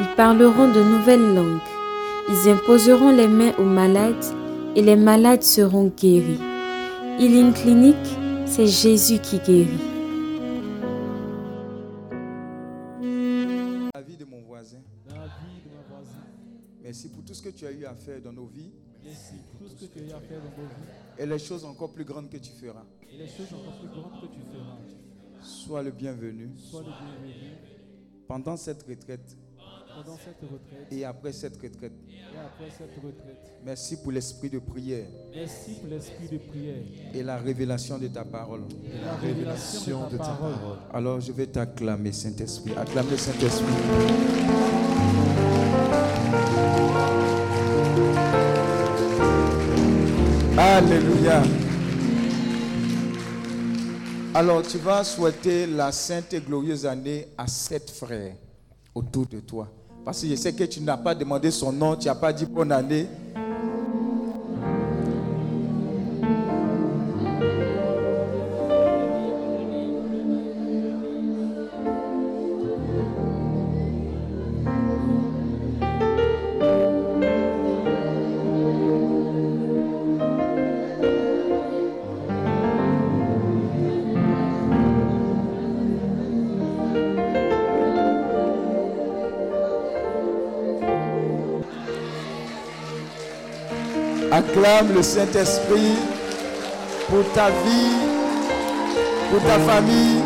[0.00, 1.60] ils parleront de nouvelles langues,
[2.28, 4.24] ils imposeront les mains aux malades
[4.76, 6.40] et les malades seront guéris.
[7.18, 7.96] Healing Clinic,
[8.46, 9.78] c'est Jésus qui guérit.
[13.94, 14.78] La vie de mon voisin.
[16.82, 18.70] Merci pour tout ce que tu as eu à faire dans nos vies
[19.04, 21.38] Merci pour tout ce que tu as eu à faire dans nos vies et les
[21.38, 22.84] choses encore plus grandes que tu feras.
[23.12, 24.76] et les choses encore plus grandes que tu feras.
[25.42, 27.52] Sois le bienvenu Sois le bienvenu
[28.26, 29.36] pendant cette retraite
[29.94, 31.92] pendant cette retraite et après cette retraite.
[32.08, 33.52] et après cette retraite.
[33.64, 36.76] Merci pour l'esprit de prière Merci pour l'esprit de prière
[37.14, 38.62] et la révélation de ta parole.
[38.92, 40.78] et la révélation de ta parole.
[40.92, 42.72] Alors je vais t'acclamer, Saint-Esprit.
[42.76, 43.74] Acclame le Saint-Esprit.
[50.56, 51.42] Alléluia.
[54.34, 58.34] Alors tu vas souhaiter la sainte et glorieuse année à sept frères
[58.94, 59.68] autour de toi.
[60.04, 62.44] Parce que je sais que tu n'as pas demandé son nom, tu n'as pas dit
[62.44, 63.06] bonne année.
[94.64, 95.98] Acclame le Saint-Esprit
[97.10, 97.98] pour ta vie,
[99.30, 100.22] pour ta famille,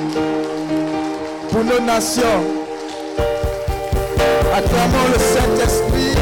[1.51, 2.23] pour nos nations.
[4.55, 6.15] Acclamons le Saint-Esprit.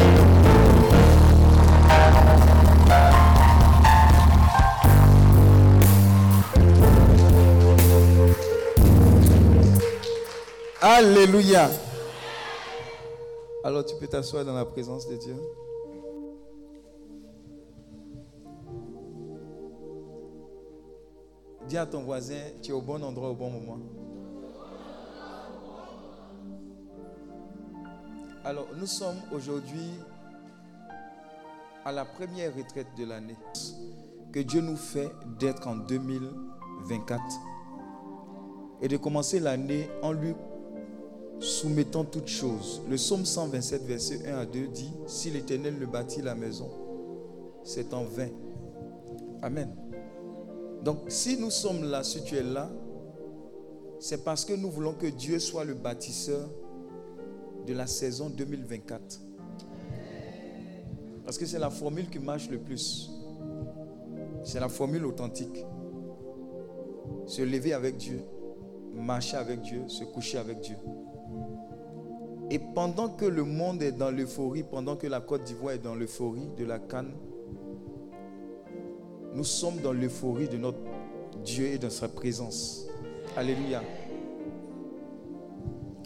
[10.80, 11.68] Alléluia.
[13.62, 15.34] Alors tu peux t'asseoir dans la présence de Dieu.
[21.76, 23.78] À ton voisin, tu es au bon endroit au bon moment.
[28.44, 29.90] Alors, nous sommes aujourd'hui
[31.84, 33.36] à la première retraite de l'année
[34.32, 37.22] que Dieu nous fait d'être en 2024
[38.80, 40.34] et de commencer l'année en lui
[41.40, 42.80] soumettant toutes choses.
[42.88, 46.70] Le psaume 127, verset 1 à 2 dit, si l'Éternel ne bâtit la maison,
[47.64, 48.30] c'est en vain.
[49.42, 49.85] Amen.
[50.86, 52.70] Donc, si nous sommes là, si tu es là,
[53.98, 56.48] c'est parce que nous voulons que Dieu soit le bâtisseur
[57.66, 59.20] de la saison 2024.
[61.24, 63.10] Parce que c'est la formule qui marche le plus.
[64.44, 65.66] C'est la formule authentique.
[67.26, 68.20] Se lever avec Dieu,
[68.94, 70.76] marcher avec Dieu, se coucher avec Dieu.
[72.48, 75.96] Et pendant que le monde est dans l'euphorie, pendant que la Côte d'Ivoire est dans
[75.96, 77.12] l'euphorie de la canne,
[79.36, 80.78] nous sommes dans l'euphorie de notre
[81.44, 82.86] Dieu et de sa présence.
[83.36, 83.82] Alléluia.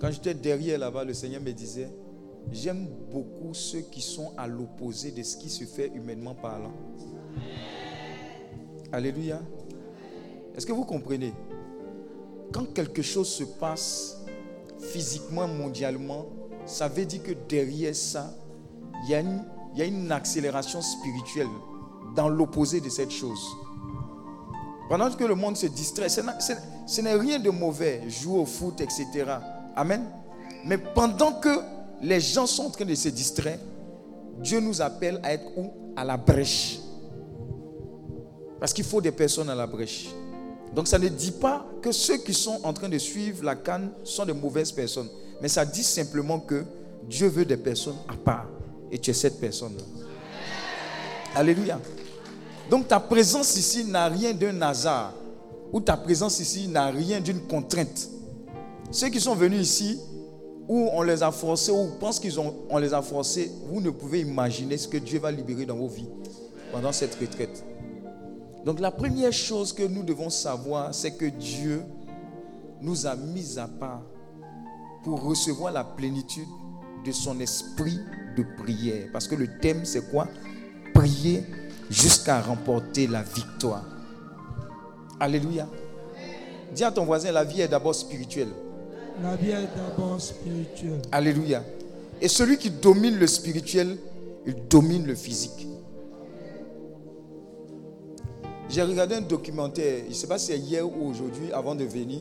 [0.00, 1.88] Quand j'étais derrière là-bas, le Seigneur me disait,
[2.50, 6.72] j'aime beaucoup ceux qui sont à l'opposé de ce qui se fait humainement parlant.
[8.90, 9.40] Alléluia.
[10.56, 11.32] Est-ce que vous comprenez?
[12.52, 14.24] Quand quelque chose se passe
[14.80, 16.26] physiquement, mondialement,
[16.66, 18.34] ça veut dire que derrière ça,
[19.04, 21.46] il y a une, il y a une accélération spirituelle
[22.14, 23.40] dans l'opposé de cette chose.
[24.88, 29.06] Pendant que le monde se distrait, ce n'est- rien de mauvais, jouer au foot, etc.
[29.76, 30.04] Amen.
[30.64, 31.48] Mais pendant que
[32.02, 33.58] les gens sont en train de se distraire,
[34.38, 35.70] Dieu nous appelle à être où?
[35.96, 36.80] À la brèche.
[38.58, 40.08] Parce qu'il faut des personnes à la brèche.
[40.74, 43.90] Donc ça ne dit pas que ceux qui sont en train de suivre la canne
[44.04, 45.08] sont de mauvaises personnes.
[45.40, 46.64] Mais ça dit simplement que
[47.08, 48.46] Dieu veut des personnes à part.
[48.90, 49.82] Et tu es cette personne-là.
[51.34, 51.78] Alléluia.
[52.70, 55.12] Donc ta présence ici n'a rien d'un hasard.
[55.72, 58.08] Ou ta présence ici n'a rien d'une contrainte.
[58.92, 59.98] Ceux qui sont venus ici,
[60.68, 63.90] où on les a forcés, ou pensent qu'ils ont, on les a forcés, vous ne
[63.90, 66.08] pouvez imaginer ce que Dieu va libérer dans vos vies
[66.72, 67.64] pendant cette retraite.
[68.64, 71.82] Donc la première chose que nous devons savoir, c'est que Dieu
[72.80, 74.02] nous a mis à part
[75.02, 76.48] pour recevoir la plénitude
[77.04, 77.98] de son esprit
[78.36, 79.08] de prière.
[79.12, 80.28] Parce que le thème, c'est quoi?
[80.94, 81.44] Prier
[81.90, 83.84] jusqu'à remporter la victoire.
[85.18, 85.66] Alléluia.
[86.74, 88.48] Dis à ton voisin, la vie est d'abord spirituelle.
[89.22, 91.02] La vie est d'abord spirituelle.
[91.12, 91.62] Alléluia.
[92.22, 93.96] Et celui qui domine le spirituel,
[94.46, 95.66] il domine le physique.
[98.68, 101.84] J'ai regardé un documentaire, je ne sais pas si c'est hier ou aujourd'hui, avant de
[101.84, 102.20] venir.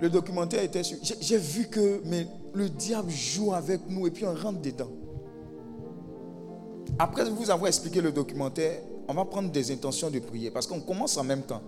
[0.00, 0.98] Le documentaire était sur.
[1.20, 4.90] j'ai- vu que mais le diable joue avec nous et puis on rentre dedans.
[6.98, 10.80] Après vous avoir expliqué le documentaire, on va prendre des intentions de prier parce qu'on
[10.80, 11.60] commence en même temps.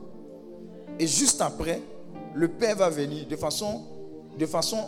[0.99, 1.81] Et juste après,
[2.35, 3.83] le Père va venir de façon,
[4.39, 4.79] de façon,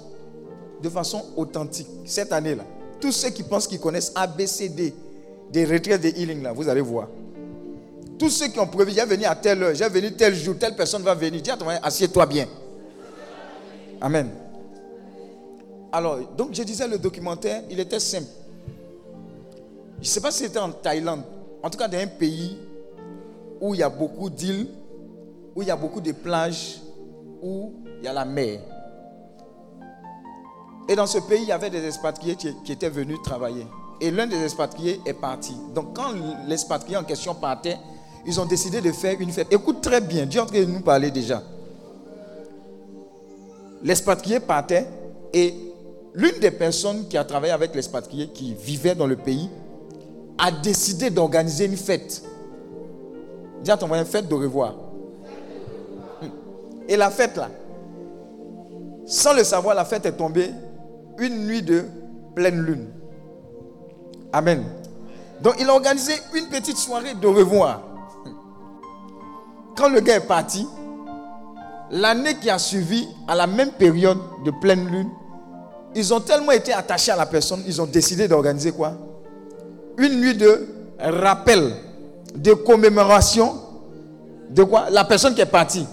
[0.82, 1.88] de façon authentique.
[2.05, 2.64] Cette année-là,
[3.00, 4.94] tous ceux qui pensent qu'ils connaissent ABCD
[5.50, 7.08] des retraites de healing, là, vous allez voir.
[8.19, 10.75] Tous ceux qui ont prévu, j'ai venu à telle heure, j'ai venu tel jour, telle
[10.75, 11.40] personne va venir.
[11.40, 11.50] Dis
[11.82, 12.46] assieds-toi bien.
[14.00, 14.31] Amen.
[15.90, 18.29] Alors, donc je disais le documentaire, il était simple.
[20.00, 21.22] Je ne sais pas si c'était en Thaïlande,
[21.62, 22.56] en tout cas dans un pays
[23.60, 24.68] où il y a beaucoup d'îles,
[25.56, 26.80] où il y a beaucoup de plages,
[27.42, 28.60] où il y a la mer.
[30.88, 33.66] Et dans ce pays, il y avait des expatriés qui, étaient venus travailler.
[34.00, 35.54] Et l'un des expatriés est parti.
[35.74, 36.12] Donc quand
[36.46, 37.76] l'expatrié en question partait,
[38.24, 39.52] ils ont décidé de faire une fête.
[39.52, 41.42] Écoute très bien, Dieu est en train de nous parler déjà.
[43.82, 44.86] L'expatrié partait
[45.32, 45.54] et
[46.14, 49.50] l'une des personnes qui a travaillé avec l'expatrié, qui vivait dans le pays,
[50.38, 52.23] a décidé d'organiser une fête.
[53.62, 54.75] Dis à ton voisin, fête de revoir.
[56.88, 57.50] Et la fête là,
[59.05, 60.50] sans le savoir, la fête est tombée
[61.19, 61.85] une nuit de
[62.35, 62.88] pleine lune.
[64.32, 64.64] Amen.
[65.43, 67.82] Donc il a organisé une petite soirée de revoir.
[69.76, 70.67] Quand le gars est parti,
[71.90, 75.11] l'année qui a suivi, à la même période de pleine lune,
[75.94, 78.93] ils ont tellement été attachés à la personne, ils ont décidé d'organiser quoi?
[79.98, 80.66] Une nuit de
[80.98, 81.72] rappel,
[82.34, 83.54] de commémoration
[84.50, 84.88] de quoi?
[84.90, 85.84] La personne qui est partie.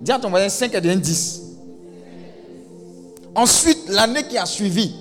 [0.00, 1.42] Dis à ton voisin 5 et 10.
[3.34, 4.94] Ensuite, l'année qui a suivi,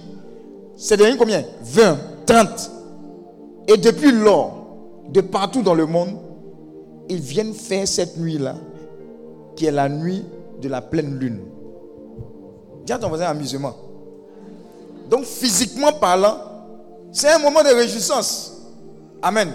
[0.76, 1.44] c'est devenu combien?
[1.64, 2.72] 20, 30.
[3.68, 4.68] Et depuis lors,
[5.10, 6.18] de partout dans le monde,
[7.08, 8.56] ils viennent faire cette nuit-là,
[9.56, 10.24] qui est la nuit
[10.62, 11.40] de la pleine lune.
[12.86, 13.76] Dis à ton voisin amusement.
[15.10, 16.38] Donc, physiquement parlant,
[17.12, 18.54] c'est un moment de réjouissance.
[19.22, 19.54] Amen.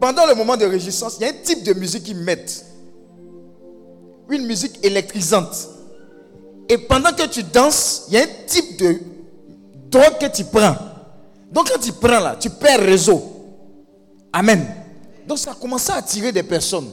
[0.00, 2.64] Pendant le moment de réjouissance, il y a un type de musique qu'ils mettent.
[4.30, 5.68] Une musique électrisante.
[6.68, 8.98] Et pendant que tu danses, il y a un type de
[9.90, 10.76] drogue que tu prends.
[11.52, 13.22] Donc quand tu prends là, tu perds réseau.
[14.32, 14.66] Amen.
[15.26, 16.88] Donc ça a commencé à attirer des personnes.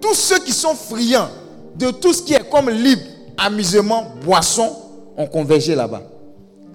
[0.00, 1.28] Tous ceux qui sont friands
[1.76, 3.02] de tout ce qui est comme libre,
[3.36, 4.76] amusement, boisson,
[5.16, 6.02] ont convergé là-bas.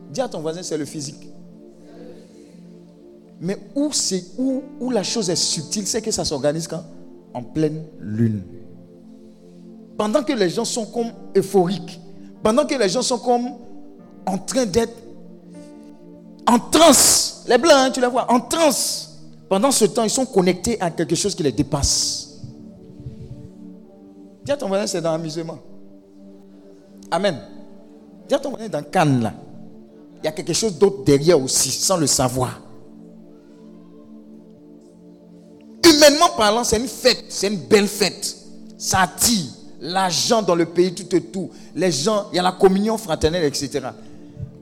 [0.10, 1.33] Dis à ton voisin, c'est le physique.
[3.44, 6.82] Mais où, c'est, où, la chose est subtile, c'est que ça s'organise quand?
[7.34, 8.42] En pleine lune.
[9.98, 12.00] Pendant que les gens sont comme euphoriques,
[12.42, 13.50] pendant que les gens sont comme
[14.26, 14.94] en train d'être
[16.48, 19.20] en transe, les blancs, hein, tu les vois, en transe.
[19.50, 22.40] Pendant ce temps, ils sont connectés à quelque chose qui les dépasse.
[24.46, 25.60] Dis à ton voisin, c'est dans l'amusement.
[27.12, 27.40] Amen.
[28.30, 29.34] Dis à ton voisin, dans Cannes, là.
[30.22, 32.63] Il y a quelque chose d'autre derrière aussi, sans le savoir.
[35.86, 38.36] Humainement parlant, c'est une fête, c'est une belle fête.
[38.78, 39.46] Ça attire
[39.82, 41.50] l'argent dans le pays, tout et tout.
[41.76, 43.88] Les gens, il y a la communion fraternelle, etc.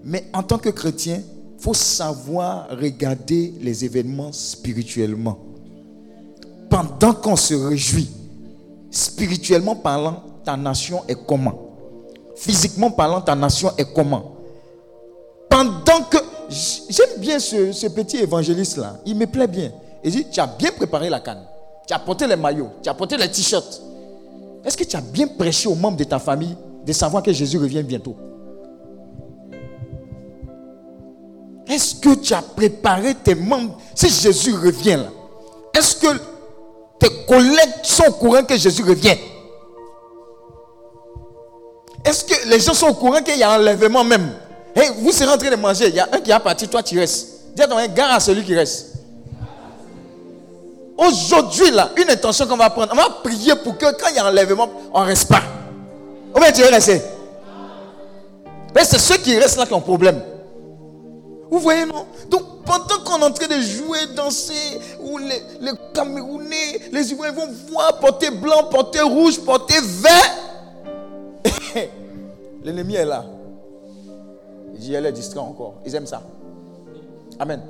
[0.03, 1.21] Mais en tant que chrétien,
[1.57, 5.37] il faut savoir regarder les événements spirituellement.
[6.69, 8.09] Pendant qu'on se réjouit,
[8.89, 11.69] spirituellement parlant, ta nation est comment?
[12.35, 14.35] Physiquement parlant, ta nation est comment?
[15.49, 16.17] Pendant que...
[16.49, 18.99] J'aime bien ce, ce petit évangéliste-là.
[19.05, 19.71] Il me plaît bien.
[20.03, 21.43] Il dit, tu as bien préparé la canne.
[21.87, 22.69] Tu as porté les maillots.
[22.81, 23.81] Tu as porté les t-shirts.
[24.63, 26.55] Est-ce que tu as bien prêché aux membres de ta famille
[26.85, 28.15] de savoir que Jésus revient bientôt?
[31.67, 35.09] Est-ce que tu as préparé tes membres Si Jésus revient là,
[35.73, 36.07] est-ce que
[36.99, 39.15] tes collègues sont au courant que Jésus revient?
[42.03, 44.33] Est-ce que les gens sont au courant qu'il y a un enlèvement même?
[44.99, 46.99] Vous serez en train de manger, il y a un qui a parti, toi tu
[46.99, 47.53] restes.
[47.55, 48.90] Dis à ton gars à celui qui reste.
[51.01, 54.19] Aujourd'hui, là, une intention qu'on va prendre, on va prier pour que quand il y
[54.19, 55.41] a enlèvement, on ne reste pas.
[56.35, 57.01] Ou bien tu veux rester?
[58.75, 60.21] Mais c'est ceux qui restent là qui ont problème.
[61.49, 62.05] Vous voyez, non?
[62.29, 65.41] Donc, pendant qu'on est en train de jouer, danser, où les,
[65.91, 70.37] Camerounais, les Ivoiriens vont voir porter blanc, porter rouge, porter vert,
[72.63, 73.25] l'ennemi est là.
[74.79, 75.75] J'y les distrait encore.
[75.83, 76.21] Ils aiment ça.
[77.39, 77.61] Amen.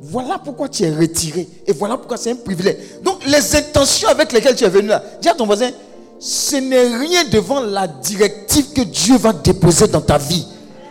[0.00, 1.46] Voilà pourquoi tu es retiré.
[1.66, 2.76] Et voilà pourquoi c'est un privilège.
[3.02, 5.70] Donc, les intentions avec lesquelles tu es venu là, dis à ton voisin,
[6.18, 10.46] ce n'est rien devant la directive que Dieu va déposer dans ta vie.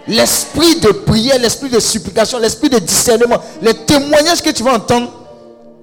[0.08, 5.12] L'esprit de prière, l'esprit de supplication, l'esprit de discernement, les témoignages que tu vas entendre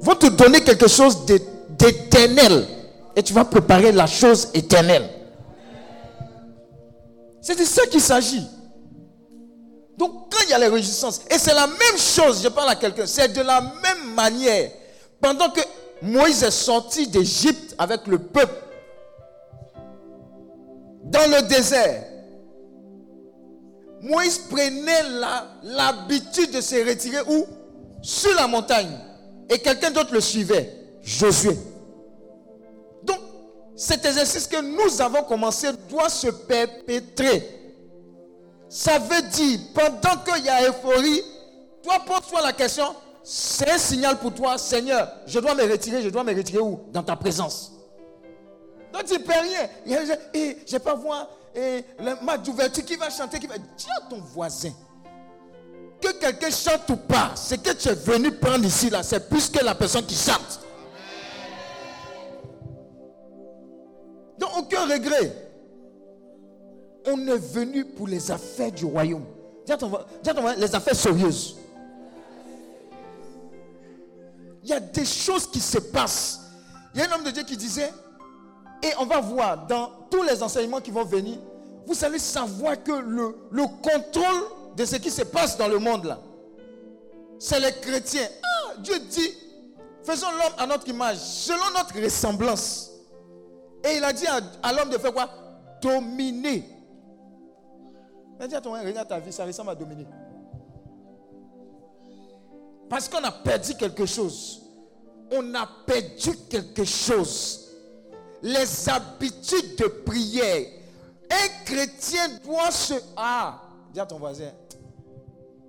[0.01, 2.67] vont te donner quelque chose d'éternel.
[3.17, 5.09] Et tu vas préparer la chose éternelle.
[7.41, 8.47] C'est de ça qu'il s'agit.
[9.97, 12.77] Donc quand il y a les réjouissances, et c'est la même chose, je parle à
[12.77, 14.71] quelqu'un, c'est de la même manière.
[15.21, 15.61] Pendant que
[16.03, 18.63] Moïse est sorti d'Égypte avec le peuple
[21.05, 22.05] dans le désert,
[24.03, 25.03] Moïse prenait
[25.63, 27.47] l'habitude de se retirer où?
[28.03, 28.97] Sur la montagne.
[29.49, 30.73] Et quelqu'un d'autre le suivait,
[31.03, 31.57] Josué.
[33.03, 33.19] Donc,
[33.75, 37.56] cet exercice que nous avons commencé doit se perpétrer.
[38.69, 41.23] Ça veut dire, pendant qu'il y a euphorie,
[41.83, 46.09] toi pose-toi la question, c'est un signal pour toi, Seigneur, je dois me retirer, je
[46.09, 46.81] dois me retirer où?
[46.93, 47.73] Dans ta présence.
[48.93, 49.69] Donc tu ne peux rien.
[49.87, 51.85] Je ne vais pas voir et
[52.23, 53.57] ma d'ouverture qui va chanter, qui va...
[53.57, 54.73] Dis à ton voisin,
[56.01, 59.49] que quelqu'un chante ou pas, ce que tu es venu prendre ici, là, c'est plus
[59.49, 60.61] que la personne qui chante.
[64.39, 65.46] Donc aucun regret
[67.07, 69.25] on est venu pour les affaires du royaume.
[69.65, 69.91] Dis à ton,
[70.57, 71.57] les affaires sérieuses.
[74.63, 76.41] Il y a des choses qui se passent.
[76.95, 77.93] Il y a un homme de Dieu qui disait,
[78.83, 81.39] et on va voir dans tous les enseignements qui vont venir,
[81.87, 84.43] vous allez savoir que le, le contrôle
[84.77, 86.19] de ce qui se passe dans le monde là,
[87.39, 88.29] c'est les chrétiens.
[88.43, 89.31] Ah, Dieu dit,
[90.03, 92.91] faisons l'homme à notre image, selon notre ressemblance.
[93.85, 94.27] Et il a dit
[94.63, 95.29] à l'homme de faire quoi?
[95.81, 96.65] Dominer
[98.39, 100.07] mais dis à ton regarde ta vie, ça ressemble à dominer.
[102.89, 104.63] Parce qu'on a perdu quelque chose.
[105.33, 107.75] On a perdu quelque chose.
[108.43, 110.67] Les habitudes de prière.
[111.31, 112.95] Un chrétien doit se...
[113.17, 113.61] Ah,
[113.93, 114.53] dis à ton voisin,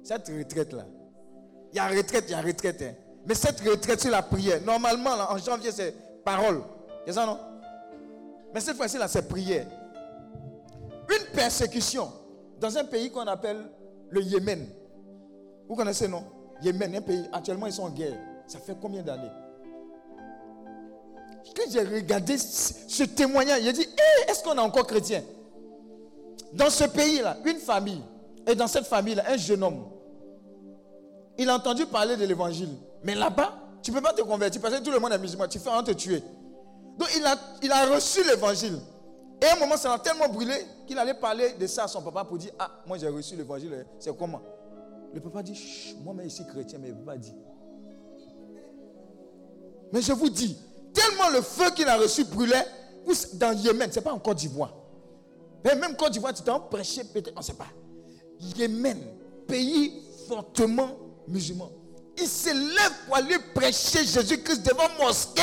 [0.03, 0.86] cette retraite-là,
[1.74, 2.81] il y a retraite, il y a retraite.
[2.81, 2.93] Hein.
[3.25, 4.62] Mais cette retraite, c'est la prière.
[4.62, 6.62] Normalement, en janvier, c'est parole.
[7.05, 7.39] C'est ça, non?
[8.53, 9.65] Mais cette fois-ci, là, c'est prière.
[11.09, 12.12] Une persécution
[12.59, 13.69] dans un pays qu'on appelle
[14.09, 14.67] le Yémen.
[15.67, 16.23] Vous connaissez, non?
[16.61, 18.17] Yémen, un pays, actuellement ils sont en guerre.
[18.47, 19.31] Ça fait combien d'années?
[21.55, 25.23] Quand j'ai regardé ce témoignage, j'ai dit, eh, est-ce qu'on est encore chrétien?
[26.53, 28.01] Dans ce pays-là, une famille,
[28.45, 29.85] et dans cette famille-là, un jeune homme,
[31.37, 32.69] il a entendu parler de l'évangile.
[33.03, 35.47] Mais là-bas, tu ne peux pas te convertir parce que tout le monde est musulman,
[35.47, 36.23] tu fais en te tuer.
[36.97, 37.09] Donc
[37.61, 38.79] il a reçu l'évangile.
[39.41, 42.01] Et à un moment, ça l'a tellement brûlé qu'il allait parler de ça à son
[42.01, 44.41] papa pour dire Ah, moi j'ai reçu l'évangile, c'est comment?
[45.13, 47.36] Le papa dit Moi-même ici chrétien, mais il ne peut pas dire.
[49.91, 50.58] Mais je vous dis,
[50.94, 52.65] tellement le feu qu'il a reçu brûlait,
[53.36, 54.74] dans Yémen, ce n'est pas en Côte d'Ivoire.
[55.63, 57.67] Même Côte d'Ivoire, tu t'en prêché peut-être, on ne sait pas.
[58.58, 59.00] Yémen,
[59.48, 60.89] pays fortement
[61.27, 61.72] musulman.
[62.17, 65.41] Il se lève pour aller prêcher Jésus-Christ devant mosquée.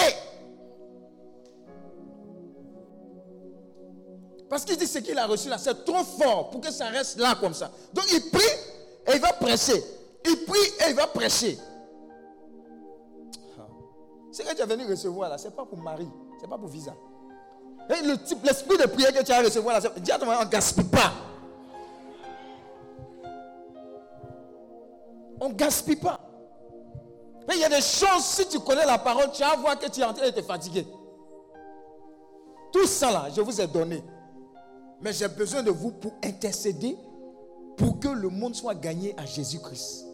[4.48, 7.18] Parce qu'il dit ce qu'il a reçu là, c'est trop fort pour que ça reste
[7.18, 7.70] là comme ça.
[7.92, 8.42] Donc il prie
[9.06, 9.82] et il va prêcher.
[10.24, 11.58] Il prie et il va prêcher.
[14.32, 16.08] Ce que tu es venu recevoir là, ce n'est pas pour mari,
[16.38, 16.94] ce n'est pas pour visa.
[17.88, 20.38] Et le type, l'esprit de prière que tu as recevoir là, dis à ton mari,
[20.42, 21.12] on ne gaspille pas.
[25.40, 26.18] On ne gaspille pas.
[27.46, 29.88] Mais il y a des choses, si tu connais la parole, tu vas voir que
[29.88, 30.86] tu es en train de te fatiguer.
[32.72, 34.02] Tout ça là, je vous ai donné.
[35.00, 36.96] Mais j'ai besoin de vous pour intercéder
[37.76, 40.06] pour que le monde soit gagné à Jésus-Christ.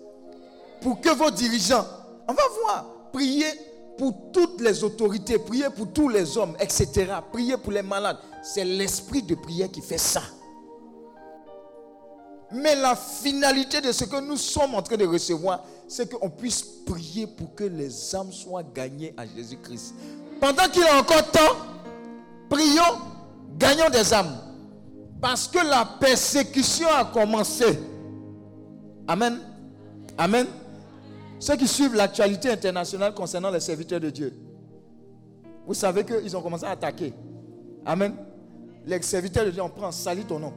[0.80, 1.86] Pour que vos dirigeants,
[2.26, 3.46] on va voir, prier
[3.98, 7.12] pour toutes les autorités, prier pour tous les hommes, etc.
[7.30, 8.16] Prier pour les malades.
[8.42, 10.22] C'est l'esprit de prière qui fait ça.
[12.52, 16.62] Mais la finalité de ce que nous sommes en train de recevoir, c'est qu'on puisse
[16.62, 19.94] prier pour que les âmes soient gagnées à Jésus-Christ.
[20.40, 21.56] Pendant qu'il a encore temps,
[22.48, 22.98] prions,
[23.58, 24.49] gagnons des âmes.
[25.20, 27.78] Parce que la persécution a commencé.
[29.06, 29.38] Amen.
[30.16, 30.46] Amen.
[31.38, 34.32] Ceux qui suivent l'actualité internationale concernant les serviteurs de Dieu,
[35.66, 37.12] vous savez qu'ils ont commencé à attaquer.
[37.84, 38.14] Amen.
[38.86, 40.52] Les serviteurs de Dieu, on prend, salit ton nom.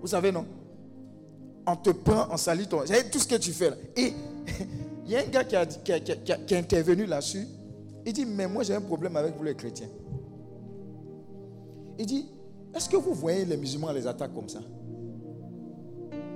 [0.00, 0.46] Vous savez, non?
[1.66, 2.84] On te prend, on salit ton nom.
[3.12, 3.76] Tout ce que tu fais là.
[3.96, 4.12] Et
[5.04, 7.46] il y a un gars qui a, qui a intervenu là-dessus.
[8.06, 9.88] Il dit, mais moi j'ai un problème avec vous les chrétiens.
[11.98, 12.26] Il dit,
[12.74, 14.60] est-ce que vous voyez les musulmans les attaquent comme ça?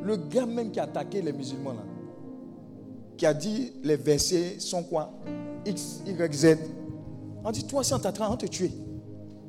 [0.02, 1.82] Le gars même qui a attaqué les musulmans là,
[3.16, 5.12] qui a dit les versets sont quoi?
[5.64, 6.56] X, Y, Z.
[7.44, 8.72] On dit, toi, si on t'attrape, on te tuer.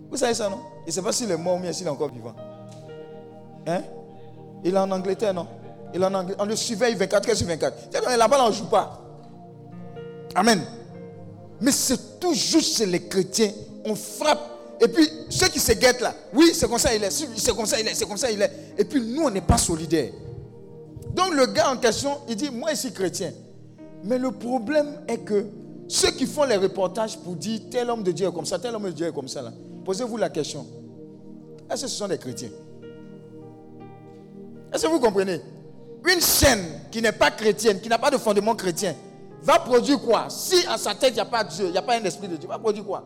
[0.10, 0.60] Vous savez ça, non?
[0.86, 2.34] Et c'est pas s'il est mort, mais s'il est encore vivant.
[3.66, 3.82] Hein?
[4.64, 5.48] Il est en Angleterre, non?
[5.94, 6.44] Il est en Angleterre.
[6.44, 8.18] On le surveille 24 heures sur 24.
[8.18, 9.02] Là-bas, on ne joue pas.
[10.36, 10.62] Amen.
[11.62, 13.52] Mais c'est toujours chez les chrétiens.
[13.86, 14.53] On frappe.
[14.82, 17.66] Et puis, ceux qui se guettent là, oui, c'est comme ça il est, c'est comme
[17.66, 18.52] ça il est, c'est comme ça il est.
[18.78, 20.12] Et puis, nous, on n'est pas solidaires.
[21.14, 23.32] Donc, le gars en question, il dit, moi, je suis chrétien.
[24.04, 25.46] Mais le problème est que
[25.88, 28.76] ceux qui font les reportages pour dire tel homme de Dieu est comme ça, tel
[28.76, 29.52] homme de Dieu est comme ça, là,
[29.86, 30.66] posez-vous la question.
[31.72, 32.50] Est-ce que ce sont des chrétiens?
[34.74, 35.40] Est-ce que vous comprenez?
[36.12, 38.96] Une chaîne qui n'est pas chrétienne, qui n'a pas de fondement chrétien,
[39.42, 40.28] va produire quoi?
[40.30, 42.28] Si à sa tête, il n'y a pas Dieu, il n'y a pas un esprit
[42.28, 43.06] de Dieu, va produire quoi?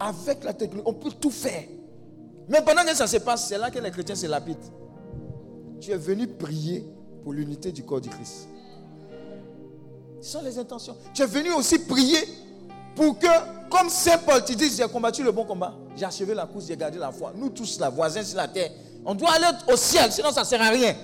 [0.00, 1.64] Avec la technologie, on peut tout faire.
[2.48, 4.72] Mais pendant que ça se passe, c'est là que les chrétiens se lapident.
[5.80, 6.84] Tu es venu prier
[7.22, 8.48] pour l'unité du corps du Christ.
[10.20, 10.96] Ce sont les intentions.
[11.14, 12.18] Tu es venu aussi prier
[12.96, 13.26] pour que,
[13.70, 16.76] comme Saint Paul, tu dis, j'ai combattu le bon combat, j'ai achevé la course, j'ai
[16.76, 17.32] gardé la foi.
[17.36, 18.70] Nous tous, la voisins sur la terre,
[19.04, 20.94] on doit aller au ciel, sinon ça ne sert à rien.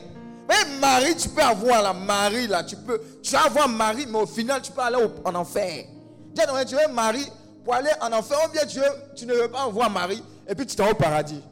[0.48, 4.18] Mais Marie, tu peux avoir la Marie là, tu peux, tu vas avoir Marie, mais
[4.18, 5.86] au final, tu peux aller en enfer.
[6.34, 7.26] Tu veux Marie
[7.64, 8.78] pour aller en enfer, ou bien tu,
[9.16, 11.42] tu ne veux pas avoir Marie, et puis tu t'en au paradis.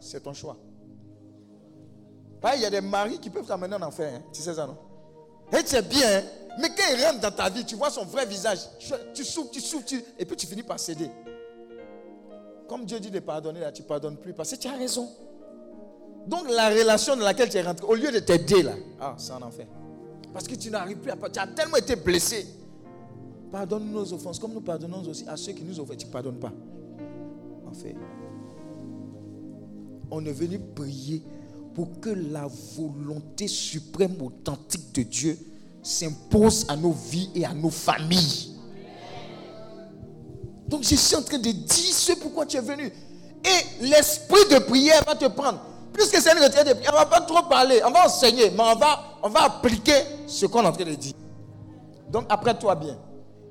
[0.00, 0.56] C'est ton choix.
[2.54, 4.22] Il y a des maris qui peuvent t'amener en enfer, hein.
[4.32, 4.76] tu sais ça, non?
[5.52, 6.22] Et c'est bien, hein.
[6.60, 8.58] mais quand il rentre dans ta vie, tu vois son vrai visage,
[9.14, 9.86] tu souffres, tu souffres,
[10.18, 11.10] et puis tu finis par céder.
[12.68, 15.08] Comme Dieu dit de pardonner, là, tu ne pardonnes plus parce que tu as raison.
[16.26, 19.32] Donc la relation dans laquelle tu es rentré, au lieu de t'aider là, ah, c'est
[19.32, 19.66] en enfer.
[20.32, 22.46] Parce que tu n'arrives plus à Tu as tellement été blessé.
[23.50, 25.98] Pardonne nos offenses comme nous pardonnons aussi à ceux qui nous offensent.
[25.98, 26.52] Tu ne pardonnes pas.
[27.66, 27.94] En fait,
[30.10, 31.22] on est venu prier
[31.74, 35.38] pour que la volonté suprême authentique de Dieu
[35.82, 38.54] s'impose à nos vies et à nos familles.
[40.66, 42.86] Donc je suis en train de dire ce pourquoi tu es venu.
[42.86, 45.60] Et l'esprit de prière va te prendre.
[45.92, 48.60] Puisque c'est une de prière, on ne va pas trop parler, on va enseigner, mais
[48.62, 51.14] on va, on va appliquer ce qu'on est en train de dire.
[52.10, 52.96] Donc après toi bien.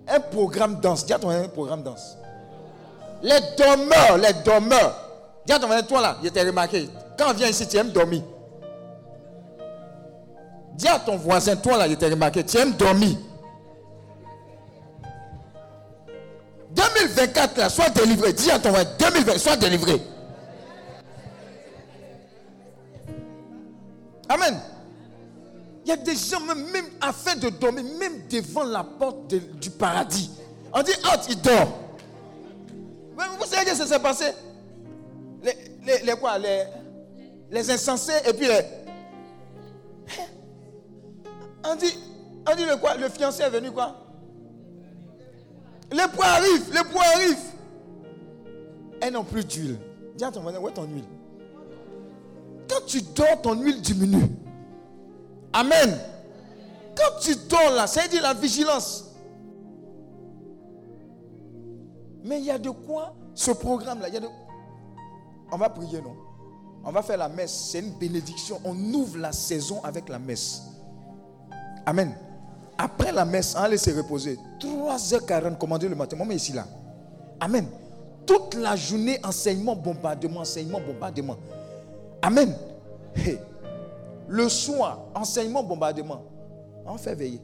[0.08, 1.06] Un programme danse.
[1.06, 2.18] Dis à ton un programme danse.
[3.22, 4.96] Les dormeurs, les dormeurs.
[5.46, 6.90] Dis à ton toi là, je t'ai remarqué.
[7.18, 8.22] Quand on vient ici, tu aimes dormir.
[10.74, 13.18] Dis à ton voisin, toi là, je t'ai remarqué, tu aimes dormir.
[16.72, 18.34] 2024 là, sois délivré.
[18.34, 20.02] Dis à ton voisin, 2020, sois délivré.
[24.28, 24.60] Amen.
[25.86, 30.32] Il y a des gens, même, afin de dormir, même devant la porte du paradis.
[30.74, 31.80] On dit, oh, il dort.
[33.16, 34.26] vous savez ce qui s'est passé?
[35.44, 36.64] Les, quoi les,
[37.52, 38.62] les insensés et puis les.
[41.68, 41.96] On dit,
[42.52, 43.96] on dit le quoi Le fiancé est venu quoi?
[45.92, 47.52] Les poids arrivent, les poids arrivent.
[49.02, 49.80] Elles n'ont plus d'huile.
[50.16, 51.06] Dis à ton voisin, où est ton huile?
[52.70, 54.30] Quand tu dors, ton huile diminue.
[55.56, 55.98] Amen.
[56.98, 59.06] Quand tu dors là, ça veut dire la vigilance.
[62.26, 64.10] Mais il y a de quoi ce programme-là.
[65.52, 66.16] On va prier, non?
[66.84, 67.70] On va faire la messe.
[67.72, 68.60] C'est une bénédiction.
[68.66, 70.62] On ouvre la saison avec la messe.
[71.86, 72.14] Amen.
[72.78, 74.38] Après la messe, on va laisser reposer.
[74.60, 76.18] 3h40, commandez le matin.
[76.18, 76.66] Moi, ici là.
[77.40, 77.66] Amen.
[78.26, 81.38] Toute la journée, enseignement, bombardement, enseignement, bombardement.
[82.22, 82.54] Amen.
[84.28, 86.24] Le soir, enseignement, bombardement.
[86.86, 87.42] On fait veiller.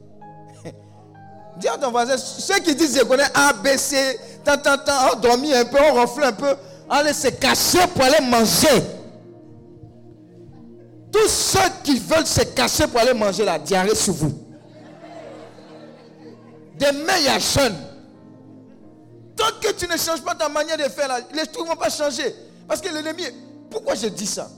[1.58, 4.56] Dis à ton voisin, ceux qui disent je connais A, B, C, tant,
[5.12, 6.54] on dormi un peu, on ronfle un peu,
[7.04, 8.82] laisse se cacher pour aller manger.
[11.12, 14.32] Tous ceux qui veulent se cacher pour aller manger la diarrhée sur vous.
[16.78, 17.38] Demain, il y a.
[19.36, 21.90] Tant que tu ne changes pas ta manière de faire, les trucs ne vont pas
[21.90, 22.34] changer.
[22.66, 23.24] Parce que l'ennemi,
[23.70, 24.48] pourquoi je dis ça?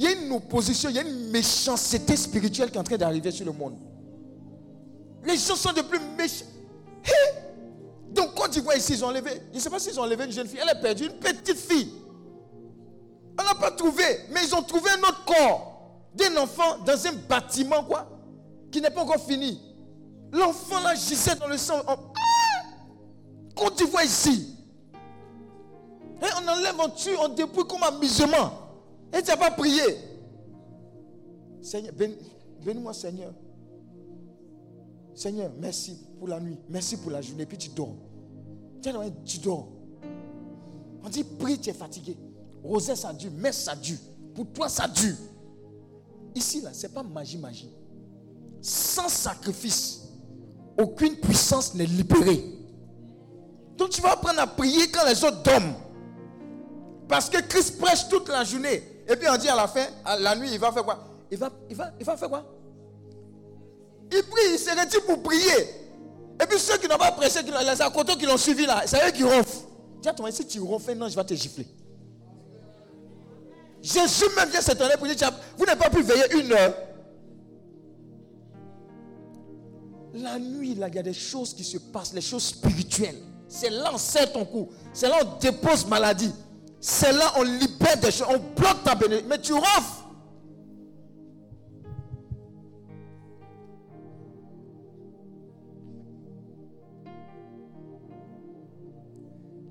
[0.00, 2.96] Il y a une opposition, il y a une méchanceté spirituelle qui est en train
[2.96, 3.76] d'arriver sur le monde.
[5.26, 6.46] Les gens sont de plus méchants.
[8.08, 9.42] Donc, quand tu vois ici, ils ont enlevé.
[9.50, 10.58] Je ne sais pas s'ils ont enlevé une jeune fille.
[10.62, 11.92] Elle est perdue, une petite fille.
[13.38, 15.82] On n'a pas trouvé, mais ils ont trouvé un autre corps
[16.14, 18.08] d'un enfant dans un bâtiment, quoi,
[18.72, 19.60] qui n'est pas encore fini.
[20.32, 21.82] L'enfant là gisait dans le sang.
[21.86, 21.98] Ah!
[23.54, 24.56] Quand tu vois ici,
[26.22, 28.59] et on enlève, on tue, on dépouille comme amusement.
[29.12, 29.82] Et tu n'as pas prié.
[31.62, 31.92] Seigneur,
[32.64, 33.32] bénis-moi, Seigneur.
[35.14, 37.94] Seigneur, merci pour la nuit, merci pour la journée, puis tu dors.
[39.24, 39.68] Tu dors.
[41.04, 42.16] On dit, prie, tu es fatigué.
[42.62, 43.98] Rosette, ça dure, messe, ça dure.
[44.34, 45.16] Pour toi, ça dure.
[46.34, 47.70] ici, là, ce n'est pas magie, magie.
[48.62, 50.08] Sans sacrifice,
[50.78, 52.60] aucune puissance n'est libérée.
[53.76, 55.74] Donc tu vas apprendre à prier quand les autres dorment.
[57.08, 58.82] Parce que Christ prêche toute la journée.
[59.10, 61.04] Et puis on dit à la fin, à la nuit, il va faire quoi?
[61.30, 62.44] Il va, il, va, il va faire quoi?
[64.12, 65.58] Il prie, il se retire pour prier.
[66.40, 69.10] Et puis ceux qui n'ont pas prêché, les accotos qui l'ont suivi là, c'est eux
[69.10, 69.66] qui ronflent.
[70.00, 71.66] Dis à si tu ronfles, non, je vais te gifler.
[73.82, 76.74] Jésus même vient s'étonner pour dire, vous n'avez pas pu veiller une heure.
[80.14, 83.20] La nuit, là, il y a des choses qui se passent, les choses spirituelles.
[83.48, 84.68] C'est là on sert ton coup.
[84.92, 86.32] C'est là on dépose maladie.
[86.80, 88.26] C'est là on libère des choses.
[88.30, 89.28] On bloque ta bénédiction.
[89.28, 90.00] Mais tu ronfles.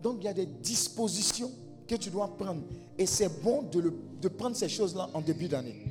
[0.04, 1.52] Donc il y a des dispositions
[1.88, 2.62] que tu dois prendre.
[2.98, 5.84] Et c'est bon de, prendre ces choses-là en début d'année.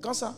[0.00, 0.34] Quand ça?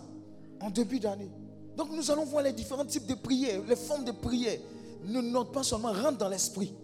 [0.61, 1.31] En début d'année.
[1.77, 4.59] Donc nous allons voir les différents types de prières, les formes de prières.
[5.07, 6.75] Ne note pas seulement, rentre dans l'esprit.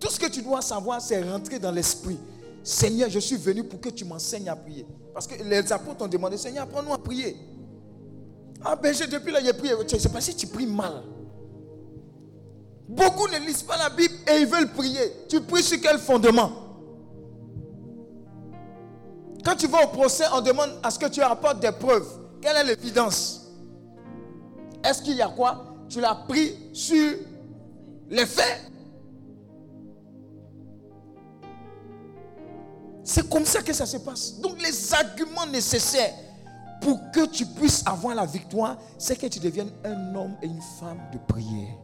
[0.00, 2.18] Tout ce que tu dois savoir, c'est rentrer dans l'esprit.
[2.64, 4.86] Seigneur, je suis venu pour que tu m'enseignes à prier.
[5.12, 7.36] Parce que les apôtres ont demandé, Seigneur, apprends-nous à prier.
[8.64, 9.74] Ah ben, depuis là, j'ai prié.
[9.86, 11.02] Sais pas si tu pries mal.
[12.88, 15.12] Beaucoup ne lisent pas la Bible et ils veulent prier.
[15.28, 16.50] Tu pries sur quel fondement?
[19.44, 22.08] Quand tu vas au procès, on demande à ce que tu apportes des preuves.
[22.40, 23.48] Quelle est l'évidence?
[24.84, 25.64] Est-ce qu'il y a quoi?
[25.88, 27.14] Tu l'as pris sur
[28.08, 28.60] les faits?
[33.12, 34.38] C'est comme ça que ça se passe.
[34.38, 36.14] Donc les arguments nécessaires
[36.80, 40.62] pour que tu puisses avoir la victoire, c'est que tu deviennes un homme et une
[40.78, 41.74] femme de prière.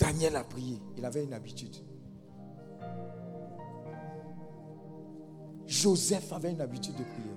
[0.00, 0.80] Daniel a prié.
[0.96, 1.76] Il avait une habitude.
[5.66, 7.36] Joseph avait une habitude de prier.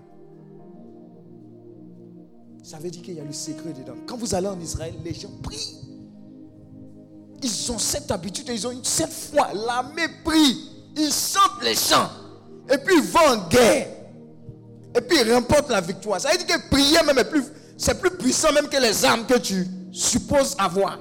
[2.64, 3.96] Ça veut dire qu'il y a le secret dedans.
[4.08, 5.91] Quand vous allez en Israël, les gens prient.
[7.44, 9.50] Ils ont cette habitude, ils ont cette foi.
[9.54, 10.70] L'armée prie.
[10.96, 12.10] Ils chantent les chants.
[12.72, 13.88] Et puis ils vont en guerre.
[14.96, 16.20] Et puis ils remportent la victoire.
[16.20, 17.24] Ça veut dire que prier même
[17.78, 21.00] c'est plus puissant même que les armes que tu supposes avoir.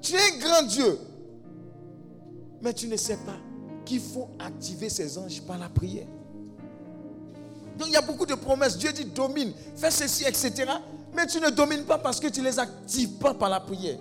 [0.00, 0.98] Tu es un grand Dieu.
[2.62, 3.36] Mais tu ne sais pas
[3.84, 6.06] qu'il faut activer ces anges par la prière.
[7.76, 8.76] Donc il y a beaucoup de promesses.
[8.76, 10.70] Dieu dit domine, fais ceci, etc.
[11.14, 13.98] Mais tu ne domines pas parce que tu ne les actives pas par la prière.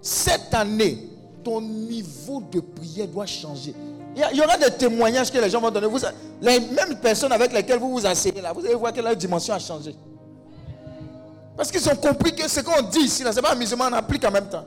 [0.00, 1.08] Cette année,
[1.42, 3.74] ton niveau de prière doit changer.
[4.16, 5.86] Il y aura des témoignages que les gens vont donner.
[5.86, 5.98] Vous,
[6.40, 9.54] les mêmes personnes avec lesquelles vous vous asseyez là, vous allez voir que leur dimension
[9.54, 9.94] a changé.
[11.56, 14.24] Parce qu'ils ont compris que ce qu'on dit ici, ce n'est pas amusement, on applique
[14.24, 14.64] en même temps.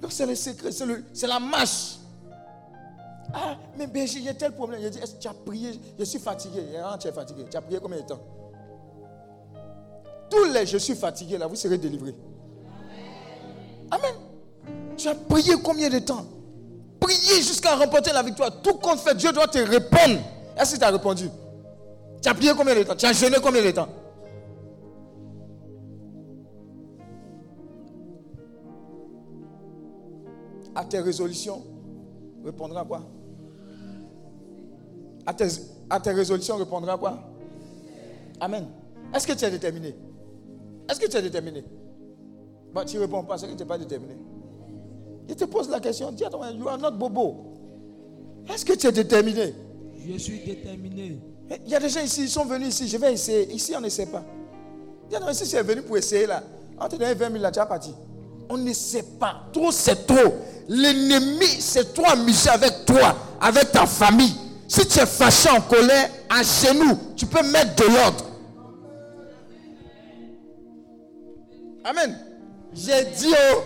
[0.00, 0.70] Donc c'est le secret,
[1.12, 1.96] c'est la marche.
[3.32, 4.80] Ah, mais Béji, il y a tel problème.
[4.82, 5.80] Il dit, est-ce que tu as prié?
[5.98, 6.62] Je suis fatigué.
[6.82, 7.44] Ah, tu es fatigué.
[7.50, 8.20] Tu as prié combien de temps?
[10.34, 12.14] Tous les je suis fatigué, là, vous serez délivrés.
[13.90, 14.14] Amen.
[14.96, 16.26] Tu as prié combien de temps?
[16.98, 18.60] Prier jusqu'à remporter la victoire.
[18.62, 20.18] Tout compte fait, Dieu doit te répondre.
[20.58, 21.30] Est-ce que tu as répondu?
[22.20, 22.96] Tu as prié combien de temps?
[22.96, 23.88] Tu as jeûné combien de temps?
[30.74, 31.62] À tes résolutions,
[32.44, 33.02] répondra quoi?
[35.26, 35.46] À tes,
[35.88, 37.20] à tes résolutions, répondra quoi?
[38.40, 38.66] Amen.
[39.14, 39.94] Est-ce que tu es déterminé?
[40.88, 41.64] Est-ce que tu es déterminé?
[42.72, 44.16] Bah, Tu ne réponds pas, c'est que tu n'es pas déterminé.
[45.28, 47.52] Je te pose la question, dis à toi, you are not bobo.
[48.52, 49.54] Est-ce que tu es déterminé?
[50.06, 51.18] Je suis déterminé.
[51.64, 53.50] Il y a des gens ici, ils sont venus ici, je vais essayer.
[53.52, 54.22] Ici, on ne sait pas.
[55.08, 56.42] Il y a des gens ici, venu pour essayer là.
[56.78, 57.94] On te donne 20 000 là, tu as parti.
[58.50, 59.46] On ne sait pas.
[59.52, 60.34] Trop, c'est trop.
[60.68, 64.34] L'ennemi, c'est toi amuser avec toi, avec ta famille.
[64.68, 68.24] Si tu es fâché en colère, à genoux, tu peux mettre de l'ordre.
[71.84, 72.18] Amen.
[72.72, 73.60] J'ai dit, oh,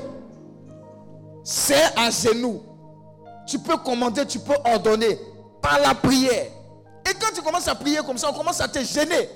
[1.45, 2.63] c'est à genoux.
[3.47, 5.19] Tu peux commander, tu peux ordonner
[5.63, 6.47] par la prière.
[7.09, 9.31] Et quand tu commences à prier comme ça, on commence à te gêner.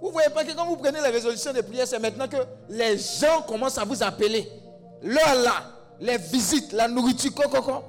[0.00, 2.36] Vous voyez pas que quand vous prenez les résolutions de prière, c'est maintenant que
[2.68, 4.48] les gens commencent à vous appeler.
[5.02, 5.64] L'heure là,
[5.98, 7.82] les visites, la nourriture, quoi.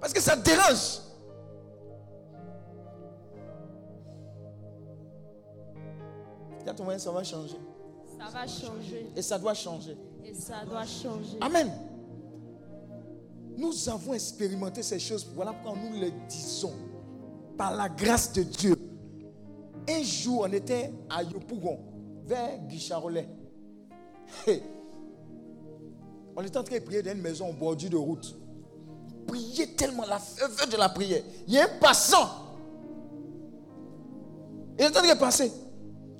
[0.00, 1.00] Parce que ça dérange.
[6.76, 7.56] ton moyen, ça va changer.
[8.20, 9.06] Ça va changer.
[9.16, 9.96] Et ça doit changer.
[10.26, 11.38] Et ça doit changer.
[11.40, 11.72] Amen.
[13.56, 15.26] Nous avons expérimenté ces choses.
[15.34, 16.74] Voilà pourquoi nous les disons.
[17.56, 18.76] Par la grâce de Dieu.
[19.88, 21.78] Un jour, on était à Yopougon,
[22.26, 23.26] vers Guicharolet.
[26.36, 28.38] On était en train de prier dans une maison au bordure de route.
[29.26, 31.22] prié tellement, la ferveur de la prière.
[31.48, 32.28] Il y a un passant.
[34.78, 35.50] Il est en train de passer.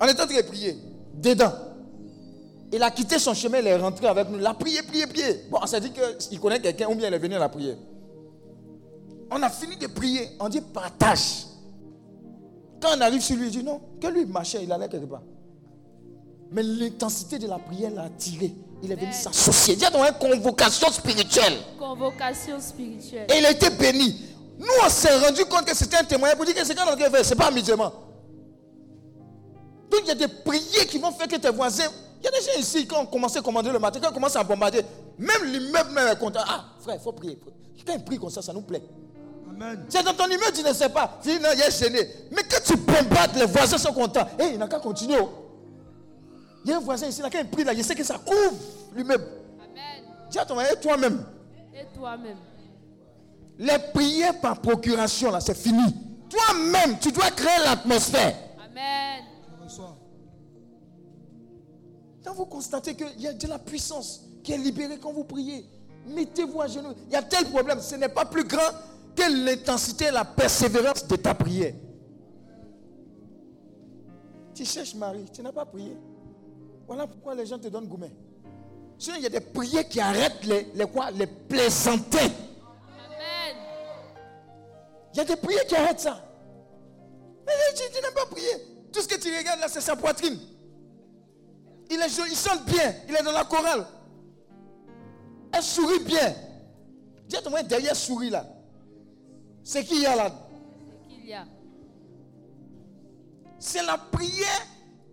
[0.00, 0.76] On est en train de prier.
[1.14, 1.69] Dedans.
[2.72, 4.38] Il a quitté son chemin, il est rentré avec nous.
[4.38, 5.44] Il a prié, prié, prié.
[5.50, 5.90] Bon, on s'est dit
[6.28, 7.76] qu'il connaît quelqu'un ou bien il est venu à la prière.
[9.30, 10.28] On a fini de prier.
[10.38, 11.46] On dit partage.
[12.80, 15.22] Quand on arrive sur lui, il dit non, que lui marchait, il allait quelque part.
[16.52, 18.52] Mais l'intensité de la prière l'a attiré.
[18.82, 19.76] Il est venu s'associer.
[19.76, 21.58] Dis ton une convocation spirituelle.
[21.78, 23.26] Convocation spirituelle.
[23.30, 24.20] Et il a été béni.
[24.58, 26.96] Nous, on s'est rendu compte que c'était un témoignage pour dire que c'est quand on
[26.96, 27.92] fait, c'est pas amusement.
[29.90, 31.90] Donc il y a des prières qui vont faire que tes voisins.
[32.20, 34.14] Il y a des gens ici, quand on commence à commander le matin, quand on
[34.14, 34.82] commence à bombarder,
[35.18, 36.40] même l'immeuble même est content.
[36.46, 37.38] Ah, frère, il faut prier.
[37.86, 38.82] Quand il prie comme ça, ça nous plaît.
[39.48, 39.84] Amen.
[39.88, 41.18] C'est dans ton immeuble, tu ne sais pas.
[41.22, 42.08] Tu dis non, il est gêné.
[42.30, 44.26] Mais quand tu bombardes, les voisins sont contents.
[44.38, 45.18] Hé, il n'a qu'à continuer.
[45.20, 45.30] oh.
[46.64, 48.18] Il y a un voisin ici, là, quand il prie, là, il sait que ça
[48.18, 48.52] couvre
[48.94, 49.24] l'immeuble.
[49.64, 50.04] Amen.
[50.30, 51.24] Dis à ton et toi-même.
[51.74, 52.36] Et toi-même.
[53.58, 55.94] Les prières par procuration, là, c'est fini.
[56.28, 58.34] Toi-même, tu dois créer l'atmosphère.
[58.70, 59.09] Amen.
[62.24, 65.64] Quand vous constatez qu'il y a de la puissance qui est libérée quand vous priez,
[66.06, 66.92] mettez-vous à genoux.
[67.06, 68.70] Il y a tel problème, ce n'est pas plus grand
[69.16, 71.74] que l'intensité et la persévérance de ta prière.
[74.54, 75.96] Tu cherches Marie, tu n'as pas prié.
[76.86, 78.12] Voilà pourquoi les gens te donnent gourmet.
[78.98, 81.10] Sinon, il y a des prières qui arrêtent les, les quoi?
[81.10, 82.18] Les plaisantins.
[82.18, 83.56] Amen.
[85.14, 86.22] Il y a des prières qui arrêtent ça.
[87.46, 88.50] Mais tu, tu n'as pas prié.
[88.92, 90.38] Tout ce que tu regardes là, c'est sa poitrine.
[91.90, 92.94] Il est joli, il chante bien.
[93.08, 93.84] Il est dans la chorale.
[95.52, 96.34] Elle sourit bien.
[97.28, 98.46] Dis à ton voisin, derrière sourit là.
[99.64, 100.32] C'est qui il y a là?
[101.08, 101.44] C'est qu'il y a?
[103.58, 104.66] C'est la prière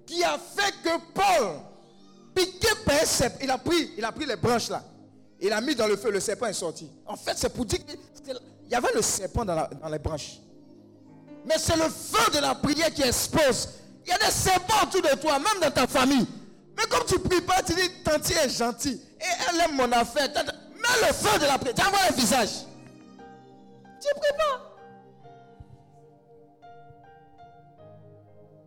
[0.05, 1.59] qui a fait que Paul,
[2.33, 4.83] piqué par un serpent, il a pris, il a pris les branches là.
[5.39, 6.89] Il a mis dans le feu, le serpent est sorti.
[7.05, 10.39] En fait, c'est pour dire qu'il y avait le serpent dans, la- dans les branches.
[11.45, 13.69] Mais c'est le feu de la prière qui expose.
[14.05, 16.25] Il y a des serpents autour de toi, même dans ta famille.
[16.77, 19.01] Mais comme tu pries pas, tu dis, tanti est gentil.
[19.19, 20.27] Et elle aime mon affaire.
[20.35, 21.75] Mets le feu de la prière.
[21.87, 22.65] Envoies le visage.
[23.99, 24.63] Tu ne pries pas.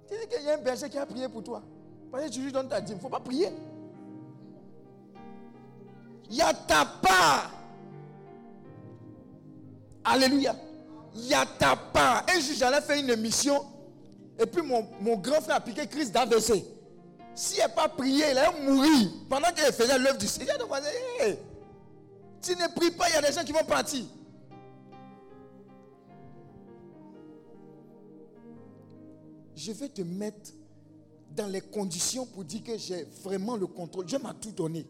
[0.09, 1.63] Tu dis qu'il y a un berger qui a prié pour toi.
[2.11, 2.97] Parce que tu lui donnes ta dîme.
[2.97, 3.49] Il ne faut pas prier.
[6.29, 7.53] Il y a ta part.
[10.05, 10.57] Alléluia.
[11.15, 12.25] Il y a ta part.
[12.29, 13.65] Un jour, j'allais faire une émission.
[14.37, 16.80] Et puis, mon, mon grand frère a piqué crise d'AVC.
[17.35, 19.11] S'il n'a pas prié, il allait mourir.
[19.29, 20.81] Pendant qu'il faisait l'œuvre du Seigneur, a
[22.43, 24.05] tu ne pries pas, il y a des gens qui vont partir.
[29.55, 30.53] Je vais te mettre
[31.37, 34.07] dans les conditions pour dire que j'ai vraiment le contrôle.
[34.07, 34.87] Dieu m'a tout donné.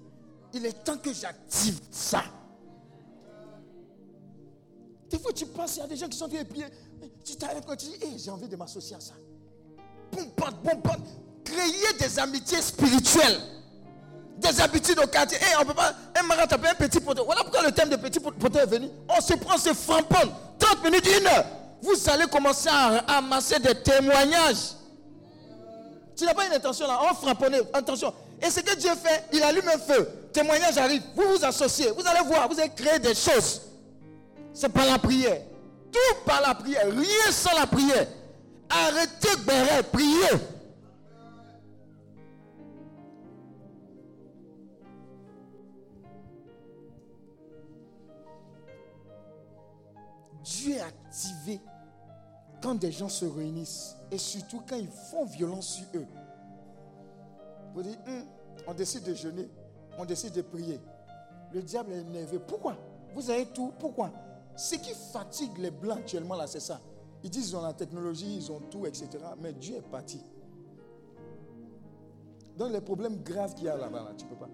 [0.55, 2.23] Il est temps que j'active ça.
[5.09, 6.67] Des fois, tu penses, il y a des gens qui sont de prier.
[7.25, 9.15] Tu t'arrêtes quand tu dis, Hey, j'ai envie de m'associer à ça.
[10.13, 11.01] Bombade, bombade.
[11.45, 13.41] Créer des amitiés spirituelles.
[14.39, 15.39] Des habitudes au quartier.
[15.39, 15.93] Hey, on peut pas.
[16.19, 17.25] Un marat un petit poteau.
[17.25, 18.89] Voilà pourquoi le thème de petit poteau est venu.
[19.09, 20.31] On se prend, se framponne.
[20.59, 21.45] 30 minutes, une heure.
[21.83, 24.75] Vous allez commencer à amasser des témoignages.
[26.17, 28.13] Tu n'as pas une intention là, on framponne, attention.
[28.43, 30.07] Et ce que Dieu fait, il allume un feu.
[30.33, 33.63] Témoignage arrive, vous vous associez, vous allez voir, vous allez créer des choses.
[34.53, 35.41] C'est par la prière.
[35.91, 38.07] Tout par la prière, rien sans la prière.
[38.69, 40.39] Arrêtez Béret, priez.
[50.51, 51.61] Dieu est activé
[52.61, 56.07] quand des gens se réunissent et surtout quand ils font violence sur eux.
[57.75, 58.25] Vous dites, Hum,
[58.67, 59.49] on décide de jeûner,
[59.97, 60.81] on décide de prier.
[61.53, 62.39] Le diable est énervé.
[62.39, 62.77] Pourquoi?
[63.15, 63.73] Vous avez tout.
[63.79, 64.13] Pourquoi?
[64.57, 66.81] Ce qui fatigue les blancs actuellement là, c'est ça.
[67.23, 69.09] Ils disent qu'ils ont la technologie, ils ont tout, etc.
[69.41, 70.21] Mais Dieu est parti.
[72.57, 74.49] Donc les problèmes graves qu'il y a là-bas, là, tu ne peux pas.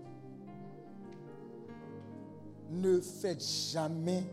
[2.71, 4.25] Ne faites jamais,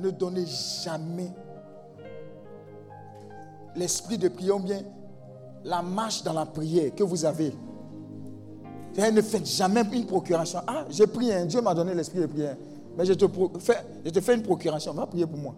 [0.00, 0.46] ne donnez
[0.84, 1.30] jamais
[3.76, 4.82] l'esprit de prière ou bien
[5.64, 7.54] la marche dans la prière que vous avez.
[8.96, 10.60] Ne faites jamais une procuration.
[10.66, 12.56] Ah, j'ai prié, hein, Dieu m'a donné l'esprit de prière.
[12.96, 13.24] Mais je te,
[13.60, 15.54] fais, je te fais une procuration, va prier pour moi.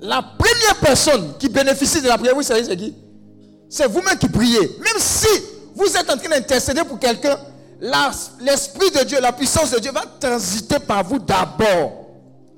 [0.00, 2.94] La première personne qui bénéficie de la prière, vous savez c'est qui?
[3.68, 4.60] C'est vous-même qui priez.
[4.60, 5.28] Même si
[5.74, 7.38] vous êtes en train d'intercéder pour quelqu'un,
[8.40, 11.99] l'esprit de Dieu, la puissance de Dieu va transiter par vous d'abord.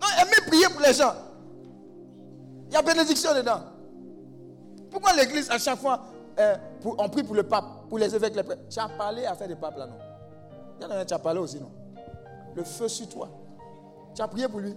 [0.02, 1.14] Non, aimez prier pour les gens.
[2.68, 3.60] Il y a bénédiction dedans.
[4.90, 6.02] Pourquoi l'église, à chaque fois,
[6.38, 8.62] euh, on prie pour le pape, pour les évêques, les prêtres?
[8.68, 9.96] Tu as parlé à faire des papes là, non?
[10.78, 11.70] Il y en a un, tu as parlé aussi, non?
[12.54, 13.28] Le feu sur toi.
[14.14, 14.74] Tu as prié pour lui.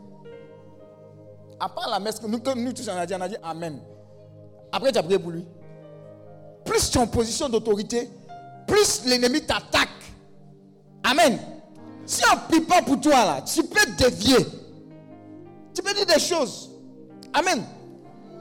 [1.59, 3.79] À part la messe, que nous, nous tous on a dit, on a dit Amen.
[4.71, 5.45] Après, tu as prié pour lui.
[6.63, 8.09] Plus tu es en position d'autorité,
[8.67, 9.89] plus l'ennemi t'attaque.
[11.03, 11.39] Amen.
[12.05, 14.37] Si on ne prie pas pour toi, là, tu peux dévier.
[15.75, 16.71] Tu peux dire des choses.
[17.33, 17.63] Amen.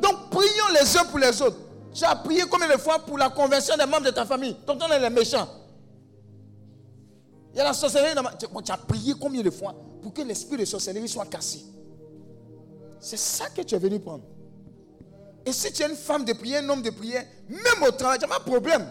[0.00, 1.58] Donc, prions les uns pour les autres.
[1.92, 4.56] Tu as prié combien de fois pour la conversion des membres de ta famille?
[4.66, 5.48] Tonton est méchant.
[7.52, 8.14] Il y a la sorcellerie.
[8.14, 8.32] Ma...
[8.32, 11.64] tu, tu as prié combien de fois pour que l'esprit de sorcellerie soit cassé?
[13.00, 14.24] C'est ça que tu es venu prendre.
[15.46, 18.18] Et si tu es une femme de prière, un homme de prière, même au travail,
[18.18, 18.86] tu n'as pas de problème.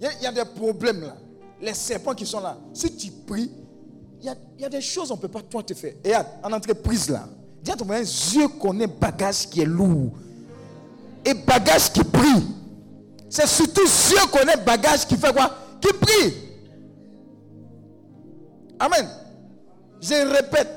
[0.00, 1.16] Il y, a, des problèmes là.
[1.60, 2.58] Les serpents qui sont là.
[2.74, 3.50] Si tu pries,
[4.22, 5.94] il y y a des choses qu'on ne peut pas toi te faire.
[6.04, 7.28] Et en entreprise là,
[7.62, 10.12] dis à ton voisin, Dieu connaît bagage qui est lourd.
[11.24, 12.46] Et bagage qui prie.
[13.28, 15.50] C'est surtout Dieu connaît bagage qui fait quoi?
[15.80, 16.34] Qui prie.
[18.78, 19.08] Amen.
[20.00, 20.68] Je répète,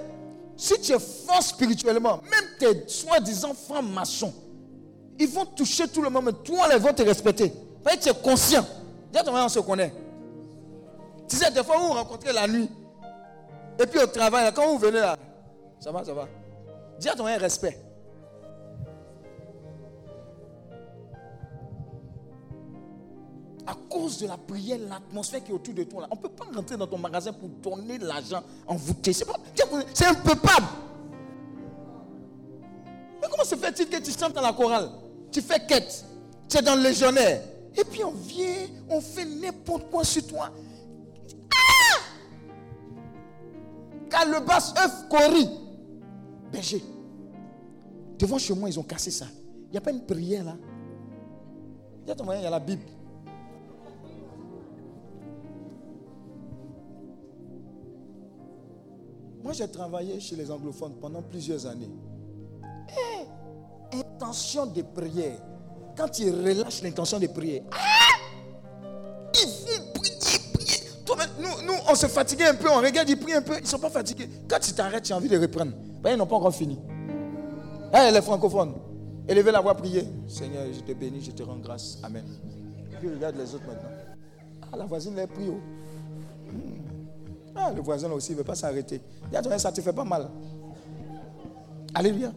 [0.58, 4.34] si tu es fort spirituellement, même tes soi-disant francs-maçons,
[5.20, 7.54] ils vont toucher tout le monde, mais toi, ils vont te respecter.
[7.84, 8.66] Parce que tu es conscient.
[9.12, 9.94] Dis à ton on se connaît.
[11.28, 12.70] Tu sais, des fois, vous vous rencontrez la nuit.
[13.80, 15.18] Et puis au travail, quand vous venez là,
[15.80, 16.28] ça va, ça va.
[17.00, 17.80] Dis à ton respect.
[23.66, 26.46] À cause de la prière, l'atmosphère qui est autour de toi, on ne peut pas
[26.54, 29.14] rentrer dans ton magasin pour donner l'argent envoûté.
[29.14, 29.26] C'est,
[29.94, 30.48] c'est impeuple.
[33.22, 34.90] Mais comment se fait-il que tu chantes dans la chorale?
[35.32, 36.04] Tu fais quête,
[36.50, 37.44] tu es dans le légionnaire.
[37.78, 40.50] Et puis on vient, on fait n'importe quoi sur toi.
[44.10, 45.50] Calebas, œuf, cori.
[46.52, 46.84] Berger.
[48.18, 49.26] Devant chez moi, ils ont cassé ça.
[49.68, 50.58] Il n'y a pas une prière là?
[52.06, 52.84] Il y a, il y a la Bible.
[59.44, 61.90] Moi, j'ai travaillé chez les anglophones pendant plusieurs années.
[63.94, 65.40] Et intention de prière.
[65.96, 68.10] Quand ils relâchent l'intention de prière, ah,
[71.40, 73.68] nous, nous, on se fatiguait un peu, on regarde, ils prient un peu, ils ne
[73.68, 74.30] sont pas fatigués.
[74.48, 75.72] Quand tu t'arrêtes, tu as envie de reprendre.
[76.02, 76.80] Ben, ils n'ont pas encore fini.
[77.94, 78.74] Hey, les francophones,
[79.28, 80.08] élevez la voix, priez.
[80.28, 81.98] Seigneur, je te bénis, je te rends grâce.
[82.04, 82.26] Amen.
[83.00, 83.90] Puis regarde les autres maintenant.
[84.72, 85.50] Ah, la voisine les prie.
[85.50, 85.60] Oh.
[86.52, 86.80] Hmm.
[87.56, 89.02] Ah, le voisin aussi ne veut pas s'arrêter.
[89.58, 90.30] Ça te fait pas mal.
[91.94, 92.32] Alléluia.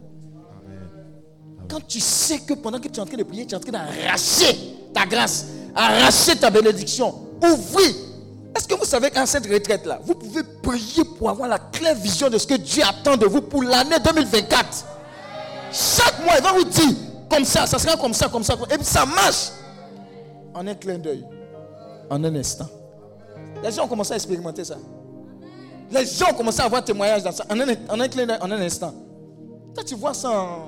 [1.68, 3.60] Quand tu sais que pendant que tu es en train de prier, tu es en
[3.60, 7.94] train d'arracher ta grâce, arracher ta bénédiction, ouvrir.
[8.56, 12.28] Est-ce que vous savez qu'à cette retraite-là, vous pouvez prier pour avoir la claire vision
[12.28, 14.84] de ce que Dieu attend de vous pour l'année 2024
[15.72, 16.94] Chaque mois, il va vous dire
[17.30, 18.54] comme ça, ça sera comme ça, comme ça.
[18.70, 19.52] Et puis ça marche
[20.54, 21.24] en un clin d'œil,
[22.10, 22.68] en un instant.
[23.62, 24.76] Les gens ont commencé à expérimenter ça.
[25.90, 28.38] Les gens ont commencé à avoir témoignage dans ça en un, en un clin d'œil,
[28.40, 28.92] en un instant.
[29.74, 30.66] Toi, tu vois ça en.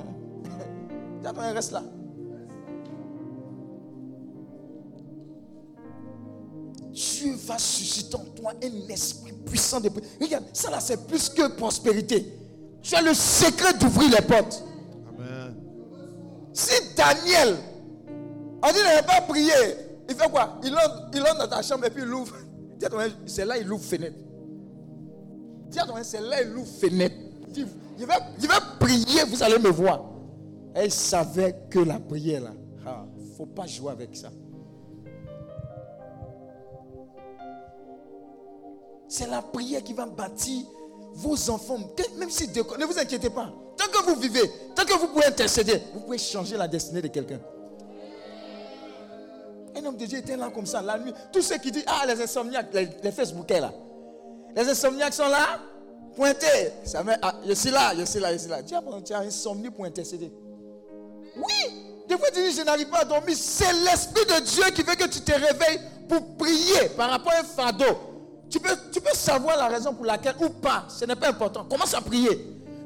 [1.55, 1.83] reste là.
[6.95, 11.49] Dieu va susciter en toi un esprit puissant de Regarde, ça là, c'est plus que
[11.49, 12.33] prospérité.
[12.83, 14.63] Tu as le secret d'ouvrir les portes.
[15.09, 15.55] Amen.
[16.53, 17.57] Si Daniel,
[18.63, 19.53] on dit qu'il n'a pas prié,
[20.09, 20.61] il fait quoi?
[20.63, 22.37] Il entre, il entre dans ta chambre et puis il ouvre.
[23.27, 24.17] C'est là il ouvre fenêtre.
[25.69, 27.17] Dis à c'est là il ouvre fenêtre.
[27.99, 30.05] Il va, il va prier, vous allez me voir.
[30.81, 34.31] Il savait que la prière là, il ah, ne faut pas jouer avec ça.
[39.09, 40.65] C'est la prière qui va bâtir
[41.15, 41.79] vos enfants.
[42.19, 43.53] Même si ne vous inquiétez pas.
[43.77, 47.09] Tant que vous vivez, tant que vous pouvez intercéder, vous pouvez changer la destinée de
[47.09, 47.41] quelqu'un.
[49.77, 51.13] Un homme de Dieu était là comme ça, la nuit.
[51.33, 53.73] Tous ceux qui disent, ah, les insomniaques, les, les Facebookers là.
[54.55, 55.59] Les insomniaques sont là,
[56.15, 56.73] pointés.
[56.85, 58.59] Ça ah, je suis là, je suis là, je suis là.
[58.59, 60.33] As, tu as insomnie pour intercéder.
[61.37, 61.85] Oui.
[62.09, 63.35] Des fois, tu dis, je n'arrive pas à dormir.
[63.37, 67.41] C'est l'Esprit de Dieu qui veut que tu te réveilles pour prier par rapport à
[67.41, 68.14] un fardeau.
[68.55, 68.61] Tu
[69.01, 70.85] peux, savoir la raison pour laquelle ou pas.
[70.89, 71.65] Ce n'est pas important.
[71.65, 72.31] Commence à prier.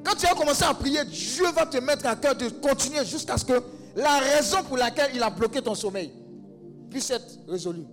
[0.03, 3.37] Quand tu as commencé à prier, Dieu va te mettre à cœur de continuer jusqu'à
[3.37, 3.62] ce que
[3.95, 6.11] la raison pour laquelle il a bloqué ton sommeil
[6.89, 7.85] puisse être résolue.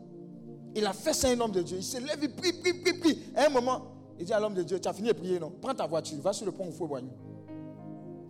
[0.73, 1.77] Il a fait ça un homme de Dieu.
[1.77, 3.19] Il se lève, il prie, prie, prie, prie.
[3.35, 5.51] À un moment, il dit à l'homme de Dieu, tu as fini de prier, non?
[5.61, 6.89] Prends ta voiture, va sur le pont où il faut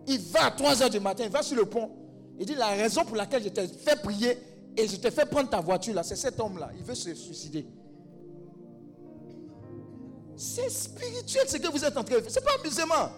[0.07, 1.91] Il va à 3 h du matin, il va sur le pont.
[2.39, 4.39] Il dit, la raison pour laquelle je t'ai fait prier
[4.75, 6.71] et je t'ai fait prendre ta voiture, là, c'est cet homme-là.
[6.75, 7.67] Il veut se suicider.
[10.35, 12.31] C'est spirituel ce que vous êtes en train de faire.
[12.31, 13.09] Ce n'est pas amusement.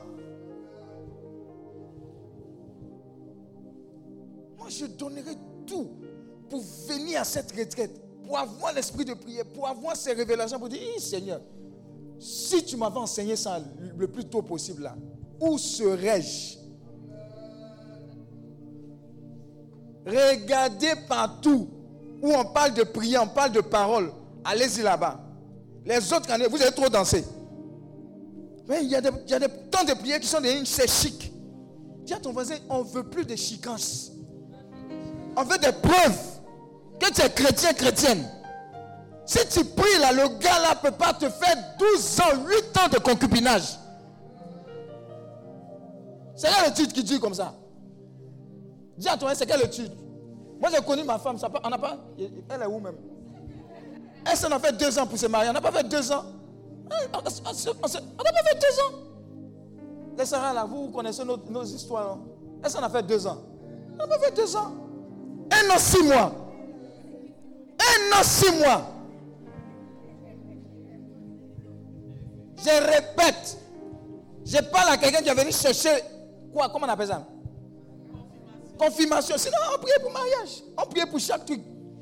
[4.57, 5.89] Moi, je donnerai tout
[6.49, 10.70] pour venir à cette retraite, pour avoir l'esprit de prière, pour avoir ces révélations, pour
[10.70, 11.41] dire, eh, Seigneur,
[12.20, 13.59] si tu m'avais enseigné ça
[13.95, 14.95] le plus tôt possible là,
[15.39, 16.57] où serais-je?
[20.05, 21.70] Regardez partout
[22.22, 24.11] où on parle de prière, on parle de parole.
[24.43, 25.27] Allez-y là-bas.
[25.88, 27.24] Les autres vous avez trop dansé.
[28.68, 30.66] Mais il y a des, il y a des temps de prière qui sont des
[30.66, 31.32] c'est chic.
[32.04, 34.12] Dis à ton voisin, on ne veut plus de chicances.
[35.38, 36.20] On veut des preuves
[37.00, 38.26] que tu es chrétien, chrétienne.
[39.26, 42.78] Si tu pries là, le gars là ne peut pas te faire 12 ans, 8
[42.80, 43.78] ans de concubinage.
[46.36, 47.54] C'est quelle étude qui dit comme ça?
[48.98, 49.94] Dis à toi, c'est quelle étude?
[50.60, 51.98] Moi j'ai connu ma femme, ça, on pas.
[52.18, 52.98] Elle est où même?
[54.30, 55.50] Elle s'en a fait deux ans pour se marier?
[55.50, 56.26] On n'a pas fait deux ans.
[56.86, 59.00] On n'a pas fait deux ans.
[60.18, 62.14] Les Sarah là, vous connaissez nos, nos histoires.
[62.14, 62.20] Hein?
[62.64, 63.38] Elle s'en a fait deux ans?
[63.94, 64.72] On n'a pas fait deux ans.
[65.52, 66.32] Un an, six mois.
[67.80, 68.82] Un an, six mois.
[72.58, 73.58] Je répète,
[74.44, 76.04] je parle à quelqu'un qui est venu chercher
[76.52, 76.70] quoi?
[76.70, 77.26] Comment on appelle ça?
[78.78, 79.38] Confirmation.
[79.38, 80.64] Sinon, on prie pour mariage.
[80.78, 81.62] On prie pour chaque truc.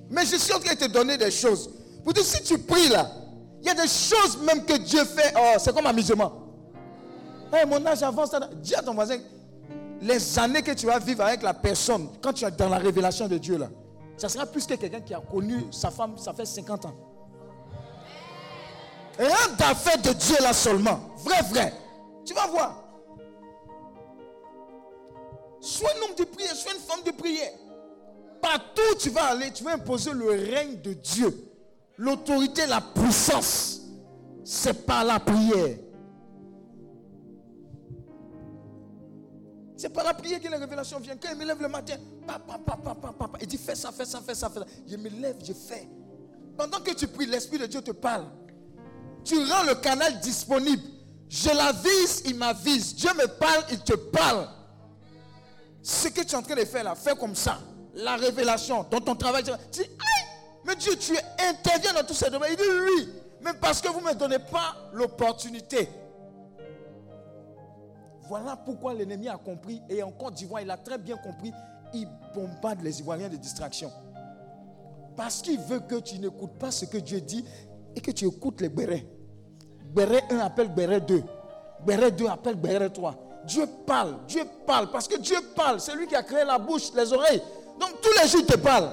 [0.10, 1.70] Mais je suis en train de te donner des choses.
[2.06, 3.10] Pour dire, si tu pries là,
[3.62, 5.34] il y a des choses même que Dieu fait.
[5.36, 6.32] Oh, c'est comme amusement.
[7.52, 8.30] Hey, mon âge avance.
[8.58, 9.18] Dis à ton voisin,
[10.02, 13.28] les années que tu vas vivre avec la personne, quand tu es dans la révélation
[13.28, 13.70] de Dieu là,
[14.18, 16.96] ça sera plus que quelqu'un qui a connu sa femme, ça fait 50 ans.
[19.18, 21.00] Rien d'affaire de Dieu là seulement.
[21.24, 21.74] Vrai, vrai.
[22.24, 22.84] Tu vas voir.
[25.60, 27.54] Sois un homme de prière, sois une femme de prière.
[28.40, 31.55] Partout où tu vas aller, tu vas imposer le règne de Dieu.
[31.98, 33.82] L'autorité, la puissance.
[34.44, 35.78] C'est par la prière.
[39.78, 41.16] C'est par la prière que la révélation vient.
[41.18, 44.06] Quand il me lève le matin, papa, papa, papa, papa, il dit fais ça, fais
[44.06, 44.66] ça, fais ça, fais ça.
[44.88, 45.90] Je me lève, je fais.
[46.58, 48.26] Pendant que tu pries, l'Esprit de Dieu te parle.
[49.24, 50.84] Tu rends le canal disponible.
[51.28, 52.96] Je l'avise, il m'avise.
[52.96, 54.48] Dieu me parle, il te parle.
[55.82, 57.60] Ce que tu es en train de faire là, fais comme ça.
[57.96, 59.44] La révélation dans ton travail.
[59.44, 60.25] Tu dis, aïe,
[60.66, 62.52] mais Dieu, tu interviens dans tous ces domaines.
[62.54, 63.10] Il dit oui,
[63.42, 65.88] mais parce que vous ne me donnez pas l'opportunité.
[68.28, 69.82] Voilà pourquoi l'ennemi a compris.
[69.88, 71.54] Et en Côte d'Ivoire, il a très bien compris.
[71.94, 73.92] Il bombarde les Ivoiriens de distraction.
[75.16, 77.46] Parce qu'il veut que tu n'écoutes pas ce que Dieu dit
[77.96, 79.06] et que tu écoutes les bérets.
[79.94, 81.24] Béret 1 appelle Béret 2.
[81.86, 83.16] Béret 2 appelle Béret 3.
[83.46, 85.80] Dieu parle, Dieu parle, parce que Dieu parle.
[85.80, 87.42] C'est lui qui a créé la bouche, les oreilles.
[87.80, 88.90] Donc tous les jours, il te parle.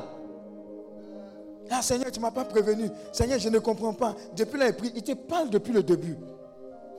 [1.75, 2.91] Ah Seigneur, tu ne m'as pas prévenu.
[3.13, 4.15] Seigneur, je ne comprends pas.
[4.37, 6.19] Depuis là, il te parle depuis le début.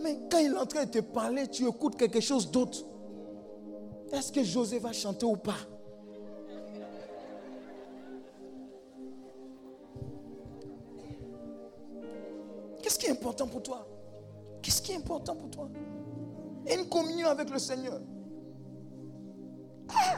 [0.01, 2.79] Mais quand il est en train de te parler, tu écoutes quelque chose d'autre.
[4.11, 5.57] Est-ce que José va chanter ou pas?
[12.81, 13.87] Qu'est-ce qui est important pour toi?
[14.61, 15.69] Qu'est-ce qui est important pour toi?
[16.65, 18.01] Une communion avec le Seigneur.
[19.89, 20.17] Ah!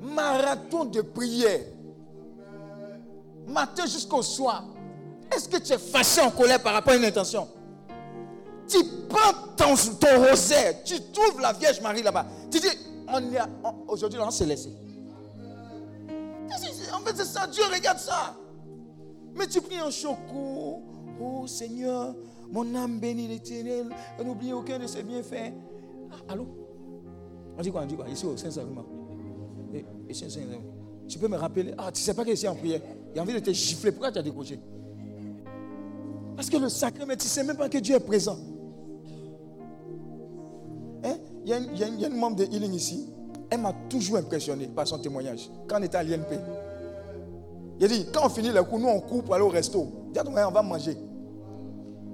[0.00, 1.60] Marathon de prière.
[3.48, 4.64] Matin jusqu'au soir.
[5.34, 7.48] Est-ce que tu es fâché en colère par rapport à une intention?
[8.66, 8.78] Tu
[9.08, 12.26] prends ton, ton rosaire, tu trouves la Vierge Marie là-bas.
[12.50, 12.68] Tu dis,
[13.86, 14.70] aujourd'hui, on s'est laissé.
[16.92, 18.34] En fait, c'est ça, Dieu regarde ça.
[19.34, 20.82] Mais tu pries en choco,
[21.20, 22.14] Oh Seigneur,
[22.50, 23.88] mon âme bénit l'éternel.
[24.24, 25.52] N'oublie aucun de ses bienfaits.
[26.12, 26.46] Ah, allô?
[27.56, 28.08] On dit quoi On dit quoi?
[28.08, 28.84] Ici au Saint-Sacrement.
[31.08, 31.74] Tu peux me rappeler?
[31.76, 32.80] Ah, tu sais pas que ici en prière.
[33.20, 33.92] Envie de te gifler.
[33.92, 34.58] Pourquoi tu as décroché?
[36.36, 38.38] Parce que le sacrement, tu ne sais même pas que Dieu est présent.
[41.04, 41.16] Hein?
[41.44, 43.08] Il, y a une, membre de Healing ici.
[43.50, 45.50] Elle m'a toujours impressionné par son témoignage.
[45.66, 46.38] Quand on était à l'INP.
[47.78, 49.86] Il a dit, quand on finit le coup, nous on court pour aller au resto.
[50.12, 50.96] Dis on va manger.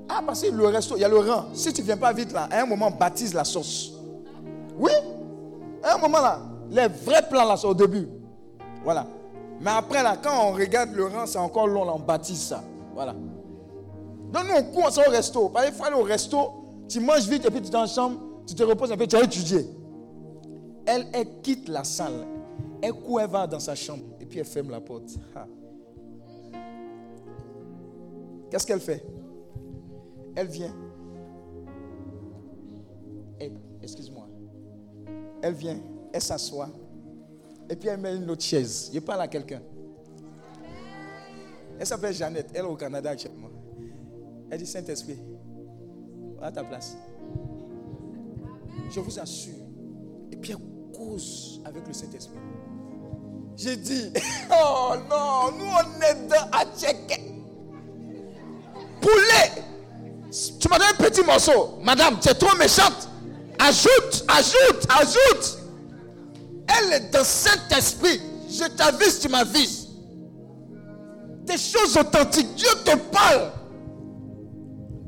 [0.09, 1.47] Ah, parce que le resto, il y a le rang.
[1.55, 3.93] Si tu ne viens pas vite là, à un moment, baptise la sauce.
[4.79, 4.93] Oui?
[5.83, 6.41] À un moment là,
[6.71, 8.09] les vrais plans là, c'est au début.
[8.85, 9.07] Voilà.
[9.61, 12.63] Mais après là, quand on regarde le rang, c'est encore long là, on baptise ça.
[12.95, 13.13] Voilà.
[13.13, 15.49] Donc nous, on court au resto.
[15.49, 16.53] Par exemple, il faut aller au resto,
[16.89, 19.07] tu manges vite et puis tu es dans la chambre, tu te reposes un peu,
[19.07, 19.67] tu as étudié.
[20.87, 22.27] Elle, elle quitte la salle.
[22.83, 25.17] Elle court, elle va dans sa chambre et puis elle ferme la porte.
[28.51, 29.05] Qu'est-ce qu'elle fait?
[30.37, 30.75] Elle vient.
[33.83, 34.27] Excuse-moi.
[35.43, 35.79] Elle vient,
[36.13, 36.69] elle s'assoit.
[37.75, 38.89] Et puis elle met une autre chaise.
[38.95, 39.61] Je parle à quelqu'un.
[41.77, 42.51] Elle s'appelle Jeannette.
[42.55, 43.51] Elle est au Canada actuellement.
[44.49, 45.19] Elle dit Saint-Esprit,
[46.41, 46.97] à ta place.
[48.93, 49.57] Je vous assure.
[50.31, 52.39] Et puis elle cause avec le Saint-Esprit.
[53.57, 54.13] J'ai dit,
[54.53, 57.23] oh non, nous on est dans à checker.
[59.01, 59.65] Poulet.
[60.61, 61.81] Tu m'as donné un petit morceau.
[61.83, 63.09] Madame, tu es trop méchante.
[63.59, 65.64] Ajoute, ajoute, ajoute.
[66.69, 68.21] Elle est dans Saint-Esprit.
[68.49, 69.89] Je t'avise, tu m'avises.
[71.45, 72.55] Des choses authentiques.
[72.55, 73.53] Dieu te parle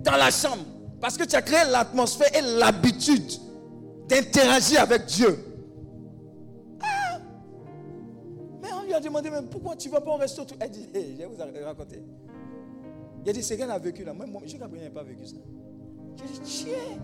[0.02, 0.64] dans la chambre.
[1.00, 3.30] Parce que tu as créé l'atmosphère et l'habitude
[4.08, 5.38] d'interagir avec Dieu.
[6.82, 7.18] Ah!
[8.62, 10.44] Mais on lui a demandé même pourquoi tu ne vas pas au resto?
[10.58, 12.02] Elle dit, hey, je vais vous raconter.
[13.24, 14.12] Il a dit, c'est qu'elle a vécu là.
[14.12, 15.36] Moi, moi je n'ai pas vécu ça.
[16.16, 16.98] J'ai dit, tiens.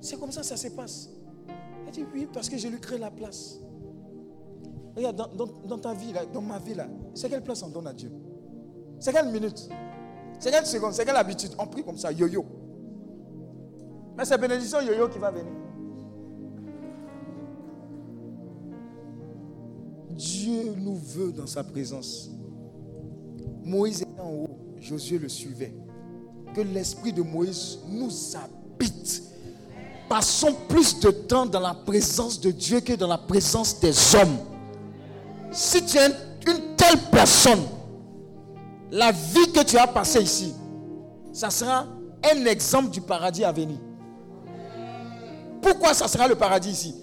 [0.00, 1.08] C'est comme ça que ça se passe.
[1.86, 3.60] Elle dit, oui, parce que je lui crée la place.
[4.96, 7.86] Regarde, dans, dans, ta vie, là, dans ma vie, là, c'est quelle place on donne
[7.86, 8.10] à Dieu?
[8.98, 9.68] C'est quelle minute?
[10.38, 10.94] C'est quelle seconde?
[10.94, 11.52] C'est quelle habitude?
[11.58, 12.44] On prie comme ça, yo-yo.
[14.16, 15.52] Mais c'est bénédiction yo-yo qui va venir.
[20.10, 22.30] Dieu nous veut dans sa présence.
[23.62, 25.74] Moïse était en haut, Josué le suivait.
[26.54, 29.25] Que l'esprit de Moïse nous habite.
[30.08, 34.38] Passons plus de temps dans la présence de Dieu que dans la présence des hommes.
[35.52, 36.06] Si tu es
[36.46, 37.62] une telle personne,
[38.90, 40.54] la vie que tu as passée ici,
[41.32, 41.86] ça sera
[42.32, 43.78] un exemple du paradis à venir.
[45.60, 46.94] Pourquoi ça sera le paradis ici?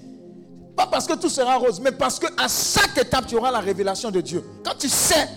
[0.76, 3.60] Pas parce que tout sera rose, mais parce que à chaque étape, tu auras la
[3.60, 4.44] révélation de Dieu.
[4.64, 5.28] Quand tu sais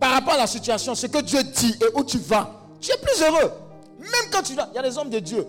[0.00, 2.50] par rapport à la situation, ce que Dieu dit et où tu vas,
[2.80, 3.52] tu es plus heureux.
[4.00, 5.46] Même quand tu vas, il y a des hommes de Dieu.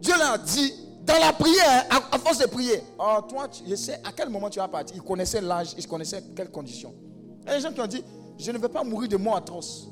[0.00, 0.72] Dieu leur dit,
[1.04, 4.50] dans la prière, à, force de prier, oh, toi, tu, je sais à quel moment
[4.50, 4.96] tu vas partir.
[4.96, 6.94] Ils connaissaient l'âge, ils connaissaient quelles conditions.
[7.42, 8.04] Il y a des gens qui ont dit,
[8.38, 9.88] je ne veux pas mourir de mort atroce.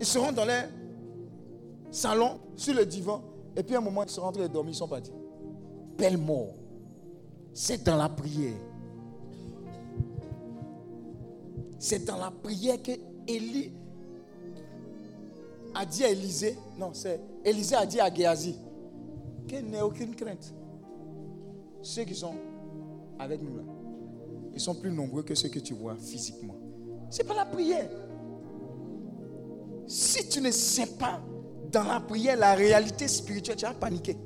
[0.00, 0.62] Ils seront dans les
[1.90, 3.22] salons, sur le divan,
[3.56, 5.12] et puis à un moment, ils sont rentrés et dormir, ils sont partis
[5.96, 6.54] belle mort.
[7.52, 8.54] C'est dans la prière.
[11.78, 12.92] C'est dans la prière que
[13.26, 13.72] Élie
[15.74, 18.56] a dit à Élisée, non, c'est Élisée a dit à Géasi,
[19.46, 20.54] qu'il n'ait aucune crainte.
[21.82, 22.34] Ceux qui sont
[23.18, 23.62] avec nous là,
[24.52, 26.54] ils sont plus nombreux que ceux que tu vois physiquement.
[27.10, 27.88] C'est pas la prière.
[29.86, 31.20] Si tu ne sais pas
[31.70, 34.16] dans la prière la réalité spirituelle, tu vas paniquer.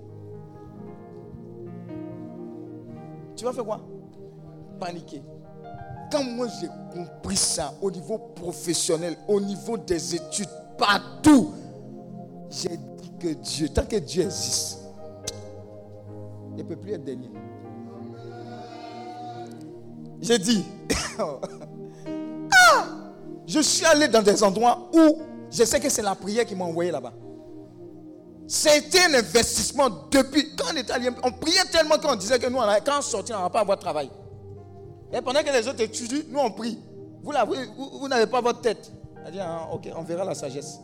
[3.35, 3.81] Tu vas faire quoi?
[4.79, 5.23] Paniquer.
[6.11, 11.53] Quand moi j'ai compris ça au niveau professionnel, au niveau des études, partout,
[12.51, 14.79] j'ai dit que Dieu, tant que Dieu existe,
[16.59, 17.31] ne peut plus être dernier.
[20.21, 20.65] J'ai dit,
[21.19, 22.85] ah,
[23.47, 25.19] je suis allé dans des endroits où
[25.51, 27.13] je sais que c'est la prière qui m'a envoyé là-bas.
[28.47, 30.55] C'était un investissement depuis.
[30.57, 33.43] Quand on était allé, on priait tellement qu'on disait que nous, quand on sortit, on
[33.43, 34.11] va pas avoir de travail.
[35.13, 36.79] Et pendant que les autres étudient, nous on prie.
[37.23, 37.33] Vous,
[38.01, 38.91] vous, n'avez pas votre tête.
[39.27, 40.81] On dit, ah, ok, on verra la sagesse.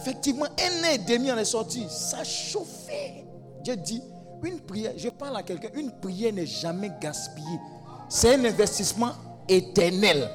[0.00, 1.86] Effectivement, un an et demi, on est sorti.
[1.88, 3.24] Ça chauffait.
[3.62, 4.02] Dieu dit,
[4.42, 7.60] une prière, je parle à quelqu'un, une prière n'est jamais gaspillée.
[8.08, 9.12] C'est un investissement
[9.48, 10.28] éternel.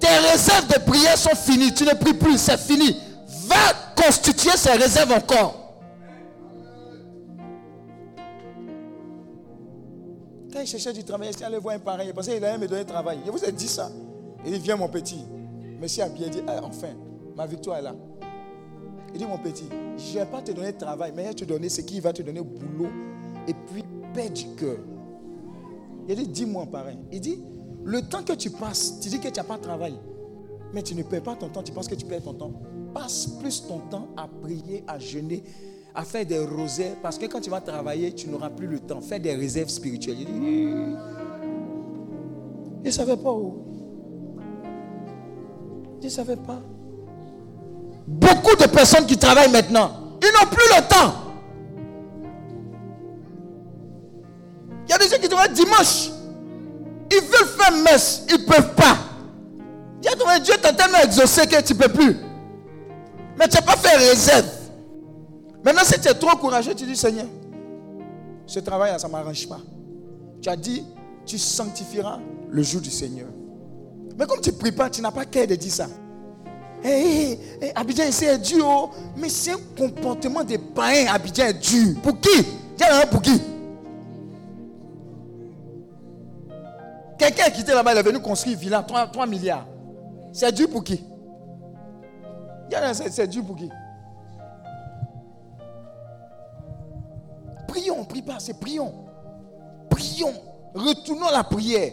[0.00, 1.74] Tes réserves de prière sont finies.
[1.74, 2.96] Tu ne pries plus, c'est fini.
[3.46, 3.56] Va
[3.96, 5.68] constituer ses réserves encore.
[10.52, 12.68] Quand il cherchait du travail, il allait voir un parent, il pensait qu'il allait me
[12.68, 13.18] donner travail.
[13.26, 13.90] Je vous ai dit ça.
[14.44, 15.24] Il dit, viens mon petit.
[15.80, 16.94] Monsieur a bien dit, ah, enfin,
[17.36, 17.94] ma victoire est là.
[19.14, 19.64] Il dit, mon petit,
[19.96, 22.12] je ne vais pas te donner travail, mais je vais te donner ce qui va
[22.12, 22.90] te donner boulot
[23.46, 23.84] et puis
[24.14, 24.78] paix du cœur.
[26.08, 26.96] Il dit, dis-moi, parrain.
[27.12, 27.42] Il dit,
[27.84, 29.94] le temps que tu passes, tu dis que tu n'as pas de travail,
[30.72, 32.52] mais tu ne perds pas ton temps, tu penses que tu perds ton temps
[32.92, 35.42] passe plus ton temps à prier, à jeûner,
[35.94, 39.00] à faire des rosaires, parce que quand tu vas travailler, tu n'auras plus le temps.
[39.00, 40.16] Faire des réserves spirituelles.
[40.20, 40.96] Il
[42.84, 43.64] ne savait pas où.
[46.00, 46.60] Il ne savait pas.
[48.10, 49.90] Beaucoup de personnes qui travaillent maintenant,
[50.22, 51.14] ils n'ont plus le temps.
[54.86, 56.10] Il y a des gens qui travaillent dimanche.
[57.10, 58.96] Ils veulent faire messe, ils ne peuvent pas.
[60.42, 62.16] Dieu t'a tellement exaucé que tu ne peux plus.
[63.38, 64.46] Mais tu n'as pas fait réserve.
[65.62, 67.26] Maintenant, si tu es trop courageux, tu dis Seigneur,
[68.46, 69.60] ce travail, ça ne m'arrange pas.
[70.40, 70.84] Tu as dit,
[71.26, 73.28] tu sanctifieras le jour du Seigneur.
[74.18, 75.86] Mais comme tu ne pries pas, tu n'as pas qu'à de dire ça.
[76.82, 77.38] Hey,
[77.74, 78.64] Abidjan c'est dur.
[78.66, 78.90] Oh.
[79.16, 81.12] Mais c'est un comportement de païens.
[81.12, 81.96] Abidjan est dur.
[82.02, 82.44] Pour qui
[83.10, 83.40] pour qui
[87.18, 89.66] Quelqu'un qui était là-bas, il est venu construire une villa, 3, 3 milliards.
[90.32, 91.02] C'est dur pour qui
[92.92, 93.70] c'est Dieu pour qui
[97.66, 98.92] Prions, prie pas, c'est prions.
[99.90, 100.34] Prions.
[100.74, 101.92] Retournons la prière.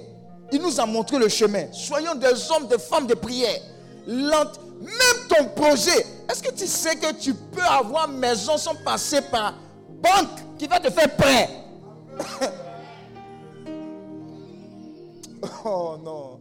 [0.52, 1.66] Il nous a montré le chemin.
[1.72, 3.60] Soyons des hommes, des femmes de prière.
[4.08, 4.60] Lente.
[4.82, 6.06] Même ton projet.
[6.30, 9.54] Est-ce que tu sais que tu peux avoir maison sans passer par
[10.02, 11.50] banque qui va te faire prêt?
[15.68, 16.40] Oh non.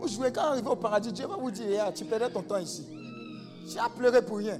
[0.00, 2.58] Vous jouez quand arrivez au paradis, Dieu va vous dire, Ah, tu perdais ton temps
[2.58, 2.86] ici.
[3.70, 4.58] Tu as pleuré pour rien.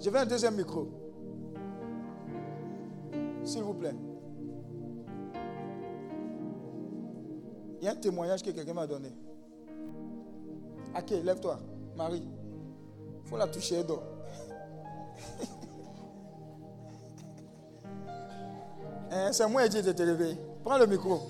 [0.00, 0.88] Je veux un deuxième micro.
[3.42, 3.94] S'il vous plaît.
[7.80, 9.08] Il y a un témoignage que quelqu'un m'a donné.
[10.96, 11.58] Ok, lève-toi.
[11.96, 12.22] Marie.
[13.24, 14.00] Il faut la toucher d'eau.
[19.16, 20.36] Hein, C'est moi qui ai dit de te réveiller.
[20.64, 21.20] Prends le micro.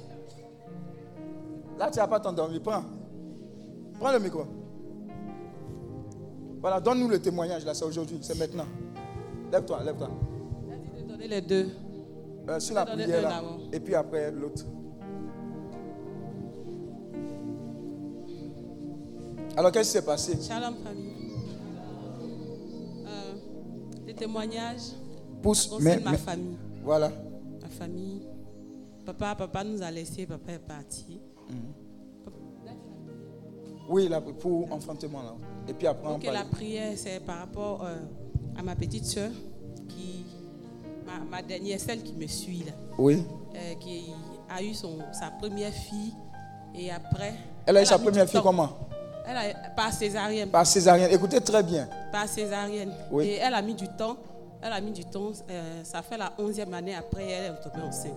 [1.78, 2.59] Là, tu n'as pas t'endormi.
[2.59, 2.82] Prends.
[4.01, 4.47] Prends le micro.
[6.61, 7.62] Voilà, donne-nous le témoignage.
[7.66, 8.18] Là, c'est aujourd'hui.
[8.22, 8.64] C'est maintenant.
[9.53, 10.09] Lève-toi, lève-toi.
[10.66, 11.68] Il a dit de donner les deux.
[12.49, 13.42] Euh, sur la prière là.
[13.72, 14.64] Et puis après l'autre.
[19.57, 20.36] Alors qu'est-ce qui s'est passé?
[20.42, 21.12] Shalom famille.
[23.07, 23.34] Euh,
[24.07, 24.92] des témoignages
[25.42, 26.57] Pousse, concernent mais, ma mais- famille.
[26.82, 27.11] voilà.
[27.62, 28.22] Ma famille.
[29.05, 31.20] Papa, papa nous a laissés, papa est parti.
[33.88, 35.34] Oui, là, pour enfantement là.
[35.68, 37.96] Et puis après on Donc la prière, c'est par rapport euh,
[38.57, 39.30] à ma petite soeur,
[39.88, 40.24] qui,
[41.07, 43.22] ma, ma dernière, celle qui me suit là, Oui.
[43.55, 44.07] euh, qui
[44.48, 46.14] a eu son, sa première fille.
[46.76, 47.34] Et après.
[47.66, 48.84] Elle a eu sa première fille comment?
[49.27, 50.49] Elle a, par césarienne.
[50.51, 51.11] Par césarienne.
[51.12, 51.89] Écoutez très bien.
[52.12, 52.93] Par césarienne.
[53.11, 53.27] Oui.
[53.27, 54.16] Et elle a mis du temps.
[54.62, 55.31] Elle a mis du temps.
[55.51, 58.12] euh, ça fait la 11e année après, elle est tombée enceinte.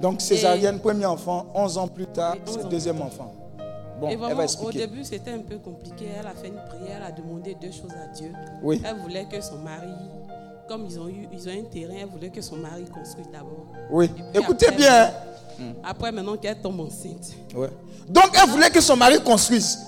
[0.00, 3.34] Donc césarienne, premier enfant, 11 ans plus tard, Et 11 c'est ans deuxième enfant.
[4.00, 6.06] Bon, et elle vraiment, va au début, c'était un peu compliqué.
[6.18, 8.32] Elle a fait une prière, elle a demandé deux choses à Dieu.
[8.62, 8.80] Oui.
[8.84, 9.88] Elle voulait que son mari,
[10.68, 13.66] comme ils ont eu, ils ont un terrain, elle voulait que son mari construise d'abord.
[13.90, 14.10] Oui.
[14.34, 15.10] Écoutez après, bien.
[15.84, 17.34] Après, maintenant qu'elle tombe enceinte.
[17.54, 17.68] Ouais.
[18.08, 19.78] Donc elle voulait que son mari construise.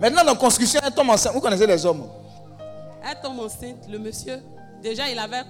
[0.00, 1.34] Maintenant, dans la construction, elle tombe enceinte.
[1.34, 2.04] Vous connaissez les hommes
[3.04, 3.86] Elle tombe enceinte.
[3.90, 4.38] Le monsieur,
[4.82, 5.42] déjà, il avait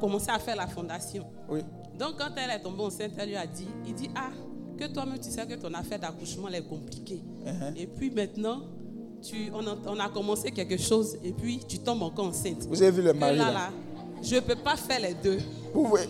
[0.00, 1.24] commencé à, faire la fondation.
[1.48, 1.60] Oui.
[1.98, 4.30] Donc, quand elle est tombée enceinte, elle lui a dit, il dit, ah,
[4.78, 7.22] que toi-même, tu sais que ton affaire d'accouchement, elle est compliquée.
[7.44, 7.76] Uh-huh.
[7.76, 8.60] Et puis maintenant,
[9.20, 12.66] tu, on, a, on a commencé quelque chose et puis tu tombes encore enceinte.
[12.68, 13.70] Vous avez vu le mari là, là, là,
[14.22, 15.38] je ne peux pas faire les deux.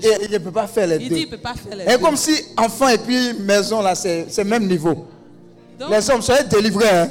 [0.03, 1.15] Et- Il ne peut pas faire les Il deux.
[1.15, 1.99] dit, il ne peut pas faire les Et deux.
[1.99, 5.07] comme si enfant et puis maison là, c'est c'est le même niveau.
[5.79, 6.89] Donc, Les hommes, soyez délivrés.
[6.91, 7.09] Hein?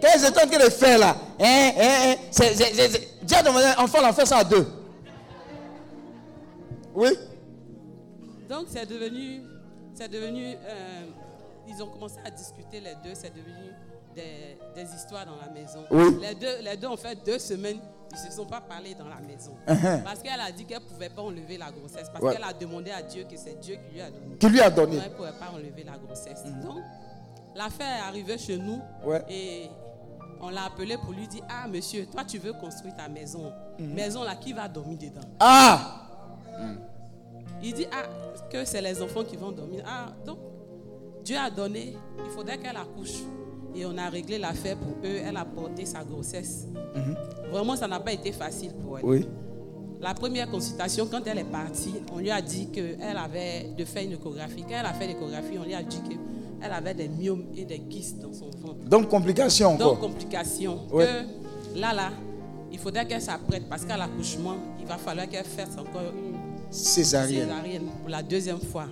[0.00, 1.16] Qu'est-ce que c'est en train de faire là?
[1.40, 3.34] Hein, hein, hein?
[3.34, 4.66] À ton voisin, enfant, on fait ça à deux.
[6.94, 7.10] Oui
[8.48, 9.42] donc c'est devenu,
[9.92, 11.02] c'est devenu, euh,
[11.66, 13.72] ils ont commencé à discuter les deux, c'est devenu
[14.14, 15.80] des, des histoires dans la maison.
[15.90, 16.18] Oui.
[16.22, 17.80] Les deux, les deux ont fait deux semaines,
[18.12, 19.56] ils ne se sont pas parlé dans la maison.
[19.66, 20.04] Uh-huh.
[20.04, 22.34] Parce qu'elle a dit qu'elle ne pouvait pas enlever la grossesse, parce Ouais.
[22.34, 24.36] qu'elle a demandé à Dieu que c'est Dieu qui lui a donné.
[24.38, 26.44] Qui lui a donné Elle ne pouvait pas enlever la grossesse.
[26.62, 26.84] Donc,
[27.56, 29.24] l'affaire est arrivée chez nous Ouais.
[29.28, 29.68] et
[30.40, 33.52] on l'a appelé pour lui dire Ah, monsieur, toi, tu veux construire ta maison.
[33.78, 33.94] Mhm.
[33.94, 36.02] Maison là, qui va dormir dedans Ah
[37.62, 38.04] Il dit Ah,
[38.50, 39.82] que c'est les enfants qui vont dormir.
[39.86, 40.38] Ah, donc,
[41.24, 43.22] Dieu a donné, il faudrait qu'elle accouche.
[43.74, 45.20] Et on a réglé l'affaire pour eux.
[45.24, 46.66] Elle a porté sa grossesse.
[47.50, 49.04] Vraiment, ça n'a pas été facile pour elle.
[49.04, 49.10] Mhm.
[49.10, 49.26] Oui.
[50.00, 54.02] La première consultation, quand elle est partie, on lui a dit qu'elle avait de faire
[54.04, 54.62] une échographie.
[54.62, 56.00] Quand elle a fait l'échographie, on lui a dit
[56.60, 58.84] qu'elle avait des myomes et des kystes dans son ventre.
[58.88, 59.92] Donc, complication encore.
[59.92, 60.80] Donc, complication.
[60.92, 61.06] Ouais.
[61.06, 62.10] Que là, là,
[62.72, 66.36] il faudrait qu'elle s'apprête parce qu'à l'accouchement, il va falloir qu'elle fasse encore une
[66.70, 67.48] Césarienne.
[67.48, 68.86] césarienne pour la deuxième fois.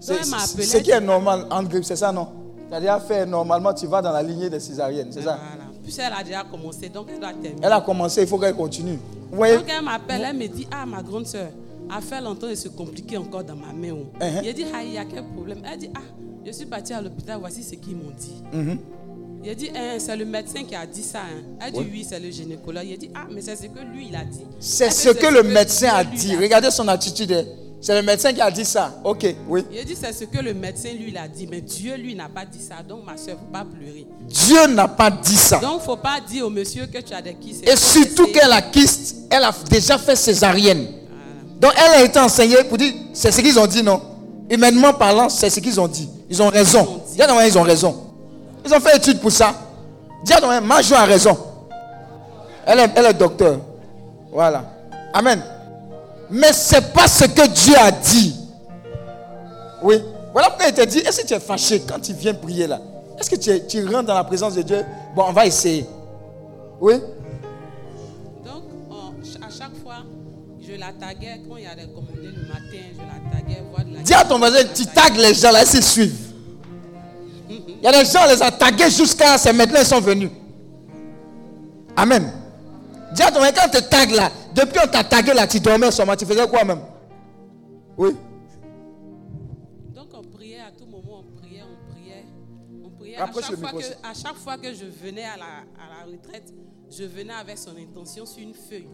[0.00, 2.28] C'est elle ce qui est normal en grippe, c'est ça, non?
[2.68, 5.38] C'est-à-dire, faire normalement, tu vas dans la lignée des césariennes, c'est ça?
[5.38, 5.68] Voilà.
[5.82, 7.60] Puis elle a déjà commencé, donc elle doit terminer.
[7.62, 8.98] Elle a commencé, il faut qu'elle continue.
[9.30, 9.56] Vous voyez?
[9.56, 11.48] Donc elle m'appelle, elle me dit Ah, ma grande soeur,
[11.90, 13.92] a fait longtemps de se compliquer encore dans ma main.
[13.92, 14.06] oh.
[14.20, 14.40] Uh-huh.
[14.42, 15.62] Il a dit Ah, il y a quel problème?
[15.64, 16.00] Elle dit Ah,
[16.48, 18.42] je suis partie à l'hôpital, voici ce qu'ils m'ont dit.
[18.52, 18.78] Mhm.
[19.44, 21.20] Il a dit Hein, C'est le médecin qui a dit ça.
[21.20, 21.42] hein.
[21.64, 22.84] Elle dit Oui, c'est le gynécologue.
[22.86, 24.40] Il a dit Ah, mais c'est ce que lui, il a dit.
[24.58, 26.34] C'est ce que le médecin a dit.
[26.36, 27.30] Regardez son attitude.
[27.32, 27.44] hein.
[27.80, 29.00] C'est le médecin qui a dit ça.
[29.04, 29.62] Ok, oui.
[29.72, 31.46] Il a dit C'est ce que le médecin, lui, il a dit.
[31.48, 32.82] Mais Dieu, lui, n'a pas dit ça.
[32.82, 34.06] Donc, ma soeur, il ne faut pas pleurer.
[34.28, 35.58] Dieu n'a pas dit ça.
[35.60, 37.68] Donc, il ne faut pas dire au monsieur que tu as des kystes.
[37.68, 40.86] Et surtout qu'elle a kyste, elle a déjà fait césarienne.
[41.60, 44.00] Donc elle a été enseignée pour dire, c'est ce qu'ils ont dit, non?
[44.50, 46.08] Humainement parlant, c'est ce qu'ils ont dit.
[46.30, 47.02] Ils ont raison.
[47.10, 47.96] Dis ils ont raison.
[48.64, 49.54] Ils ont fait étude pour ça.
[50.24, 51.36] Dis à ton voisin, ma joie a raison.
[52.66, 53.58] Elle est, elle est docteur.
[54.32, 54.64] Voilà.
[55.12, 55.42] Amen.
[56.30, 58.36] Mais c'est pas ce que Dieu a dit.
[59.82, 60.02] Oui.
[60.32, 62.80] Voilà pourquoi il te dit, est-ce que tu es fâché quand tu viens prier là?
[63.18, 64.84] Est-ce que tu, tu rentres dans la présence de Dieu?
[65.14, 65.86] Bon, on va essayer.
[66.80, 66.94] Oui
[70.78, 73.94] la taguais quand il y a des commandés le matin, je la taguais, voir de
[73.94, 76.32] la Dis à ton voisin, tu tagues les gens là, ils suivent.
[77.48, 80.30] Il y a des gens, on les a tagués jusqu'à c'est maintenant ils sont venus.
[81.96, 82.32] Amen.
[83.12, 85.60] Dis à ton mari, quand on te tag là, depuis on t'a tagué là, tu
[85.60, 86.80] dormais seulement, tu faisais quoi même?
[87.96, 88.10] Oui.
[89.94, 92.24] Donc on priait à tout moment, on priait, on priait,
[92.84, 93.16] on priait.
[93.16, 95.44] À chaque, fois que, à chaque fois que je venais à la,
[95.82, 96.52] à la retraite,
[96.90, 98.88] je venais avec son intention sur une feuille.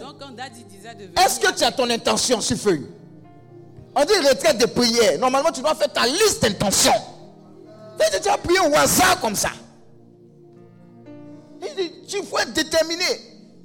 [0.00, 1.14] Donc quand Daddy disait de venir...
[1.14, 1.26] Uh-huh.
[1.26, 2.86] Est-ce que tu as ton intention sur feuille?
[3.94, 5.18] On dit retraite de prière.
[5.18, 6.92] Normalement, tu dois faire ta liste d'intentions.
[7.98, 9.50] Tu as prié au hasard comme ça.
[11.62, 13.04] Il dit, Tu faut être déterminé.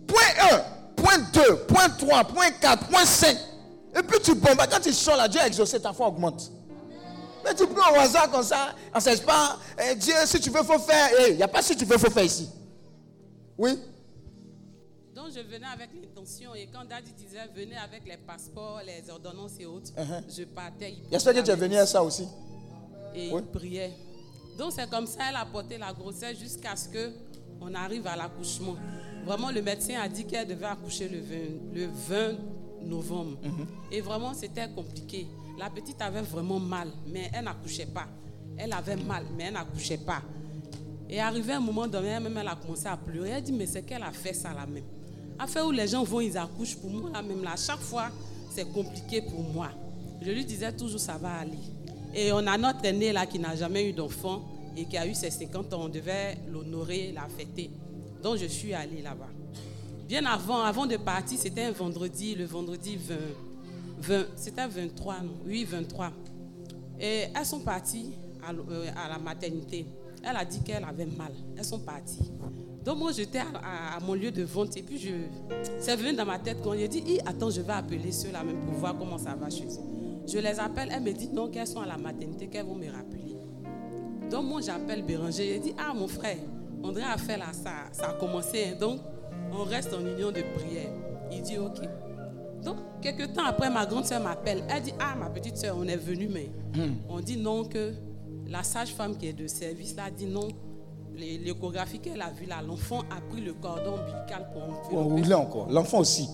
[0.08, 0.22] Point
[0.52, 0.58] 1,
[0.96, 3.38] point 2, point 3, point 4, point 5.
[3.98, 4.58] Et puis tu bombes.
[4.70, 6.52] Quand tu sors là, Dieu a exaucé, ta foi augmente.
[7.44, 10.50] Mais tu prends au hasard comme ça, on ne sait pas, eh, Dieu, si tu
[10.50, 11.10] veux, faut faire.
[11.20, 12.50] Eh, Il n'y a pas si tu veux, faut faire ici.
[13.58, 13.72] Oui.
[15.16, 19.54] Donc je venais avec l'intention et quand Daddy disait venez avec les passeports, les ordonnances
[19.60, 20.24] et autres, Uh-huh.
[20.38, 20.96] je partais.
[21.12, 22.28] J'espère que tu es venu à ça aussi.
[23.16, 23.42] et Oui.
[23.46, 23.94] il priait.
[24.58, 27.12] Donc c'est comme ça elle a porté la grossesse jusqu'à ce que
[27.62, 28.76] on arrive à l'accouchement.
[29.26, 31.36] Vraiment le médecin a dit qu'elle devait accoucher le 20,
[31.74, 32.38] le 20
[32.82, 33.38] novembre.
[33.42, 33.68] Mhm.
[33.92, 35.28] Et vraiment c'était compliqué.
[35.58, 38.08] La petite avait vraiment mal, mais elle n'accouchait pas.
[38.58, 40.22] Elle avait mal, mais elle n'accouchait pas.
[41.10, 43.30] Et arrivé un moment donné, elle-même, elle a commencé à pleurer.
[43.30, 44.84] Elle dit, mais c'est qu'elle a fait ça là même.
[45.38, 47.56] A fait où les gens vont, ils accouchent pour moi là même là.
[47.58, 48.10] Chaque fois,
[48.50, 49.70] c'est compliqué pour moi.
[50.22, 51.58] Je lui disais toujours, ça va aller.
[52.14, 54.44] Et on a notre aîné là qui n'a jamais eu d'enfant
[54.78, 55.82] et qui a eu ses 50 ans.
[55.84, 57.70] On devait l'honorer, la fêter.
[58.24, 59.30] Donc je suis allée là-bas.
[60.08, 63.16] Bien avant, avant de partir, c'était un vendredi, le vendredi 20,
[64.00, 65.32] 20 c'était 23, non?
[65.46, 66.12] Oui 23.
[67.00, 69.86] Et elles sont parties à, euh, à la maternité.
[70.28, 71.32] Elle a dit qu'elle avait mal.
[71.58, 72.32] Elles sont parties.
[72.84, 75.12] Donc moi, j'étais à, mon lieu de vente et puis je,
[75.80, 78.74] c'est venu dans ma tête quand j'ai dit, attends, je vais appeler ceux-là même pour
[78.76, 80.28] voir comment ça va chez eux.
[80.28, 82.90] Je les appelle, elles me disent non, qu'elles sont à la maternité, qu'elles vont me
[82.90, 83.36] rappeler.
[84.30, 86.38] Donc moi, j'appelle Béranger, j'ai dit, ah mon frère,
[86.84, 88.78] André a fait là, ça, ça a commencé, hein.
[88.80, 89.00] donc
[89.52, 90.92] on reste en union de prière.
[91.32, 91.82] Il dit, ok.
[92.64, 94.64] Donc, quelques temps après, ma grande soeur m'appelle.
[94.70, 96.50] Elle dit Ah, ma petite soeur, on est venu, mais
[97.08, 97.94] on dit non, que
[98.48, 100.48] la sage-femme qui est de service là dit non.
[101.18, 105.22] L'échographie qu'elle a vue là, l'enfant a pris le cordon ombilical pour On envelopper.
[105.22, 105.70] roulait encore.
[105.72, 106.28] L'enfant aussi.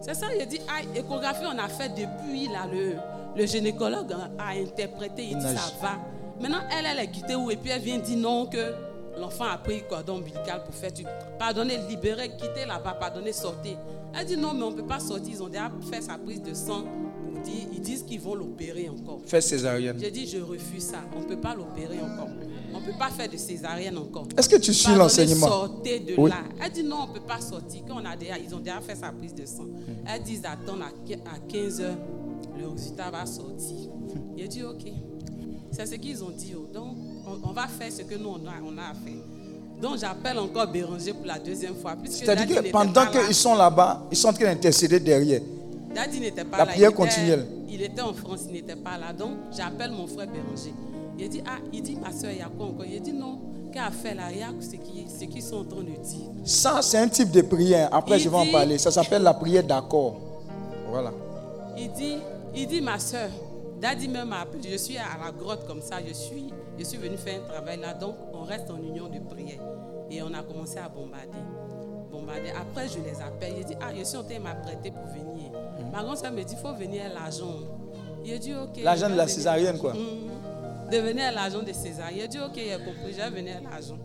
[0.00, 2.94] C'est ça, il dit Ah, échographie, on a fait depuis là, le,
[3.36, 5.90] le gynécologue a, interprété, il dit ça va.
[6.40, 8.74] Maintenant, elle, elle est quittée où Et puis elle vient dire non, que
[9.20, 10.92] l'enfant a pris le cordon ombilical pour faire.
[10.92, 11.04] tu-
[11.38, 13.76] Pardonnez, libérer, quitter là-bas, pardonnez, sortez.
[14.18, 15.28] Elle dit non, mais on ne peut pas sortir.
[15.32, 16.84] Ils ont déjà fait sa prise de sang.
[17.72, 19.20] Ils disent qu'ils vont l'opérer encore.
[19.26, 19.96] Fait césarienne.
[20.00, 20.98] J'ai dit je refuse ça.
[21.16, 22.28] On ne peut pas l'opérer encore.
[22.74, 24.26] On ne peut pas faire de césarienne encore.
[24.36, 25.46] Est-ce que tu suis l'enseignement?
[25.46, 26.30] Sortez de Oui.
[26.30, 26.38] là.
[26.64, 27.82] Elle dit non, on ne peut pas sortir.
[27.86, 29.66] Quand on a déjà, ils ont déjà fait sa prise de sang.
[30.06, 31.96] Elle dit attendre à qui- à 15 heures,
[32.58, 33.90] le résultat va sortir.
[34.36, 34.84] J'ai dit ok.
[35.70, 36.52] C'est ce qu'ils ont dit.
[36.56, 36.66] oh.
[36.72, 39.14] Donc, on, on va faire ce que nous, on a, on a à faire.
[39.82, 41.96] Donc, j'appelle encore Béranger pour la deuxième fois.
[42.08, 45.40] C'est-à-dire que pendant qu'ils sont là-bas, ils sont en train d'intercéder derrière.
[45.94, 46.70] Daddy n'était pas La là.
[46.72, 47.46] prière il était- continuelle.
[47.68, 49.12] Il était en France, il n'était pas là.
[49.12, 50.74] Donc, j'appelle mon frère Béranger.
[51.18, 52.84] Il dit, ah, il dit, ma soeur, il y a quoi encore?
[52.86, 53.38] Il dit, non,
[53.72, 55.90] qu'elle a fait là, il y a ce qui- ce qu'ils sont en train de
[56.02, 56.28] dire.
[56.44, 57.88] Ça, c'est un type de prière.
[57.92, 58.78] Après, Il je vais en parler.
[58.78, 60.16] Ça s'appelle la prière d'accord.
[60.88, 61.12] Voilà.
[61.76, 62.16] Il dit,
[62.54, 63.28] il dit, ma soeur,
[63.80, 64.70] Daddy même m'a appelé.
[64.72, 67.78] Je suis à la grotte comme ça, je suis, je suis venu faire un travail
[67.80, 67.94] là.
[67.94, 69.60] Donc, on reste en union de prière.
[70.10, 71.28] Et on a commencé à bombarder.
[72.12, 72.50] Bombarder.
[72.50, 73.54] Après, je les appelle.
[73.58, 75.33] Il dit, ah, je suis en train de m'apprêter pour venir.
[75.94, 77.54] Ma grande soeur me dit, il faut venir à l'argent.
[78.24, 78.82] Il dit, ok.
[78.82, 79.34] L'argent de la venir.
[79.36, 79.94] césarienne, quoi.
[79.94, 80.90] Mhm.
[80.90, 82.10] De venir à l'argent de César.
[82.12, 83.96] Il a dit, ok, j'ai compris, je vais venir à l'argent.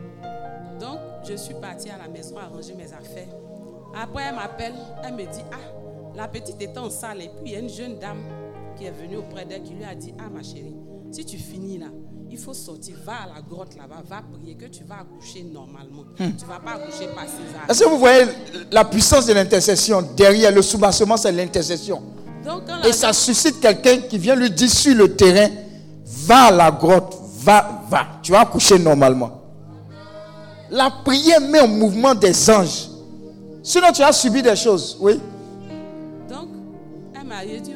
[0.80, 3.28] Donc, je suis partie à la maison arranger mes affaires.
[3.96, 4.74] Après, elle m'appelle,
[5.04, 7.70] elle me dit, ah, la petite était en salle et puis il y a une
[7.70, 8.24] jeune dame
[8.78, 10.76] qui est venue auprès d'elle qui lui a dit, ah, ma chérie,
[11.12, 11.88] si tu finis là,
[12.32, 16.04] il faut sortir, va à la grotte là-bas, va prier que tu vas accoucher normalement.
[16.16, 17.66] Tu ne vas pas accoucher par César.
[17.68, 18.26] Est-ce que vous voyez
[18.72, 22.02] la puissance de l'intercession Derrière le soubassement, c'est l'intercession?
[22.86, 25.50] Et ça suscite quelqu'un qui vient lui dire sur le terrain,
[26.06, 28.08] va à la grotte, va, va.
[28.22, 29.42] Tu vas accoucher normalement.
[30.70, 32.90] La prière met en mouvement des anges.
[33.64, 34.98] Sinon, tu as subi des choses.
[35.00, 35.20] Oui.
[36.30, 36.50] Donc,
[37.16, 37.74] elle m'a dit,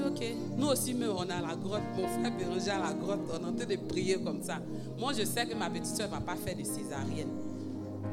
[0.64, 1.82] nous aussi, mais on est à la grotte.
[1.98, 4.60] Mon frère Béranger à la grotte, on est en train de prier comme ça.
[4.98, 7.30] Moi, je sais que ma petite soeur ne va pas faire de césarienne.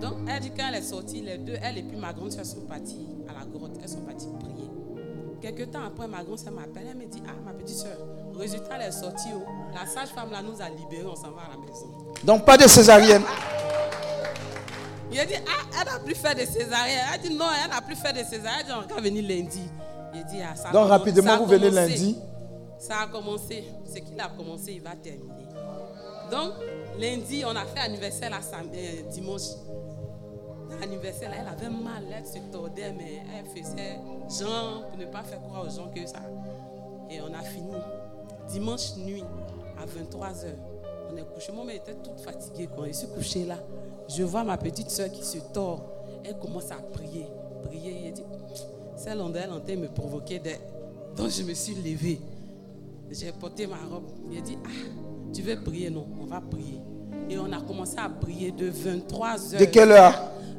[0.00, 2.44] Donc, elle dit quand elle est sortie, les deux, elle et puis ma grande soeur
[2.44, 3.72] sont parties à la grotte.
[3.82, 4.68] Elles sont parties prier.
[5.40, 6.86] Quelques temps après, ma grande soeur m'appelle.
[6.90, 7.96] Elle me dit, ah, ma petite soeur,
[8.36, 9.28] résultat, elle est sortie.
[9.34, 9.42] oh.
[9.74, 11.86] La sage-femme là nous a libérés, on s'en va à la maison.
[12.24, 13.22] Donc, pas de césarienne.
[15.12, 17.00] Il a dit, ah, elle n'a plus fait de césarienne.
[17.14, 18.66] Elle dit, non, elle n'a plus fait de césarienne.
[18.66, 19.62] Elle dit, on va venir lundi.
[20.14, 22.16] Il dit, ah, ça a Donc, rapidement, ça a vous venez lundi.
[22.80, 23.62] Ça a commencé.
[23.84, 25.44] Ce qu'il a commencé, il va terminer.
[26.30, 26.54] Donc,
[26.98, 29.42] lundi, on a fait anniversaire la euh, dimanche.
[30.80, 33.98] l'anniversaire, elle avait mal, elle se tordait, mais elle faisait
[34.40, 36.22] genre pour ne pas faire croire aux gens que ça.
[37.10, 37.74] Et on a fini.
[38.48, 39.24] Dimanche nuit,
[39.78, 40.46] à 23h,
[41.12, 41.52] on est couché.
[41.52, 43.58] Moi, était toute fatiguée quand je suis couché là.
[44.08, 45.82] Je vois ma petite soeur qui se tord.
[46.24, 47.26] Elle commence à prier.
[47.64, 48.06] Prier.
[48.06, 48.22] Elle dit,
[48.96, 50.40] celle en elle en train de me provoquer.
[51.16, 52.20] Donc je me suis levée.
[53.12, 54.04] J'ai porté ma robe.
[54.32, 54.68] Il dit, ah,
[55.34, 56.80] tu veux prier Non, on va prier.
[57.28, 59.58] Et on a commencé à prier de 23h.
[59.58, 60.14] De quelle heure?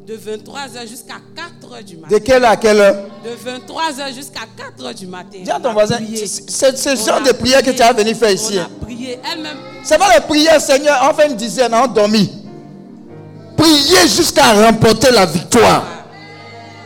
[0.05, 2.19] De 23h jusqu'à 4h du De matin.
[2.19, 2.95] quelle heure à quelle heure?
[3.23, 5.37] De 23h jusqu'à 4h du matin.
[5.43, 8.31] Dis à On ton voisin, c'est ce genre de prière que tu as venu faire
[8.31, 8.57] ici.
[8.57, 9.19] On a prié.
[9.31, 12.29] Elle-même, C'est pas les prières, Seigneur, on fait une dizaine, on dormi.
[13.55, 15.85] Priez jusqu'à remporter la victoire.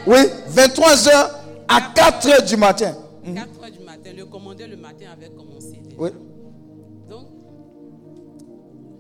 [0.06, 0.18] Oui,
[0.54, 1.30] 23h
[1.68, 2.94] à 4h du matin.
[3.26, 3.75] 4h du
[4.06, 5.78] matin, le commandeur le matin avait commencé.
[5.84, 5.96] déjà.
[6.02, 6.10] Oui.
[7.10, 7.28] Donc,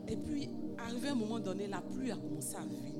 [0.07, 2.93] et puis, arrivé un moment donné, la pluie a commencé à venir.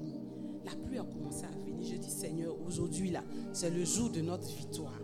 [0.65, 1.75] La pluie a commencé à venir.
[1.87, 3.21] Je dis, Seigneur, aujourd'hui, là,
[3.53, 4.99] c'est le jour de notre victoire.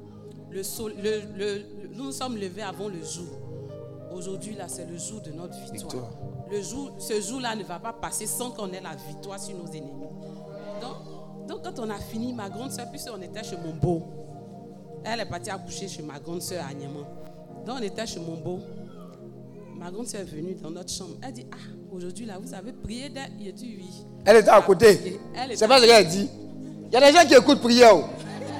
[0.49, 3.27] Le sol, le, le- le- nous nous sommes levés avant le jour.
[4.13, 5.93] Aujourd'hui, là, c'est le jour de notre victoire.
[6.09, 6.11] Victoire.
[6.51, 9.67] Le jour, ce jour-là ne va pas passer sans qu'on ait la victoire sur nos
[9.67, 9.91] ennemis.
[10.81, 14.03] Donc, donc quand on a fini, ma grande soeur, puisque on était chez mon beau,
[15.03, 17.05] elle est partie accoucher chez ma grande soeur à Niamey.
[17.65, 18.59] Donc, on était chez mon beau.
[19.77, 21.15] Ma grande soeur est venue dans notre chambre.
[21.21, 21.55] Elle dit, ah,
[21.91, 23.21] aujourd'hui, là, vous avez prié dès...
[23.39, 24.05] Il dit oui.
[24.25, 25.19] Elle était à côté.
[25.55, 26.29] C'est pas ce qu'elle dit.
[26.87, 27.95] Il y a des gens qui écoutent prière.
[27.95, 28.03] oh.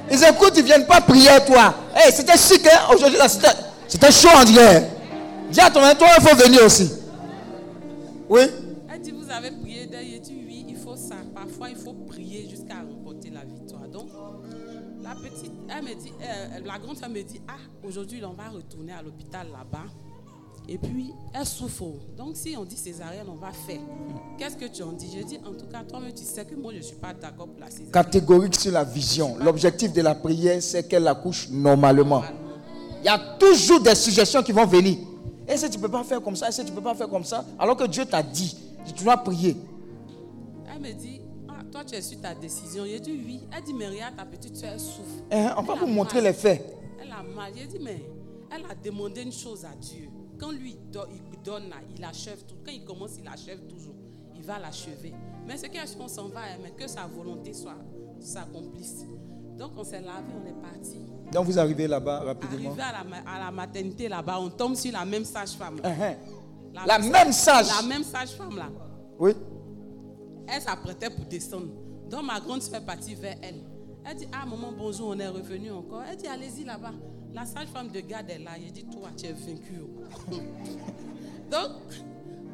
[0.09, 1.73] Ils écoutent, ils viennent pas prier, toi.
[1.95, 2.93] Hey, c'était chic, hein?
[2.93, 4.89] Aujourd'hui, là, c'était chaud, on dirait.
[5.51, 6.91] Dis à ton toi, il faut venir aussi.
[8.29, 8.41] Oui?
[15.21, 16.11] Petite, elle me dit,
[16.65, 17.53] la grande femme me dit, ah,
[17.87, 19.85] aujourd'hui, on va retourner à l'hôpital là-bas.
[20.69, 21.85] Et puis, elle souffre.
[22.15, 23.79] Donc, si on dit césarienne, on va faire.
[24.37, 25.09] Qu'est-ce que tu en dis?
[25.17, 27.47] Je dis, en tout cas, toi-même, tu sais que moi, je ne suis pas d'accord
[27.47, 27.91] pour la césarienne.
[27.91, 29.37] Catégorique sur la vision.
[29.39, 32.23] L'objectif de la prière, c'est qu'elle accouche normalement.
[32.99, 34.99] Il y a toujours des suggestions qui vont venir.
[35.47, 36.49] Est-ce que tu ne peux pas faire comme ça?
[36.49, 37.43] Est-ce que tu ne peux pas faire comme ça?
[37.57, 38.55] Alors que Dieu t'a dit,
[38.95, 39.57] tu dois prier.
[40.71, 41.20] Elle me dit,
[41.81, 42.85] toi, tu as su ta décision.
[42.85, 43.39] J'ai dit oui.
[43.55, 45.23] Elle dit, mais regarde, ta petite soeur, souffre.
[45.31, 46.25] Hein, on va vous montrer mal.
[46.25, 46.77] les faits.
[47.01, 47.51] Elle a mal.
[47.55, 48.03] J'ai dit, mais
[48.51, 50.09] elle a demandé une chose à Dieu.
[50.39, 51.01] Quand lui il do-
[51.33, 52.55] il donne, il achève tout.
[52.65, 53.93] Quand il commence, il achève toujours.
[54.35, 55.13] Il va l'achever.
[55.47, 55.67] Mais ce
[55.97, 57.75] qu'on s'en va, hein, mais que sa volonté soit
[58.19, 59.05] s'accomplisse.
[59.57, 60.97] Donc on s'est lavé, on est parti.
[61.31, 62.71] Donc vous arrivez là-bas rapidement.
[62.71, 65.79] Arrivé à la, à la maternité là-bas, on tombe sur la même sage-femme.
[65.83, 66.15] Hein, hein.
[66.87, 67.67] La même sage.
[67.81, 68.69] La même sage-femme là.
[69.19, 69.33] Oui.
[70.47, 71.67] Elle s'apprêtait pour descendre.
[72.09, 73.61] Donc ma grande soeur est partie vers elle.
[74.03, 76.03] Elle dit, ah maman, bonjour, on est revenu encore.
[76.09, 76.93] Elle dit, allez-y là-bas.
[77.33, 78.51] La sage-femme de garde est là.
[78.55, 79.81] Elle dit, toi, tu es vaincu.
[79.81, 80.35] oh.
[81.51, 81.71] Donc,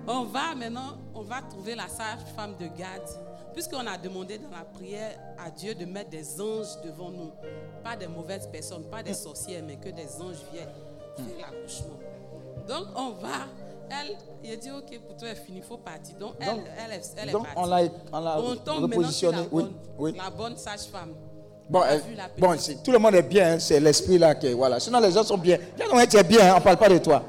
[0.08, 3.08] on va maintenant, on va trouver la sage-femme de garde.
[3.54, 7.32] Puisqu'on a demandé dans la prière à Dieu de mettre des anges devant nous.
[7.84, 10.70] Pas des mauvaises personnes, pas des sorcières, mais que des anges viennent
[11.16, 12.00] faire l'accouchement.
[12.68, 13.48] Donc, on va.
[13.90, 16.16] Elle, il a dit, ok, pour toi, c'est fini, il faut partir.
[16.18, 17.58] Donc, elle, Donc- elle, est- elle est Donc partie.
[17.62, 17.82] on l'a
[18.14, 18.98] on l'a On tombe la.
[18.98, 19.46] Oui.
[19.52, 20.14] bonne, oui.
[20.18, 21.14] la bonne sage-femme.
[21.70, 21.82] Bon,
[22.38, 24.54] bon tout le monde est bien, hein, c'est l'esprit là qui est.
[24.54, 24.80] Voilà.
[24.80, 25.58] Sinon les gens sont bien.
[25.94, 27.24] Ouais, tu es bien, hein, on ne parle pas de toi.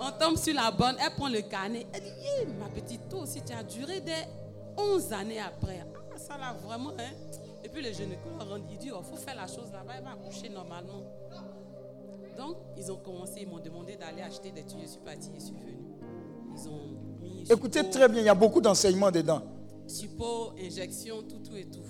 [0.00, 1.86] On tombe sur la bonne, elle prend le carnet.
[1.92, 4.12] Elle dit, ma petite, toi aussi, tu as duré des
[4.76, 5.80] 11 années après.
[5.82, 7.12] Ah, ça là, vraiment, hein.
[7.62, 10.48] Et puis le gynécologue il dit, il faut faire la chose là-bas, elle va accoucher
[10.48, 11.02] normalement.
[12.36, 14.82] Donc, ils ont commencé, ils m'ont demandé d'aller acheter des tuyaux.
[14.84, 15.78] Je suis partie, je suis venue.
[16.56, 19.42] Ils ont mis Écoutez support, très bien, il y a beaucoup d'enseignements dedans.
[19.86, 21.80] support, injection, tout, tout et tout.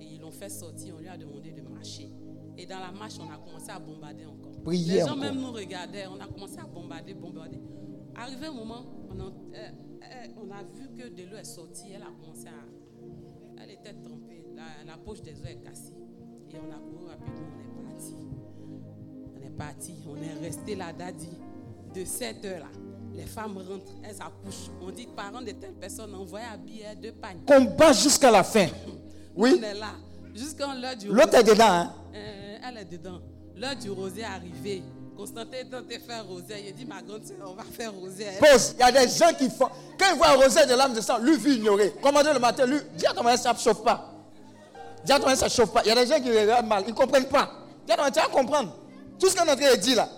[0.00, 2.10] Et ils l'ont fait sortir, on lui a demandé de marcher.
[2.56, 4.52] Et dans la marche, on a commencé à bombarder encore.
[4.70, 5.16] Les gens encore.
[5.16, 7.60] même nous regardaient, on a commencé à bombarder, bombarder.
[8.14, 11.92] Arrivé un moment, on a, euh, euh, on a vu que de l'eau est sortie,
[11.94, 13.62] elle a commencé à...
[13.62, 15.94] Elle était trempée, la, la poche des os est cassée.
[16.50, 18.14] Et on a couru rapidement, on est parti.
[19.50, 21.28] On est parti, on est resté là, Daddy.
[21.94, 22.66] De cette heure-là,
[23.14, 24.70] les femmes rentrent, elles accouchent.
[24.80, 27.40] On dit, parents de telle personne, envoyez habiller deux pagnes.
[27.46, 28.68] Combat jusqu'à la fin.
[29.34, 29.56] Oui.
[29.58, 29.92] On est là.
[30.34, 31.64] Jusqu'à l'heure du L'autre est dedans.
[31.68, 31.92] Hein.
[32.14, 33.20] Euh, elle est dedans.
[33.56, 34.82] L'heure du rosé est arrivée.
[35.16, 36.54] Constantin est de faire rosé.
[36.68, 38.26] Il dit, ma grande soeur, on va faire rosé.
[38.38, 38.76] Pause.
[38.78, 39.68] Il y a des gens qui font.
[39.98, 41.92] Quand ils voient un rosé de l'âme de sang, lui veut ignorer.
[42.00, 44.12] Commandez le matin, lui, dis à ton mari, ça ne chauffe pas.
[45.04, 45.82] Dis à ton mari, ça ne chauffe pas.
[45.84, 47.50] Il y a des gens qui regardent mal, ils ne comprennent pas.
[47.84, 48.76] Dis à ton mari, tu vas comprendre.
[49.20, 50.08] Tout ce qu'on est en train de dire là,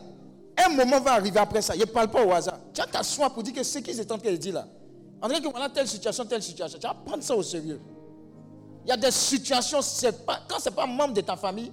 [0.64, 1.74] un moment va arriver après ça.
[1.74, 2.58] Il ne parle pas au hasard.
[2.72, 4.66] Tu vas t'asseoir pour dire que ce qu'ils sont en train de dire là.
[5.20, 6.78] En train que voilà telle situation, telle situation.
[6.78, 7.80] Tu vas prendre ça au sérieux.
[8.84, 11.72] Il y a des situations, quand ce n'est pas membre de ta famille,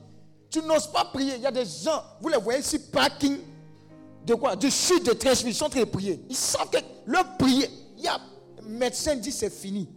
[0.50, 1.36] tu n'oses pas prier.
[1.36, 3.38] Il y a des gens, vous les voyez ici, parking
[4.26, 4.56] de quoi?
[4.56, 6.26] De chute de transmission, ils sont en train de prier.
[6.30, 9.88] Ils savent que leur prier, il y a un médecin dit c'est fini.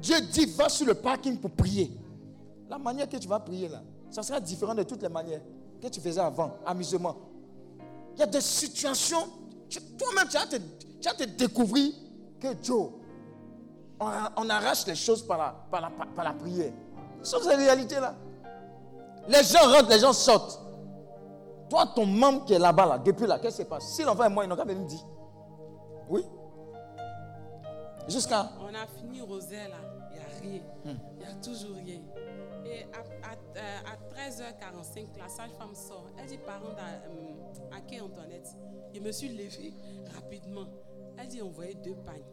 [0.00, 1.90] Dieu dit va sur le parking pour prier.
[2.68, 5.40] La manière que tu vas prier là, ça sera différent de toutes les manières
[5.90, 7.16] que tu faisais avant, amusement.
[8.14, 9.28] Il y a des situations,
[9.68, 11.92] tu- toi-même tu vas te, tu vas te découvrir
[12.40, 12.90] que Joe,
[14.00, 14.06] on,
[14.36, 16.72] on arrache les choses par la, par la, par la prière.
[17.22, 18.14] Ce sont ces réalités-là.
[19.28, 20.60] Les gens rentrent, les gens sortent.
[21.70, 23.88] Toi, ton membre qui est là-bas, là, depuis là, qu'est-ce qui se passe?
[23.94, 25.04] Si l'enfant est mort, il n'a qu'à venir dire.
[26.10, 26.22] Oui.
[28.06, 28.50] Jusqu'à?
[28.60, 29.76] On a fini Rosaire là,
[30.12, 30.26] il n'y a
[30.58, 30.62] rien.
[30.84, 32.00] Il n'y a toujours rien.
[32.74, 36.06] Et à, à- euh, à 13h45, la sage-femme sort.
[36.18, 38.48] Elle dit, parents, à, à quai Antoinette,
[38.92, 39.72] je me suis levée
[40.14, 40.66] rapidement.
[41.16, 42.24] Elle dit, envoyez deux pagnes.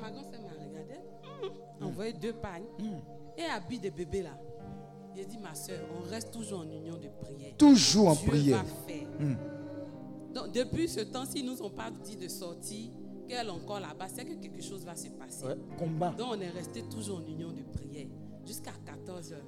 [0.00, 0.94] Ma grand-sœur m'a regardé.
[1.42, 1.50] Hum,
[1.88, 2.66] Envoyez deux pagnes.
[3.36, 4.38] Et habille des bébés là.
[5.16, 7.56] J'ai dit, ma soeur, on reste toujours en union de prière.
[7.56, 8.62] Toujours en Dieu prière.
[8.62, 9.08] va faire.
[10.32, 12.90] Donc, depuis ce temps-ci, ils nous ont pas dit de sortir,
[13.28, 14.06] qu'elle est encore là-bas.
[14.08, 15.44] C'est que quelque chose va se passer.
[15.46, 16.10] Ouais, combat.
[16.18, 18.06] Donc, on est resté toujours en union de prière
[18.44, 19.44] jusqu'à 14 heures.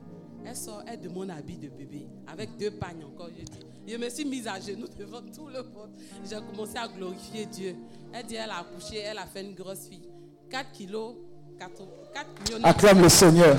[0.48, 3.28] Elle sort, elle demande habit de bébé avec deux pagnes encore.
[3.36, 5.90] Je, dis, je me suis mise à genoux devant tout le monde.
[6.24, 7.74] J'ai commencé à glorifier Dieu.
[8.12, 10.08] Elle dit, elle a accouché, elle a fait une grosse fille.
[10.48, 11.16] 4 kilos,
[11.58, 11.72] 4,
[12.14, 12.64] 4 millions.
[12.64, 13.56] Acclame le Seigneur.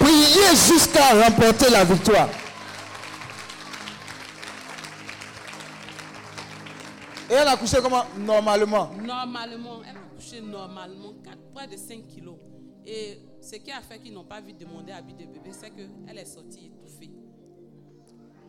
[0.00, 2.28] Priez jusqu'à remporter la victoire.
[7.30, 8.04] Et elle a couché comment?
[8.18, 8.90] Normalement.
[9.02, 12.34] Normalement, elle a accouché normalement, 4, près de 5 kilos.
[12.86, 16.18] Et ce qui a fait qu'ils n'ont pas vu demander habit de bébé, c'est qu'elle
[16.18, 17.10] est sortie étouffée.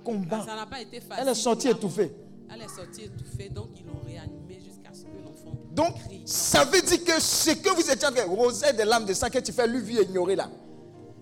[0.03, 0.45] Combat.
[0.45, 1.23] Ça n'a pas été facile.
[1.23, 2.11] Elle est sortie étouffée.
[2.53, 6.21] Elle est sortie étouffée, donc ils l'ont réanimée jusqu'à ce que l'enfant Donc, crie.
[6.25, 9.13] ça veut dire que ce que vous étiez en train de roser des lames de
[9.13, 10.49] sang que tu fais, lui, vu ignorer là.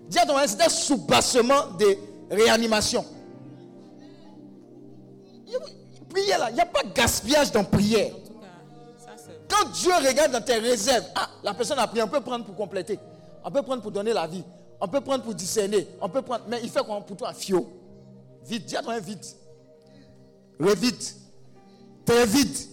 [0.08, 1.96] Dis à ton c'était sous-bassement de
[2.30, 3.04] réanimation.
[6.10, 8.12] Prière là, il n'y a pas de gaspillage dans prière.
[9.54, 12.56] Quand Dieu regarde dans tes réserves, ah, la personne a pris, on peut prendre pour
[12.56, 12.98] compléter.
[13.44, 14.42] On peut prendre pour donner la vie.
[14.80, 15.86] On peut prendre pour discerner.
[16.00, 17.32] On peut prendre, mais il fait quoi pour toi?
[17.32, 17.66] Fio.
[18.44, 19.36] Vite, dis à toi vite.
[20.58, 21.16] Oui, vite.
[22.04, 22.68] Très vite.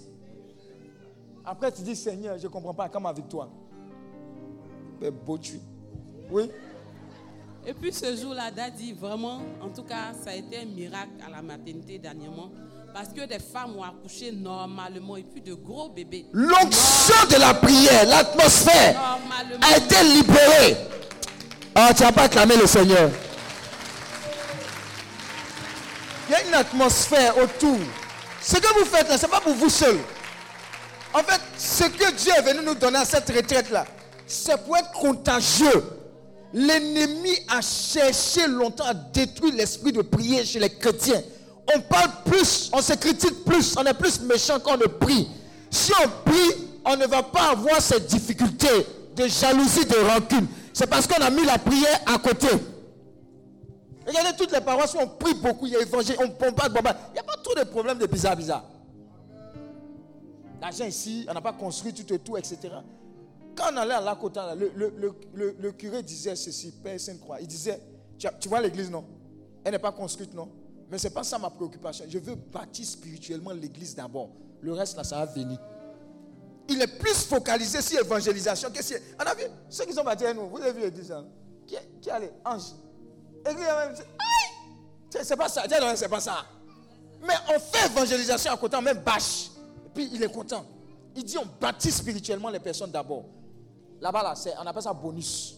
[1.45, 3.49] Après, tu dis Seigneur, je ne comprends pas, comme avec toi.
[4.99, 5.59] Mais beau tu.
[6.29, 6.49] Oui.
[7.65, 11.29] Et puis ce jour-là, Daddy, vraiment, en tout cas, ça a été un miracle à
[11.29, 12.49] la maternité dernièrement.
[12.93, 16.25] Parce que des femmes ont accouché normalement et puis de gros bébés.
[16.33, 19.19] L'onction de la prière, l'atmosphère
[19.61, 20.77] a été libérée.
[21.73, 23.09] Ah, tu n'as pas acclamé le Seigneur.
[26.27, 27.77] Il y a une atmosphère autour.
[28.41, 29.97] Ce que vous faites là, ce n'est pas pour vous seul.
[31.13, 33.85] En fait, ce que Dieu est venu nous donner à cette retraite-là,
[34.27, 35.83] c'est pour être contagieux.
[36.53, 41.21] L'ennemi a cherché longtemps à détruire l'esprit de prière chez les chrétiens.
[41.75, 45.27] On parle plus, on se critique plus, on est plus méchant quand on prie.
[45.69, 48.85] Si on prie, on ne va pas avoir ces difficultés
[49.15, 50.47] de jalousie, de rancune.
[50.73, 52.47] C'est parce qu'on a mis la prière à côté.
[54.05, 56.67] Regardez toutes les paroisses où on prie beaucoup, il y a évangile, on pompe pas
[56.67, 56.95] de bomba.
[57.09, 58.65] Il n'y a pas trop de problèmes de bizarre, bizarre.
[60.59, 62.57] L'argent ici, on n'a pas construit tout et tout, etc.
[63.55, 64.17] Quand on allait à là,
[64.55, 67.41] le, curé disait ceci, Père Sainte-Croix.
[67.41, 67.79] Il disait,
[68.39, 69.03] tu vois l'église, non?
[69.63, 70.49] Elle n'est pas construite, non?
[70.91, 72.03] Mais ce n'est pas ça ma préoccupation.
[72.09, 74.29] Je veux bâtir spirituellement l'église d'abord.
[74.59, 75.57] Le reste, là, ça va venir.
[76.67, 78.97] Il est plus focalisé sur l'évangélisation que sur...
[79.17, 80.49] On a vu ceux qui sont bâtis avec nous.
[80.49, 81.25] Vous avez vu l'église, hein
[81.65, 82.73] Qui, qui allait Ange.
[83.49, 83.95] Église, même,
[85.09, 85.63] c'est- pas ça.
[85.95, 86.45] C'est pas ça.
[87.25, 89.49] Mais on fait évangélisation à côté, on même bâche.
[89.85, 90.65] Et puis il est content.
[91.15, 93.25] Il dit on bâtit spirituellement les personnes d'abord.
[93.99, 95.55] Là-bas, là, on appelle ça bonus.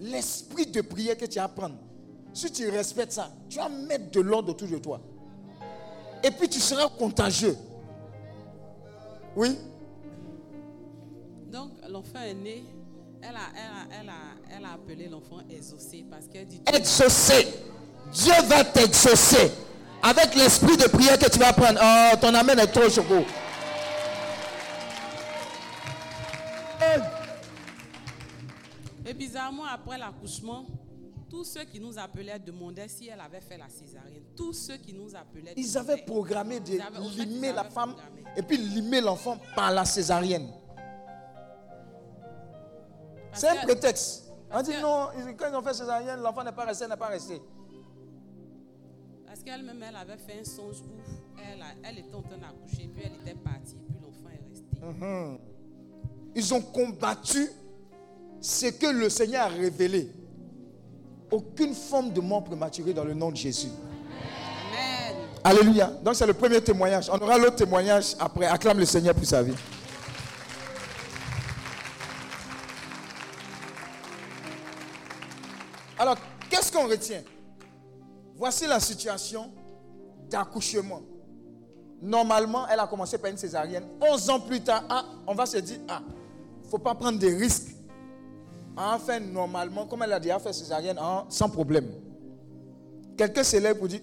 [0.00, 1.76] L'esprit de prière que tu vas prendre,
[2.32, 5.00] si tu respectes ça, tu vas mettre de l'ordre autour de toi.
[6.22, 7.56] Et puis tu seras contagieux.
[9.36, 9.56] Oui?
[11.50, 12.64] Donc, l'enfant est né.
[13.22, 17.48] Elle a, elle a, elle a, elle a appelé l'enfant exaucé parce qu'elle dit Exaucé.
[18.12, 19.50] Dieu va t'exaucer.
[20.02, 21.78] Avec l'esprit de prière que tu vas prendre.
[21.82, 23.24] Oh, ton amen est trop choco.
[29.06, 30.64] Et bizarrement, après l'accouchement,
[31.30, 34.24] tous ceux qui nous appelaient demandaient si elle avait fait la césarienne.
[34.36, 35.54] Tous ceux qui nous appelaient.
[35.56, 38.24] Ils avaient programmé de avaient- fait, limer la femme programmé.
[38.36, 40.48] et puis limer l'enfant par la césarienne.
[43.32, 44.24] C'est un prétexte.
[44.52, 45.08] On dit non,
[45.38, 47.40] quand ils ont fait césarienne, l'enfant n'est pas resté, n'est pas resté.
[49.24, 50.90] Parce qu'elle-même, elle avait fait un songe où
[51.84, 55.40] elle, était en train d'accoucher, puis elle était partie, puis l'enfant est resté.
[56.34, 57.48] Ils ont combattu
[58.40, 60.10] ce que le Seigneur a révélé
[61.30, 63.68] aucune forme de mort prématurée dans le nom de Jésus.
[64.72, 65.16] Amen.
[65.44, 65.86] Alléluia.
[66.02, 67.10] Donc c'est le premier témoignage.
[67.12, 68.46] On aura l'autre témoignage après.
[68.46, 69.54] Acclame le Seigneur pour sa vie.
[75.98, 76.16] Alors,
[76.48, 77.20] qu'est-ce qu'on retient?
[78.34, 79.50] Voici la situation
[80.30, 81.02] d'accouchement.
[82.00, 83.84] Normalement, elle a commencé par une césarienne.
[84.00, 86.00] 11 ans plus tard, ah, on va se dire, ah,
[86.62, 87.74] il ne faut pas prendre des risques.
[88.76, 91.86] Enfin, normalement, comme elle a déjà fait césarienne, ah, sans problème.
[93.16, 94.00] Quelqu'un s'élève pour dire,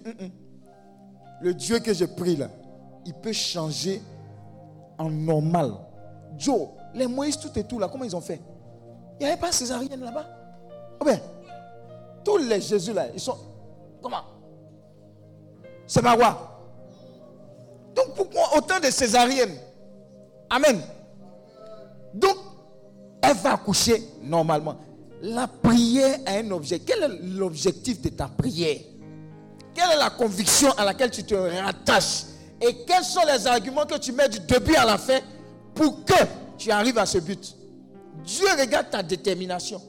[1.41, 2.49] le Dieu que je prie là,
[3.05, 4.01] il peut changer
[4.97, 5.73] en normal.
[6.37, 8.39] Joe, les Moïse, tout et tout là, comment ils ont fait?
[9.19, 10.25] Il n'y avait pas césarienne là-bas?
[10.99, 11.19] Oh ben,
[12.23, 13.37] tous les Jésus là, ils sont.
[14.01, 14.21] Comment?
[15.87, 16.59] C'est pas quoi
[17.95, 19.57] Donc pourquoi autant de césariennes?
[20.49, 20.81] Amen.
[22.13, 22.35] Donc,
[23.27, 24.77] elle va accoucher normalement.
[25.21, 26.79] La prière a un objet.
[26.79, 28.77] Quel est l'objectif de ta prière?
[29.73, 32.25] Quelle est la conviction à laquelle tu te rattaches?
[32.61, 35.19] Et quels sont les arguments que tu mets du début à la fin
[35.75, 36.13] pour que
[36.57, 37.55] tu arrives à ce but?
[38.23, 39.81] Dieu regarde ta détermination.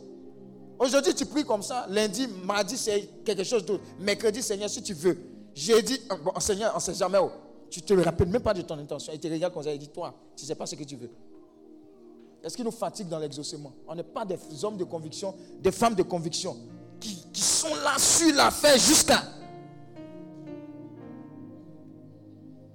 [0.79, 1.87] Aujourd'hui, tu pries comme ça.
[1.89, 3.83] Lundi, mardi, c'est quelque chose d'autre.
[3.99, 5.19] Mercredi, Seigneur, si tu veux.
[5.55, 7.19] Jeudi, euh, bon, Seigneur, on ne sait jamais.
[7.19, 7.31] où.
[7.71, 9.13] Tu ne te rappelles même pas de ton intention.
[9.13, 10.97] Et tu regardes comme ça et dit, toi, tu ne sais pas ce que tu
[10.97, 11.11] veux.
[12.43, 13.73] Est-ce qu'il nous fatigue dans l'exaucement?
[13.87, 16.57] On n'est pas des hommes de conviction, des femmes de conviction
[17.01, 19.23] qui, qui sont là sur la fin jusqu'à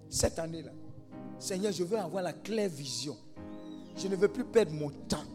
[0.09, 0.71] cette année-là.
[1.39, 3.17] Seigneur, je veux avoir la claire vision.
[3.97, 5.25] Je ne veux plus perdre mon temps.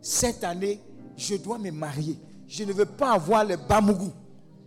[0.00, 0.80] Cette année,
[1.16, 2.18] je dois me marier.
[2.48, 4.12] Je ne veux pas avoir le bamougou.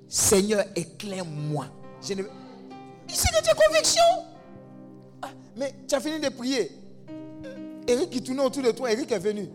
[0.07, 1.65] Seigneur, éclaire-moi.
[2.01, 2.23] Je ne.
[3.07, 4.01] C'est de tes convictions.
[5.21, 6.71] Ah, mais tu as fini de prier.
[7.88, 9.49] Eric qui tournait autour de toi, Eric est venu.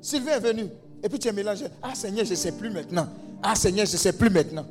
[0.00, 0.68] Sylvain est venu.
[1.02, 1.66] Et puis tu es mélangé.
[1.82, 3.08] Ah Seigneur, je ne sais plus maintenant.
[3.42, 4.66] Ah Seigneur, je ne sais plus maintenant.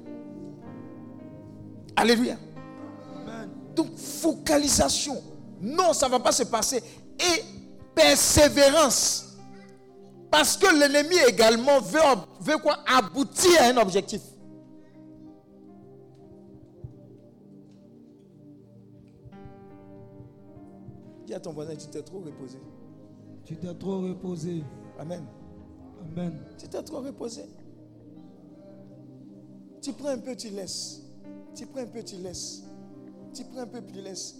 [1.95, 2.37] Alléluia.
[3.75, 5.21] Donc, focalisation.
[5.61, 6.81] Non, ça ne va pas se passer.
[7.19, 7.43] Et
[7.93, 9.35] persévérance.
[10.29, 11.99] Parce que l'ennemi également veut,
[12.41, 12.79] veut quoi?
[12.85, 14.21] Aboutir à un objectif.
[21.27, 22.57] Dis à ton voisin, tu t'es trop reposé.
[23.43, 24.63] Tu t'es trop reposé.
[24.97, 25.25] Amen.
[26.01, 26.39] Amen.
[26.57, 27.41] Tu t'es trop reposé.
[29.81, 31.01] Tu prends un peu, tu laisses.
[31.53, 32.63] Tu prends un peu, tu laisses.
[33.33, 34.35] Tu prends un peu, tu laisses.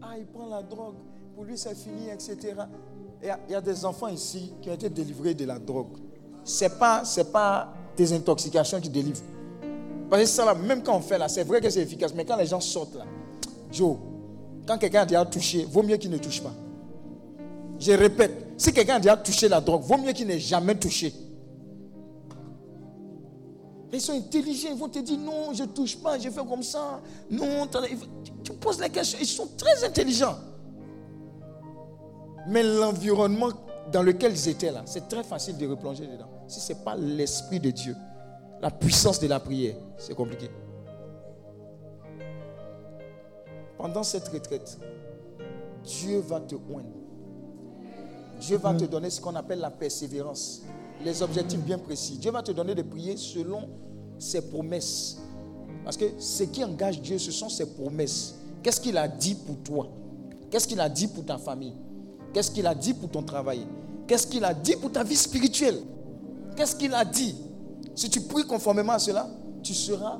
[0.00, 0.94] Ah, il prend la drogue.
[1.34, 2.54] Pour lui, c'est fini, etc.
[3.20, 5.58] Il y, a, il y a des enfants ici qui ont été délivrés de la
[5.58, 5.98] drogue.
[6.42, 9.20] Ce n'est pas, pas des intoxications qui délivrent.
[10.08, 12.14] Parce que ça, là, même quand on fait là, c'est vrai que c'est efficace.
[12.14, 13.04] Mais quand les gens sortent là,
[13.70, 13.98] Joe,
[14.70, 16.52] quand quelqu'un a déjà touché, vaut mieux qu'il ne touche pas.
[17.80, 21.12] Je répète, si quelqu'un a déjà touché la drogue, vaut mieux qu'il n'ait jamais touché.
[23.92, 26.62] Ils sont intelligents, ils vont te dire non, je ne touche pas, je fais comme
[26.62, 27.00] ça.
[27.28, 27.66] Non,
[28.44, 30.36] tu poses la question, ils sont très intelligents.
[32.46, 33.48] Mais l'environnement
[33.90, 36.28] dans lequel ils étaient là, c'est très facile de replonger dedans.
[36.46, 37.96] Si ce n'est pas l'Esprit de Dieu,
[38.62, 40.48] la puissance de la prière, c'est compliqué.
[43.80, 44.78] Pendant cette retraite,
[45.82, 46.98] Dieu va te oindre.
[48.38, 50.60] Dieu va te donner ce qu'on appelle la persévérance.
[51.02, 52.18] Les objectifs bien précis.
[52.18, 53.70] Dieu va te donner de prier selon
[54.18, 55.16] ses promesses.
[55.82, 58.34] Parce que ce qui engage Dieu, ce sont ses promesses.
[58.62, 59.88] Qu'est-ce qu'il a dit pour toi?
[60.50, 61.74] Qu'est-ce qu'il a dit pour ta famille?
[62.34, 63.66] Qu'est-ce qu'il a dit pour ton travail?
[64.06, 65.80] Qu'est-ce qu'il a dit pour ta vie spirituelle?
[66.54, 67.34] Qu'est-ce qu'il a dit?
[67.94, 69.26] Si tu pries conformément à cela,
[69.62, 70.18] tu seras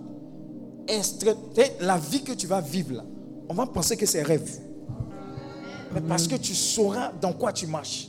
[0.89, 1.37] extrait.
[1.81, 3.05] La vie que tu vas vivre là,
[3.51, 4.49] on va penser que c'est rêve.
[5.93, 8.09] Mais parce que tu sauras dans quoi tu marches.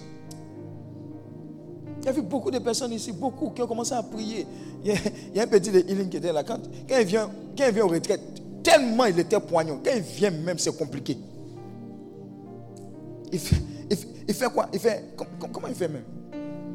[1.99, 4.45] Il y a vu beaucoup de personnes ici, beaucoup qui ont commencé à prier.
[4.83, 4.97] Il y a,
[5.31, 6.43] il y a un petit de healing qui était là.
[6.43, 8.21] Quand, quand, il vient, quand il vient aux retraites,
[8.61, 9.79] tellement il était poignant.
[9.83, 11.17] Quand il vient même, c'est compliqué.
[13.31, 13.55] Il fait,
[13.89, 14.69] il fait, il fait quoi?
[14.71, 15.15] Il fait,
[15.51, 16.03] Comment il fait même?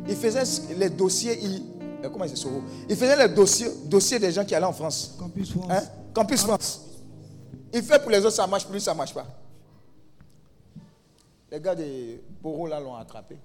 [0.08, 0.42] Il faisait
[0.76, 1.38] les dossiers.
[1.40, 1.62] Il,
[2.04, 2.34] euh, comment il,
[2.88, 5.14] il faisait les dossiers, dossiers des gens qui allaient en France.
[5.16, 5.70] Campus France.
[5.70, 5.82] Hein?
[6.12, 6.85] Campus France.
[7.72, 9.26] Il fait pour les autres, ça marche, pour lui, ça ne marche pas.
[11.50, 13.36] Les gars de Poro là l'ont attrapé.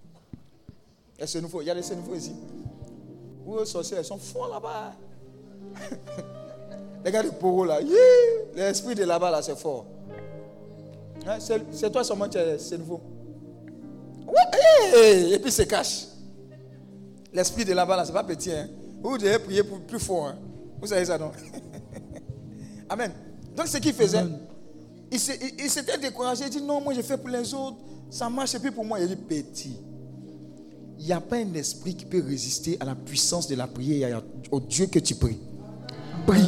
[1.20, 1.62] Et nouveau.
[1.62, 2.34] Il y a des nouveaux ici.
[3.46, 4.94] Où les sorciers, ils sont forts là-bas.
[7.06, 7.80] les gars de Poro là,
[8.56, 9.86] l'esprit de là-bas là, c'est fort.
[11.28, 13.02] Hein, c'est toi seulement, c'est nouveau.
[14.96, 16.08] Et puis c'est cache.
[17.32, 18.52] L'esprit de là-bas là, c'est pas petit.
[18.52, 18.68] Hein.
[19.02, 20.28] Vous devez prier pour plus fort.
[20.28, 20.38] Hein.
[20.80, 21.32] Vous savez ça, non?
[22.90, 23.12] Amen.
[23.56, 24.24] Donc ce qu'il faisait,
[25.12, 26.46] il s'était découragé.
[26.46, 27.78] Il dit non, moi je fais pour les autres.
[28.10, 29.78] Ça marche et puis pour moi, il dit petit.
[31.00, 34.22] Il n'y a pas un esprit qui peut résister à la puissance de la prière
[34.52, 35.38] au Dieu que tu pries.
[36.28, 36.42] Prie.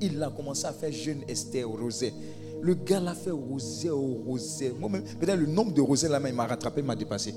[0.00, 2.12] Il a commencé à faire jeûne Esther au rosé.
[2.60, 4.74] Le gars l'a fait rosé, au rosé.
[4.80, 7.34] Moi-même, peut-être le nombre de rosés là, il m'a rattrapé, il m'a dépassé.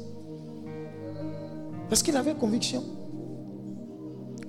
[1.90, 2.84] Parce qu'il avait conviction.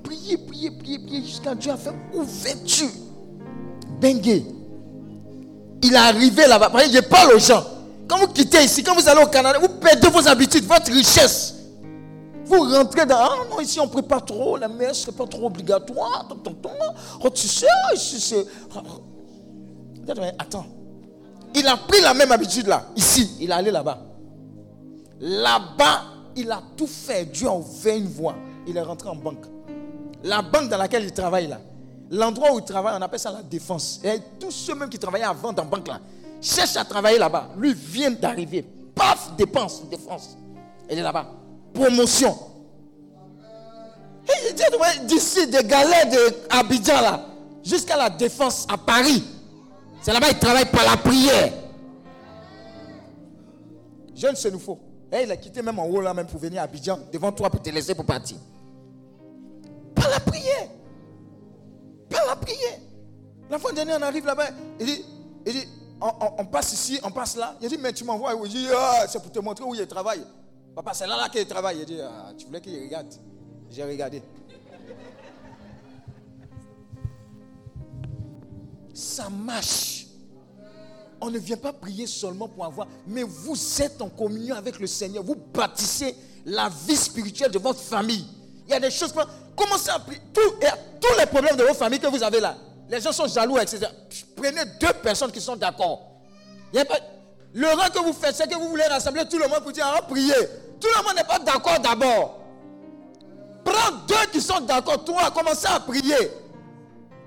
[0.03, 2.89] prié, prié, prié, prié, jusqu'à Dieu a fait ouverture.
[4.01, 4.45] Bengue.
[5.83, 6.71] Il est arrivé là-bas.
[6.93, 7.65] Je parle aux gens.
[8.09, 11.55] Quand vous quittez ici, quand vous allez au Canada, vous perdez vos habitudes, votre richesse.
[12.45, 13.17] Vous rentrez dans.
[13.17, 16.29] Ah non, ici on pas trop, la messe, ce n'est pas trop obligatoire.
[17.25, 18.47] Oh, tu sais, ici c'est.
[20.05, 20.67] Dites, mais Attends.
[21.57, 22.85] Il a pris la même habitude là.
[22.95, 23.99] Ici, il est allé là-bas.
[25.21, 26.03] Là-bas,
[26.37, 27.25] il a tout fait.
[27.25, 28.37] Dieu a ouvert une voie.
[28.69, 29.47] Il est rentré en banque.
[30.23, 31.59] La banque dans laquelle il travaille là.
[32.11, 34.01] L'endroit où il travaille, on appelle ça la défense.
[34.05, 36.01] Et tous ceux même qui travaillaient avant dans la banque là,
[36.41, 37.51] cherchent à travailler là-bas.
[37.57, 38.65] Lui vient d'arriver.
[38.95, 40.37] Paf, dépense, défense.
[40.91, 41.27] Il est là-bas.
[41.75, 42.37] Promotion.
[45.07, 47.27] D'ici, des de Abidjan là,
[47.65, 49.23] jusqu'à la défense à Paris.
[50.03, 51.53] C'est là-bas il travaille par la prière.
[54.15, 54.79] Jeune, c'est nous faut.
[55.13, 57.51] Et il a quitté même en haut là même pour venir à Abidjan devant toi
[57.51, 58.37] pour te laisser pour partir.
[59.95, 60.69] Par la prière.
[62.09, 62.79] Par la prière.
[63.51, 64.49] La fois dernière, on arrive là-bas.
[64.81, 65.05] Il dit,
[65.47, 65.69] il dit
[66.01, 67.57] on, on- passe ici, on passe là.
[67.61, 70.25] Il dit, mais tu m'envoies Il dit, ah, c'est pour te montrer où il travaille.
[70.75, 71.79] Papa, c'est là, là qu'il travaille.
[71.81, 73.07] Il dit, ah, tu voulais qu'il regarde.
[73.71, 74.23] J'ai regardé.
[78.95, 80.07] Ça marche.
[81.21, 84.87] On ne vient pas prier seulement pour avoir, mais vous êtes en communion avec le
[84.87, 85.23] Seigneur.
[85.25, 86.15] Vous bâtissez
[86.45, 88.27] la vie spirituelle de votre famille.
[88.67, 89.15] Il y a des choses.
[89.57, 90.21] Commencez à prier.
[90.35, 90.69] Tout- et
[91.01, 92.55] tous les problèmes de vos familles que vous avez là,
[92.89, 93.87] les gens sont jaloux, etc.
[94.37, 96.01] Prenez deux personnes qui sont d'accord.
[96.73, 96.99] Pas-
[97.55, 99.87] Le rang que vous faites, c'est que vous voulez rassembler tout le monde pour dire,
[99.97, 100.35] ah, prier.
[100.79, 102.41] Tout le monde n'est pas d'accord d'abord.
[103.65, 105.03] Prends deux qui sont d'accord.
[105.05, 106.31] Toi, commencez à prier.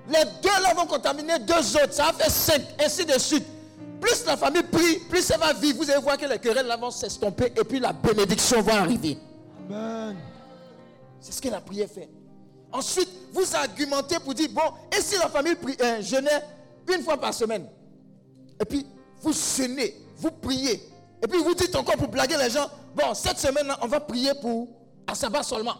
[0.08, 1.92] Les deux là vont contaminer deux autres.
[1.92, 3.44] Ça va faire cinq, ainsi de suite.
[4.00, 5.78] Plus la famille prie, plus elle va vivre.
[5.84, 9.18] Vous allez voir que les querelles là vont s'estomper et puis la bénédiction va arriver.
[9.68, 10.16] Amen.
[11.20, 12.08] C'est ce que la prière fait.
[12.72, 14.62] Ensuite, vous argumentez pour dire, bon,
[14.96, 16.42] et si la famille prie, euh, jeûnait
[16.92, 17.66] une fois par semaine?
[18.60, 18.86] Et puis,
[19.20, 20.80] vous jeûnez, vous priez.
[21.22, 24.32] Et puis, vous dites encore pour blaguer les gens, bon, cette semaine-là, on va prier
[24.40, 24.68] pour
[25.06, 25.76] Asaba seulement.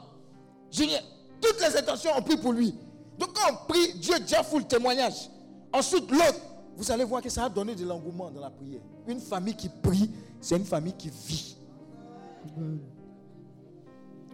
[0.71, 1.01] Julien,
[1.41, 2.75] toutes les intentions, on prie pour lui.
[3.19, 5.31] Donc, quand on prie, Dieu déjà fout le témoignage.
[5.73, 6.41] Ensuite, l'autre,
[6.77, 8.81] vous allez voir que ça va donner de l'engouement dans la prière.
[9.07, 10.11] Une famille qui prie,
[10.41, 11.57] c'est une famille qui vit.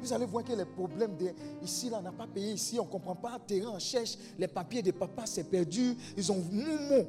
[0.02, 1.30] Vous allez voir que les problèmes de
[1.62, 4.46] ici, là, on n'a pas payé ici, on ne comprend pas, terrain, on cherche, les
[4.46, 5.96] papiers des papas, c'est perdu.
[6.16, 7.04] Ils ont momo.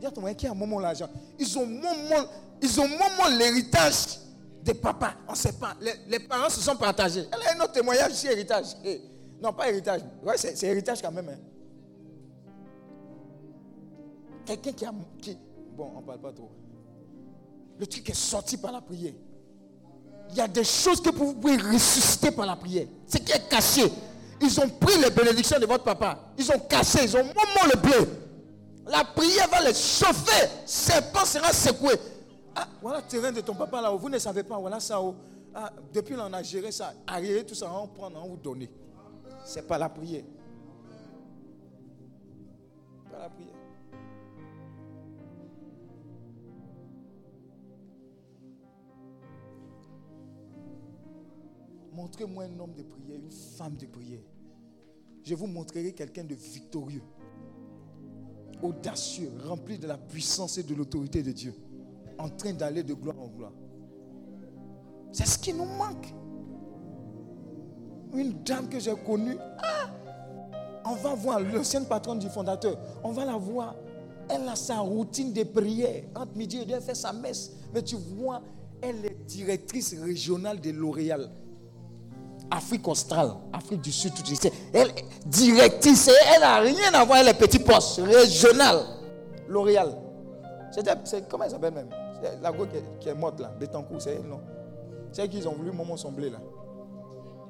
[0.00, 1.08] Dis à ton voisin qui a momo l'argent.
[1.38, 2.28] Ils ont momo,
[2.60, 4.18] ils ont momo l'héritage
[4.62, 5.14] des papas.
[5.28, 5.74] On ne sait pas.
[5.80, 7.24] Les, les parents se sont partagés.
[7.32, 8.66] Elle a un autre témoignage ici, héritage.
[8.84, 9.00] Eh,
[9.40, 10.02] Non, pas héritage.
[10.36, 11.28] C'est c'est héritage quand même.
[11.28, 11.38] hein.
[14.44, 14.92] Quelqu'un qui a.
[15.20, 15.38] qui-
[15.76, 16.50] bon, on ne parle pas trop.
[17.78, 19.14] Le truc est sorti par la prière.
[20.32, 22.86] Il y a des choses que vous pouvez ressusciter par la prière.
[23.06, 23.92] Ce qui est caché.
[24.40, 26.18] Ils ont pris les bénédictions de votre papa.
[26.38, 27.94] Ils ont caché, ils ont moment le blé.
[28.86, 30.48] La prière va les chauffer.
[30.64, 31.94] Serpent sera secoué.
[32.56, 33.98] Ah, voilà le terrain de ton papa là-haut.
[33.98, 35.00] Vous ne savez pas, voilà ça.
[35.00, 35.14] oh.
[35.54, 36.94] Ah, depuis là, on a géré ça.
[37.06, 38.70] Arrière, tout ça, on prend, on vous donner.
[39.44, 40.22] C'est pas la prière.
[43.10, 43.61] Pas la prière.
[51.92, 54.22] Montrez-moi un homme de prière, une femme de prière.
[55.24, 57.02] Je vous montrerai quelqu'un de victorieux,
[58.62, 61.54] audacieux, rempli de la puissance et de l'autorité de Dieu,
[62.18, 63.52] en train d'aller de gloire en gloire.
[65.12, 66.14] C'est ce qui nous manque.
[68.14, 69.90] Une dame que j'ai connue, ah,
[70.86, 73.76] on va voir l'ancienne patronne du fondateur, on va la voir.
[74.28, 76.04] Elle a sa routine de prière.
[76.14, 77.52] Entre midi et deux, elle fait sa messe.
[77.74, 78.42] Mais tu vois,
[78.80, 81.30] elle est directrice régionale de L'Oréal.
[82.54, 84.50] Afrique australe, Afrique du Sud, tout ça.
[84.74, 84.92] Elle
[85.24, 88.02] directrice, elle n'a rien à voir avec les petits postes.
[88.04, 88.80] Régional,
[89.48, 89.96] L'Oréal.
[91.30, 91.88] Comment elle s'appelle même?
[92.42, 94.40] La qui est, qui est morte là, Betancourt, c'est elle, non?
[95.12, 96.38] C'est elle qu'ils ont voulu Momo Somblé là.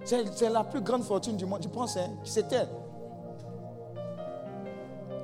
[0.05, 2.11] C'est la plus grande fortune du monde, tu penses, hein?
[2.23, 2.69] C'est elle.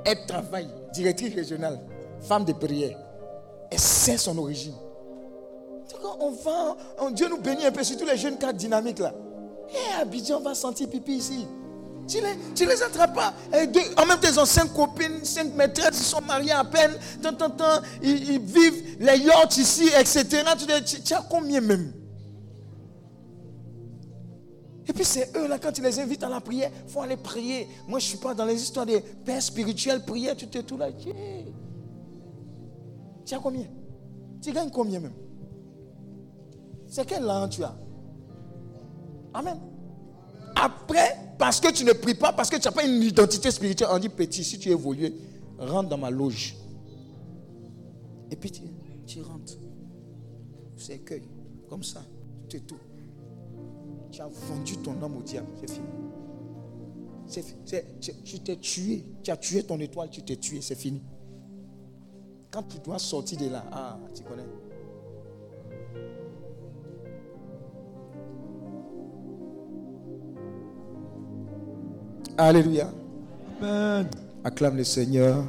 [0.05, 1.79] Elle travaille, directrice régionale,
[2.21, 2.99] femme de prière.
[3.71, 4.75] Elle sait son origine.
[6.21, 6.77] On va,
[7.13, 9.13] Dieu nous bénit un peu, surtout les jeunes cadres dynamiques là.
[9.71, 11.47] Et Abidjan va sentir pipi ici.
[12.07, 13.35] Tu les, tu les attrapes pas.
[13.53, 13.67] Et
[14.01, 16.93] en même temps, ils ont cinq copines, cinq maîtresses, ils sont mariés à peine.
[17.23, 20.25] Tant, tant, tant, ils, ils vivent les yachts ici, etc.
[20.87, 21.93] Tu, tu- as combien même?
[24.87, 27.19] Et puis c'est eux là, quand tu les invites à la prière, il faut aller
[27.19, 27.69] prier.
[27.87, 30.79] Moi, je ne suis pas dans les histoires des pères spirituels, prière, tu t'es tout
[30.79, 30.91] là.
[30.93, 31.11] Tu
[33.27, 33.67] tu as combien?
[34.41, 35.13] Tu gagnes combien même?
[36.87, 37.77] C'est quel an tu as?
[39.39, 39.57] Amen.
[40.57, 43.89] Après, parce que tu ne pries pas, parce que tu n'as pas une identité spirituelle,
[43.93, 45.15] on dit petit, si tu évolues,
[45.57, 46.57] rentre dans ma loge.
[48.33, 48.51] Et puis
[49.07, 49.53] tu, rentres.
[50.77, 51.23] C'est accueil,
[51.69, 52.03] comme ça,
[52.51, 52.79] c'est tout.
[54.11, 55.87] Tu as vendu ton âme au diable, c'est fini.
[58.25, 61.01] Tu t'es tué, tu as tué ton étoile, tu t'es tué, c'est fini.
[62.51, 64.43] Quand tu dois sortir de là, ah, tu connais.
[72.41, 72.89] Alléluia.
[73.61, 74.09] Amen.
[74.45, 75.43] Acclame le Seigneur.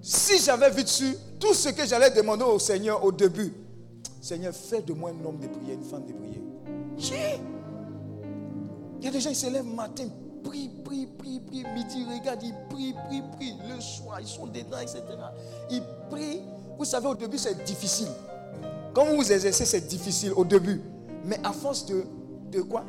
[0.00, 3.52] Si j'avais vu dessus tout ce que j'allais demander au Seigneur au début,
[4.20, 7.40] Seigneur, fais de moi un homme de prière, une femme de prière.
[9.00, 10.04] Il y a des gens qui se lèvent matin,
[10.44, 14.78] prient, prient, prient, prient, midi, regarde, ils prient, prient, prient, le soir, ils sont dedans,
[14.80, 15.02] etc.
[15.70, 16.42] Ils prient.
[16.78, 18.08] Vous savez, au début, c'est difficile.
[18.94, 20.80] Quand vous vous exercez, c'est difficile au début.
[21.24, 22.04] Mais à force de,
[22.50, 22.84] de quoi?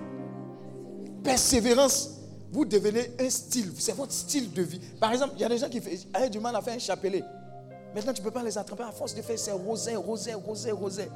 [1.23, 2.11] Persévérance,
[2.51, 3.71] vous devenez un style.
[3.79, 4.79] C'est votre style de vie.
[4.99, 5.81] Par exemple, il y a des gens qui
[6.13, 7.23] avaient du mal à faire un chapelet.
[7.95, 10.71] Maintenant, tu ne peux pas les attraper à force de faire ces rosets, rosets, rosets,
[10.71, 11.09] rosets.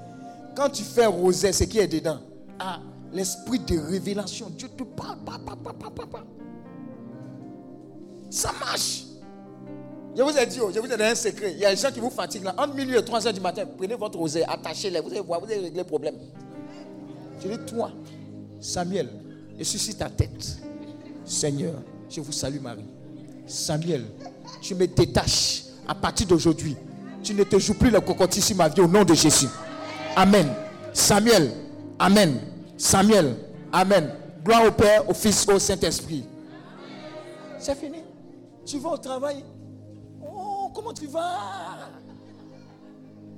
[0.55, 2.19] Quand tu fais rosé, c'est qui est dedans?
[2.57, 2.79] Ah,
[3.13, 4.49] l'esprit de révélation.
[4.49, 5.19] Dieu te parle.
[5.25, 6.23] pa, pa, pa, pa, pa, pa.
[8.29, 9.08] Ça marche.
[10.19, 11.53] Je vous ai dit, oh, je vous ai donné un secret.
[11.53, 12.53] Il y a des gens qui vous fatiguent là.
[12.57, 14.99] Entre minuit et 3 heures du matin, prenez votre rosé, attachez-les.
[14.99, 16.15] Vous allez voir, vous allez régler le problème.
[17.41, 17.89] Je dis, toi,
[18.59, 19.07] Samuel,
[19.57, 20.57] je suis ta tête.
[21.23, 21.75] Seigneur,
[22.09, 22.83] je vous salue Marie.
[23.47, 24.07] Samuel,
[24.61, 25.63] je me détache.
[25.87, 26.75] À partir d'aujourd'hui,
[27.23, 29.47] tu ne te joues plus le cocotier sur ma vie au nom de Jésus.
[30.17, 30.49] Amen.
[30.91, 31.49] Samuel,
[31.97, 32.41] Amen.
[32.77, 33.37] Samuel,
[33.71, 34.09] Amen.
[34.43, 36.25] Gloire au Père, au Fils, au Saint-Esprit.
[37.57, 37.99] C'est fini.
[38.65, 39.45] Tu vas au travail.
[40.73, 41.89] Comment tu vas?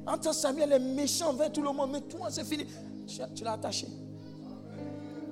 [0.06, 2.66] Entends Samuel est méchant envers tout le monde, mais toi, c'est fini.
[3.36, 3.88] Tu, l'as attaché.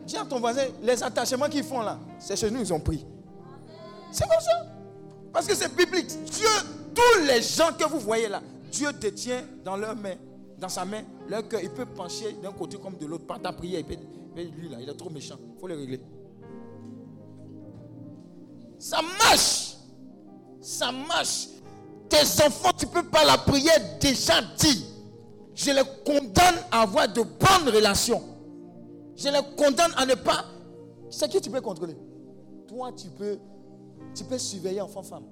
[0.06, 3.06] Dis à ton voisin, les attachements qu'ils font là, c'est chez nous, ils ont pris.
[4.12, 4.66] C'est comme ça.
[5.32, 6.08] Parce que c'est biblique.
[6.26, 6.48] Dieu,
[6.94, 10.16] tous les gens que vous voyez là, Dieu détient dans leur main,
[10.58, 11.62] dans sa main, leur cœur.
[11.62, 13.26] Il peut pencher d'un côté comme de l'autre.
[13.26, 14.02] Par ta prière, il peut,
[14.36, 15.38] lui là, il est trop méchant.
[15.56, 16.02] Il faut le régler.
[18.78, 19.76] Ça marche.
[20.62, 21.48] Ça marche.
[22.10, 24.86] Tes enfants, tu ne peux pas la prière déjà dit.
[25.54, 28.24] Je les condamne à avoir de bonnes relations.
[29.16, 30.46] Je les condamne à ne pas.
[31.10, 31.96] C'est qui tu peux contrôler?
[32.68, 33.38] Toi, tu peux,
[34.16, 35.26] tu peux surveiller enfant-femme.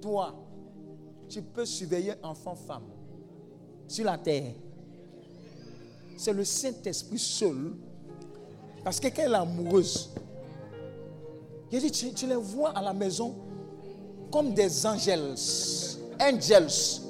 [0.00, 0.34] Toi,
[1.28, 2.84] tu peux surveiller enfant-femme
[3.86, 4.52] sur la terre.
[6.16, 7.72] C'est le Saint-Esprit seul.
[8.82, 10.10] Parce que quand elle est amoureuse,
[11.70, 13.34] il dit, tu les vois à la maison
[14.34, 15.36] comme des angels.
[16.20, 17.00] Angels.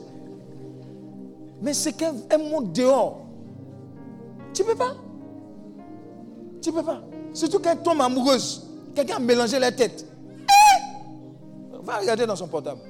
[1.63, 3.25] Mais c'est qu'un un monde dehors.
[4.53, 4.95] Tu peux pas.
[6.61, 7.01] Tu peux pas.
[7.33, 8.67] Surtout quand tombe amoureuse.
[8.95, 10.07] Quelqu'un a mélangé les têtes.
[10.39, 11.77] Eh!
[11.83, 12.81] Va regarder dans son portable.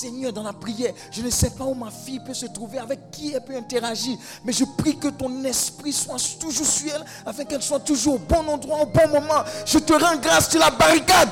[0.00, 3.10] Seigneur, dans la prière, je ne sais pas où ma fille peut se trouver, avec
[3.10, 7.44] qui elle peut interagir, mais je prie que ton esprit soit toujours sur elle, afin
[7.44, 9.42] qu'elle soit toujours au bon endroit, au bon moment.
[9.64, 11.30] Je te rends grâce sur la barricade.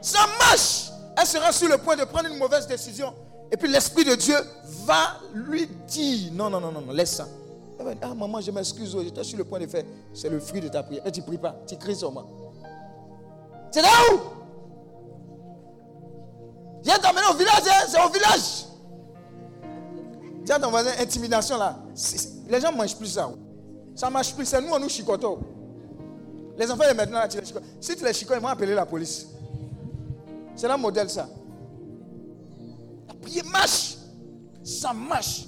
[0.00, 0.90] Ça marche.
[1.16, 3.12] Elle sera sur le point de prendre une mauvaise décision.
[3.50, 4.36] Et puis l'Esprit de Dieu
[4.84, 7.28] va lui dire, non, non, non, non, non laisse ça.
[7.78, 9.84] Elle va dire, ah maman, je m'excuse, j'étais sur le point de faire.
[10.12, 11.06] C'est le fruit de ta prière.
[11.06, 12.26] Et tu ne pries pas, tu cries sur moi.
[13.70, 14.43] C'est là où?
[16.84, 18.66] Viens t'emmener au village, hein, c'est au village.
[20.44, 21.78] Dis à ton voisin, intimidation là.
[22.48, 23.30] Les gens ne mangent plus ça.
[23.94, 25.38] Ça ne marche plus, c'est nous, on nous chicotons.
[26.58, 27.64] Les enfants de maintenant, là, tu les chicotes.
[27.80, 29.26] Si tu les chicotes, ils vont appeler la police.
[30.54, 31.28] C'est un modèle ça.
[33.08, 33.96] La prière marche.
[34.62, 35.46] Ça marche.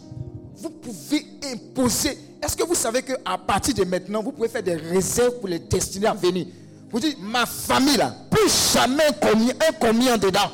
[0.57, 2.19] Vous pouvez imposer.
[2.43, 5.59] Est-ce que vous savez qu'à partir de maintenant, vous pouvez faire des réserves pour les
[5.59, 6.47] destinées à venir?
[6.91, 10.51] Vous dites, ma famille là, plus jamais un un commis en dedans.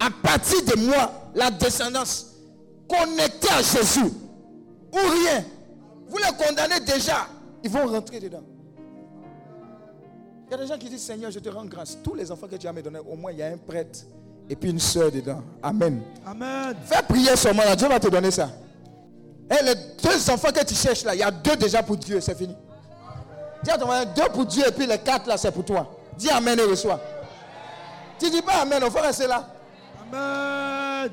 [0.00, 2.34] À partir de moi, la descendance,
[2.88, 4.12] connectée à Jésus,
[4.92, 5.44] ou rien,
[6.08, 7.28] vous les condamnez déjà,
[7.62, 8.42] ils vont rentrer dedans.
[10.46, 11.96] Il y a des gens qui disent, Seigneur, je te rends grâce.
[12.02, 14.00] Tous les enfants que tu as me donnés, au moins il y a un prêtre
[14.48, 15.42] et puis une soeur dedans.
[15.62, 16.02] Amen.
[16.26, 16.74] Amen.
[16.86, 18.50] Fais prier seulement là, Dieu va te donner ça.
[19.48, 22.20] Et les deux enfants que tu cherches là, il y a deux déjà pour Dieu,
[22.20, 22.56] c'est fini.
[23.62, 25.88] Dis à deux pour Dieu et puis les quatre là, c'est pour toi.
[26.16, 26.98] Dis Amen et reçois.
[28.18, 29.46] Tu dis pas Amen, on faut rester là.
[30.12, 31.12] Amen.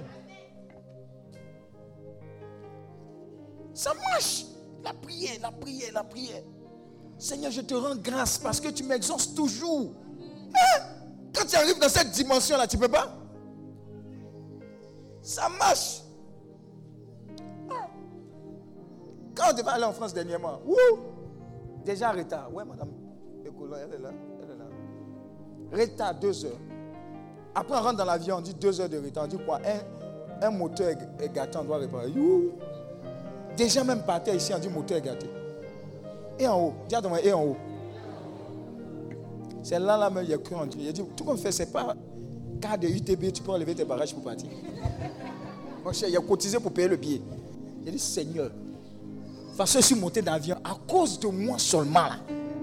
[3.74, 4.46] Ça marche.
[4.84, 6.44] La prière, la prière, la prière.
[7.18, 9.92] Seigneur, je te rends grâce parce que tu m'exauces toujours.
[10.20, 10.82] Hein?
[11.36, 13.14] Quand tu arrives dans cette dimension-là, tu ne peux pas?
[15.22, 16.02] Ça marche.
[17.70, 17.88] Ah.
[19.36, 20.62] Quand on devait aller en France dernièrement,
[21.84, 22.54] déjà retard.
[22.54, 22.90] Ouais, madame
[23.76, 24.12] elle est là.
[24.42, 24.66] Elle est là.
[25.72, 26.60] Retard, deux heures.
[27.60, 29.24] Après, on rentre dans l'avion, on dit deux heures de retard.
[29.24, 29.60] On dit quoi?
[30.44, 32.14] Un, moteur est- gâté, on doit réparer.
[33.58, 35.26] Déjà, même par terre ici, on dit moteur est gâté.
[36.38, 37.58] Et en haut, dis à et en haut.
[39.64, 40.80] C'est là, là même, il y a cru en Dieu.
[40.84, 41.96] Il a dit, tout qu'on fait, c'est pas
[42.62, 44.50] cas de UTB, tu peux enlever tes barrages pour partir.
[45.84, 47.22] Mon cher, il a cotisé pour payer le billet.
[47.82, 48.52] Il a dit, Seigneur,
[49.58, 52.10] parce que je suis monté dans l'avion, à cause de moi seulement,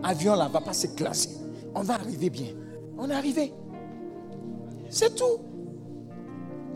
[0.04, 1.30] l'avion là va pas se classer.
[1.74, 2.52] On va arriver bien.
[2.96, 3.52] On est arrivé.
[4.94, 5.40] C'est tout.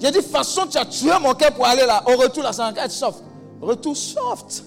[0.01, 2.03] J'ai dit, façon, tu as tué mon cœur pour aller là.
[2.05, 3.23] Au retour, là, ça va être soft.
[3.61, 4.65] Retour soft.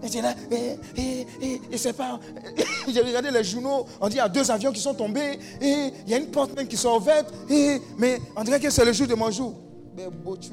[0.00, 2.20] Et là, et, et, et, et c'est pas.
[2.88, 5.92] J'ai regardé les journaux, on dit il y a deux avions qui sont tombés, et
[6.06, 8.84] il y a une porte même qui sont ouvertes, et, mais on dirait que c'est
[8.84, 9.54] le jour de mon jour.
[9.96, 10.50] Mais beau tu.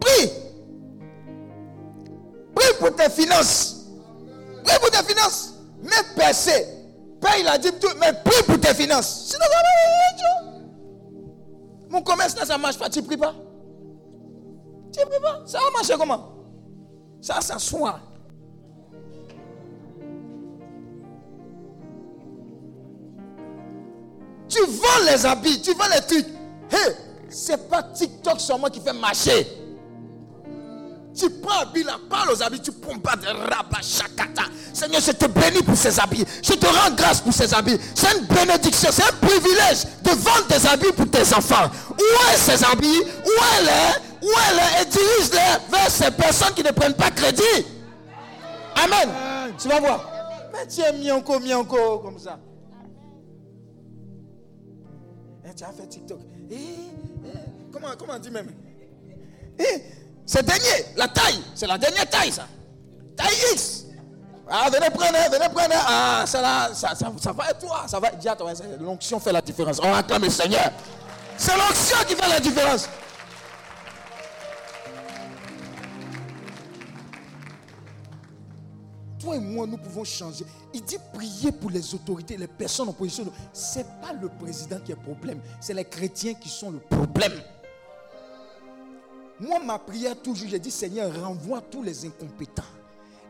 [0.00, 0.30] Prie.
[2.52, 3.86] Prie pour tes finances.
[4.64, 5.53] Prie pour tes finances.
[5.84, 6.66] Mais percez.
[7.20, 9.26] Paye la dîme, tout, mais prie pour tes finances.
[9.26, 9.44] Sinon,
[10.18, 10.58] ça
[11.90, 13.34] Mon commerce là, ça ne marche pas, tu ne pries pas.
[14.92, 15.42] Tu ne pries pas.
[15.46, 16.32] Ça va marcher comment?
[17.20, 18.00] Ça s'assoit.
[24.48, 26.28] Tu vends les habits, tu vends les trucs.
[26.70, 26.94] Hé,
[27.28, 29.63] c'est pas TikTok seulement qui fait marcher.
[31.14, 34.42] Tu prends habit là, parle aux habits, tu prends pas de rabat chakata.
[34.72, 36.24] Seigneur, je te bénis pour ces habits.
[36.42, 37.78] Je te rends grâce pour ces habits.
[37.94, 41.70] C'est une bénédiction, c'est un privilège de vendre des habits pour tes enfants.
[41.90, 43.02] Où est ces habits?
[43.02, 44.26] Où elle est?
[44.26, 44.82] Où elle est?
[44.82, 47.66] Et dirige-les vers ces personnes qui ne prennent pas crédit.
[48.74, 49.54] Amen.
[49.56, 50.10] Tu vas voir.
[50.52, 52.40] Mais tu es mis encore, comme ça.
[55.44, 56.18] Eh, tu as fait TikTok.
[56.50, 57.28] Eh, eh,
[57.70, 58.50] comment, comment on dit même?
[60.26, 61.42] C'est dernier, la taille.
[61.54, 62.46] C'est la dernière taille, ça.
[63.16, 63.84] Taille X.
[64.48, 65.74] Ah, venez prendre, venez prendre.
[65.86, 67.84] Ah, ça, là, ça, ça, ça va et toi.
[67.86, 68.10] Ça va.
[68.10, 69.80] Dis toi, l'onction fait la différence.
[69.82, 70.70] On acclame le Seigneur.
[71.36, 72.88] C'est l'onction qui fait la différence.
[79.18, 80.44] Toi et moi, nous pouvons changer.
[80.74, 83.24] Il dit prier pour les autorités, les personnes en position.
[83.52, 86.78] Ce n'est pas le président qui est le problème, c'est les chrétiens qui sont le
[86.78, 87.32] problème.
[89.40, 92.62] Moi, ma prière toujours, j'ai dit Seigneur, renvoie tous les incompétents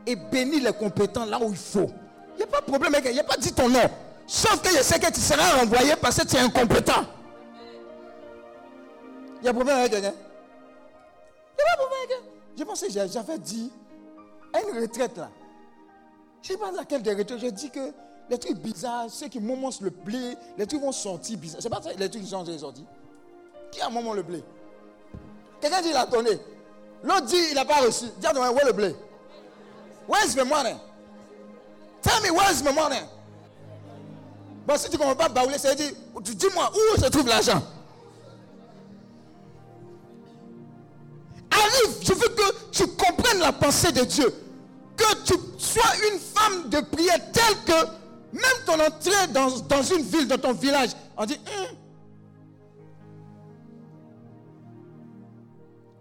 [0.07, 1.91] et bénis les compétents là où il faut.
[2.35, 3.89] Il n'y a pas de problème Il n'y a pas dit ton nom.
[4.27, 7.05] Sauf que je sais que tu seras renvoyé parce que tu es incompétent.
[9.41, 12.25] Il y a un problème avec quelqu'un Il n'y a pas de problème avec quelqu'un.
[12.57, 13.71] Je pensais que j'avais dit
[14.53, 15.31] à une retraite là.
[16.43, 17.39] Je ne sais pas laquelle des retraites.
[17.39, 17.93] J'ai dit que
[18.31, 21.63] les trucs bizarres, ceux qui momentent le blé, les trucs vont sortir bizarres.
[21.63, 22.87] C'est pas ça, les trucs qui sont sortis.
[23.71, 24.43] Qui a moment le blé?
[25.61, 26.39] Quelqu'un dit il a donné.
[27.03, 28.07] L'autre dit il n'a pas reçu.
[28.19, 28.95] Dis à toi, où le blé?
[30.09, 30.77] Where's my money?
[32.03, 33.01] Tell me where's my money?
[34.67, 37.63] Bon, si tu ne comprends pas baouler, ça veut dire, dis-moi où se trouve l'argent?
[41.51, 44.35] Arrive, je veux que tu comprennes la pensée de Dieu.
[44.97, 47.87] Que tu sois une femme de prière telle que
[48.33, 51.77] même ton entrée dans, dans une ville, dans ton village, on dit, Hum.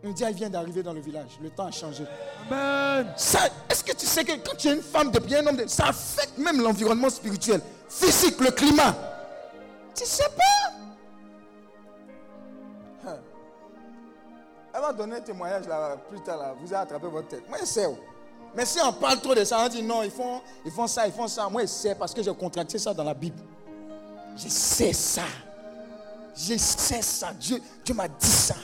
[0.06, 1.40] On dit, elle vient d'arriver dans le village.
[1.42, 2.04] Le temps a changé.
[2.52, 3.08] Amen.
[3.70, 5.68] Est-ce que tu sais que quand tu es une femme de prière, un homme de,
[5.68, 8.94] ça affecte même l'environnement spirituel, physique, le climat?
[9.96, 10.74] Tu sais pas?
[13.08, 13.18] Hein.
[14.76, 16.38] Elle va donner un témoignage là, plus tard.
[16.38, 17.48] Là, vous avez attrapé votre tête.
[17.48, 17.86] Moi, je sais.
[17.86, 17.98] oh.
[18.56, 21.08] Mais si on parle trop de ça, on dit non, ils font, ils font ça,
[21.08, 21.48] ils font ça.
[21.48, 23.40] Moi, je sais parce que j'ai contracté ça dans la Bible.
[24.36, 25.24] Je sais ça.
[26.36, 27.32] Je sais ça.
[27.40, 28.56] Dieu, Dieu m'a dit ça.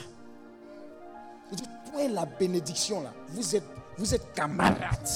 [1.92, 3.64] Toi et la bénédiction là, vous êtes,
[3.96, 5.08] vous êtes camarades.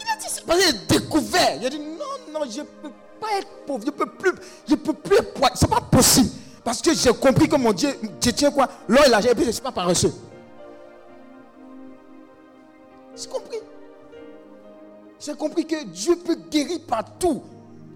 [0.00, 1.56] Il a dit ça parce qu'il a découvert.
[1.60, 2.90] Il a dit, non, non, je ne peux
[3.20, 4.32] pas être pauvre, je ne peux plus,
[4.68, 5.50] je peux plus être poids.
[5.54, 6.30] C'est pas possible.
[6.62, 8.68] Parce que j'ai compris que mon Dieu, Dieu tient quoi?
[8.88, 10.12] L'or et l'argent, et puis je ne suis pas paresseux.
[13.16, 13.58] J'ai compris.
[15.18, 17.42] J'ai compris que Dieu peut guérir partout.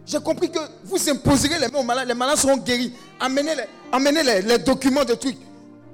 [0.06, 2.92] J'ai compris que vous imposerez les mains aux malades, les malades seront guéris.
[3.20, 5.36] Amenez les, amenez les, les documents de trucs.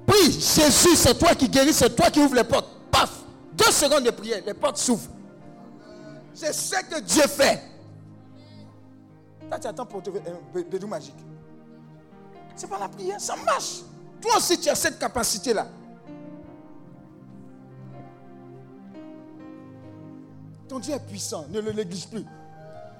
[0.07, 2.69] Prie, Jésus, c'est toi qui guéris, c'est toi qui ouvres les portes.
[2.89, 3.11] Paf,
[3.53, 5.09] deux secondes de prière, les portes s'ouvrent.
[6.33, 7.61] C'est ce que Dieu fait.
[9.51, 11.15] Là, tu attends pour te un bédou magique.
[12.55, 13.81] C'est pas la prière, ça marche.
[14.21, 15.67] Toi aussi, tu as cette capacité-là.
[20.69, 22.25] Ton Dieu est puissant, ne le néglige plus.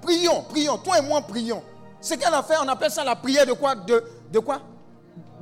[0.01, 1.63] Prions, prions, toi et moi prions.
[2.01, 3.75] Ce qu'elle a fait, on appelle ça la prière de quoi?
[3.75, 4.61] De quoi?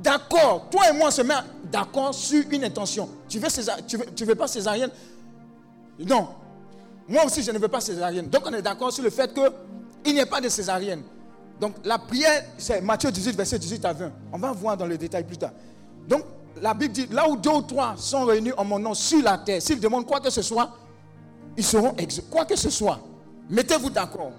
[0.02, 0.68] D'accord.
[0.70, 1.34] Toi et moi, on se met
[1.64, 3.08] d'accord sur une intention.
[3.28, 3.48] Tu veux,
[3.86, 4.90] tu, veux, tu veux pas césarienne?
[5.98, 6.28] Non.
[7.08, 8.28] Moi aussi, je ne veux pas césarienne.
[8.28, 11.02] Donc, on est d'accord sur le fait qu'il n'y ait pas de césarienne.
[11.60, 14.12] Donc, la prière, c'est Matthieu 18, verset 18 à 20.
[14.32, 15.52] On va voir dans le détail plus tard.
[16.06, 16.22] Donc,
[16.60, 19.38] la Bible dit, là où deux ou trois sont réunis en mon nom sur la
[19.38, 20.70] terre, s'ils demandent quoi que ce soit,
[21.56, 22.20] ils seront ex...
[22.30, 23.00] Quoi que ce soit,
[23.48, 24.32] mettez-vous d'accord.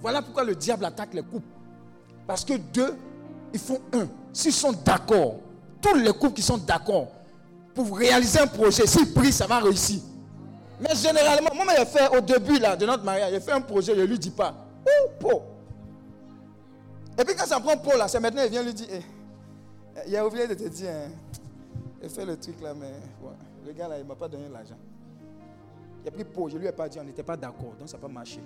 [0.00, 1.46] Voilà pourquoi le diable attaque les couples.
[2.26, 2.94] Parce que deux,
[3.52, 4.06] ils font un.
[4.32, 5.36] S'ils sont d'accord,
[5.80, 7.08] tous les couples qui sont d'accord
[7.74, 10.00] pour réaliser un projet, s'ils prient, ça va réussir.
[10.80, 13.94] Mais généralement, moi, j'ai fait au début là, de notre mariage, j'ai fait un projet,
[13.94, 14.54] je ne lui dis pas.
[14.86, 15.40] Oh, Paul.
[17.18, 19.02] Et puis quand ça prend Paul là, c'est maintenant, il vient lui dire, eh,
[20.08, 21.10] il a oublié de te dire, hein,
[22.02, 22.92] il fait le truc là, mais
[23.66, 24.78] le gars là, il ne m'a pas donné l'argent.
[26.02, 27.88] Il a pris Paul, je ne lui ai pas dit, on n'était pas d'accord, donc
[27.88, 28.40] ça n'a pas marché.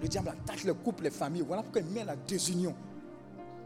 [0.00, 1.44] Le diable attaque le couple, les familles.
[1.46, 2.74] Voilà pourquoi il met la désunion.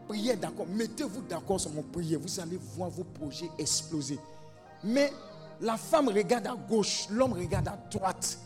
[0.07, 0.65] Priez d'accord.
[0.67, 2.19] Mettez-vous d'accord sur mon prière.
[2.21, 4.19] Vous allez voir vos projets exploser.
[4.83, 5.11] Mais
[5.61, 8.37] la femme regarde à gauche, l'homme regarde à droite.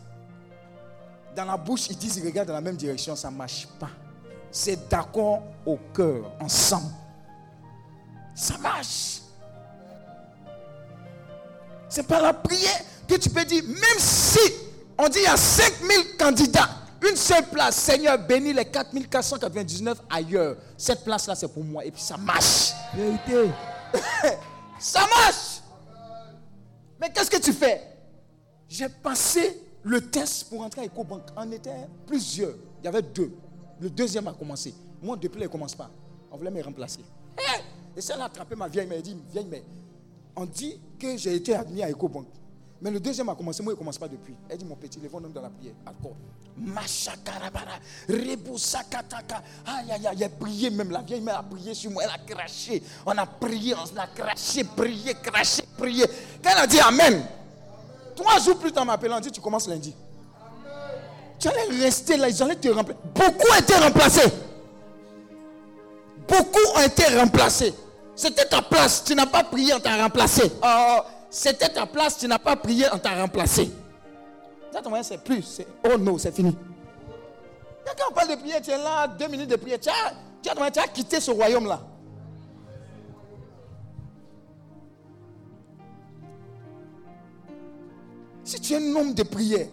[1.36, 3.16] Dans la bouche, ils disent ils regardent dans la même direction.
[3.16, 3.90] Ça ne marche pas.
[4.52, 6.92] C'est d'accord au cœur, ensemble.
[8.36, 9.22] Ça marche.
[11.90, 14.40] C'est par la prière que tu peux dire, même si
[14.98, 16.70] on dit il y a 5000 candidats,
[17.02, 20.58] une seule place, Seigneur, bénis les 4499 ailleurs.
[20.78, 21.86] Cette place-là, c'est pour moi.
[21.86, 22.74] Et puis ça marche.
[22.96, 23.52] Vérité.
[24.80, 25.62] ça marche.
[27.00, 27.82] Mais qu'est-ce que tu fais?
[28.68, 31.22] J'ai passé le test pour entrer à EcoBank.
[31.36, 32.56] On était plusieurs.
[32.82, 33.32] Il y avait deux.
[33.80, 34.74] Le deuxième a commencé.
[35.02, 35.90] Moi, depuis, il ne commence pas.
[36.32, 37.02] On voulait me remplacer.
[37.96, 39.64] Et ça, elle a attrapé ma vieille, elle m'a dit, vieille, mais
[40.36, 42.28] on dit que j'ai été admis à EcoBank.
[42.82, 44.36] Mais le deuxième a commencé, moi il ne commence pas depuis.
[44.50, 45.74] Elle dit mon petit, lève-nous dans la prière.
[45.86, 46.16] Accord.
[46.58, 49.42] Machakarabara, Rebusakataka.
[49.66, 50.92] Aïe aïe aïe, a prié même.
[50.92, 52.82] La vieille mère a prié sur moi, elle a craché.
[53.06, 56.06] On a prié, on a craché, prié, craché, prié.
[56.44, 57.26] Quand elle a dit Amen,
[58.16, 59.96] trois jours plus tard, m'appelant, dit Tu commences lundi.
[61.40, 63.00] Tu allais rester là, ils allaient te remplacer.
[63.14, 64.32] Beaucoup ont été remplacés.
[66.28, 67.74] Beaucoup ont été remplacés.
[68.16, 70.52] C'était ta place, tu n'as pas prié, on t'a remplacé.
[70.64, 70.98] Oh,
[71.38, 73.72] c'était ta place, tu n'as pas prié, on t'a remplacé.
[75.04, 75.62] C'est plus.
[75.88, 76.58] Oh non, c'est fini.
[77.86, 79.80] Quand on parle de prière, tu es là, deux minutes de prière.
[79.80, 81.80] Tu as, tu as, tu as quitté ce royaume-là.
[88.44, 89.68] Si tu es un homme de prière,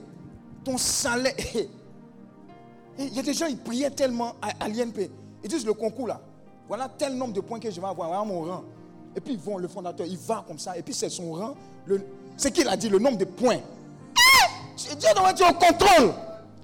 [0.64, 1.34] ton salaire.
[2.98, 5.10] Il y a des gens, ils priaient tellement à, à l'INP.
[5.42, 6.20] Ils disent le concours là.
[6.68, 8.08] Voilà tel nombre de points que je vais avoir.
[8.10, 8.64] Voilà mon rang.
[9.16, 10.76] Et puis ils vont, le fondateur, il va comme ça.
[10.76, 11.54] Et puis c'est son rang.
[12.36, 13.60] C'est qu'il a dit, le nombre de points.
[13.60, 14.94] Eh!
[14.96, 16.12] Dieu doit être au contrôle.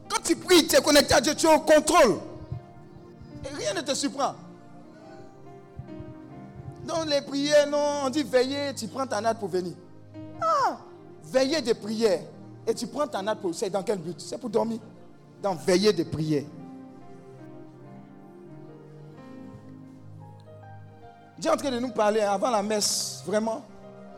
[0.09, 2.19] Quand tu pries, tu es connecté à Dieu, tu es au contrôle.
[3.45, 4.35] Et rien ne te surprend.
[6.87, 9.75] Donc les prières, non, on dit veiller, tu prends ta natte pour venir.
[10.41, 10.79] Ah,
[11.25, 12.21] veiller de prière.
[12.67, 13.55] Et tu prends ta natte pour.
[13.55, 14.21] C'est dans quel but?
[14.21, 14.79] C'est pour dormir.
[15.43, 16.45] Dans veiller de prière.
[21.41, 23.65] Dieu est en train de nous parler avant la messe, vraiment.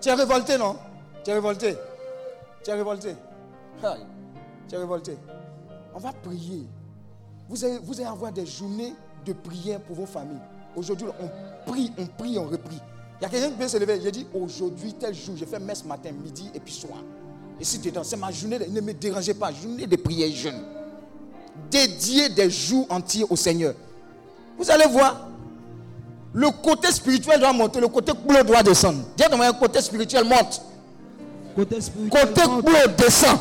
[0.00, 0.76] Tu es révolté, non?
[1.24, 1.76] Tu es révolté.
[2.64, 3.14] Tu es révolté.
[4.68, 5.16] Tu es révolté.
[5.94, 6.66] On va prier.
[7.48, 8.94] Vous allez, avoir des journées
[9.24, 10.40] de prière pour vos familles.
[10.74, 12.80] Aujourd'hui, on prie, on prie, on reprie.
[13.20, 14.00] Il y a quelqu'un qui peut se lever.
[14.02, 16.98] J'ai dit aujourd'hui, tel jour, j'ai fait messe matin, midi et puis soir.
[17.60, 20.60] Et si dedans, c'est ma journée, ne me dérangez pas, journée de prière jeune.
[21.70, 23.74] Dédier des jours entiers au Seigneur.
[24.58, 25.28] Vous allez voir,
[26.34, 29.04] le côté spirituel doit monter, le côté bleu doit descendre.
[29.16, 30.62] Dis le côté spirituel monte.
[31.54, 32.26] Côté spirituel.
[32.26, 33.38] Côté bleu descend.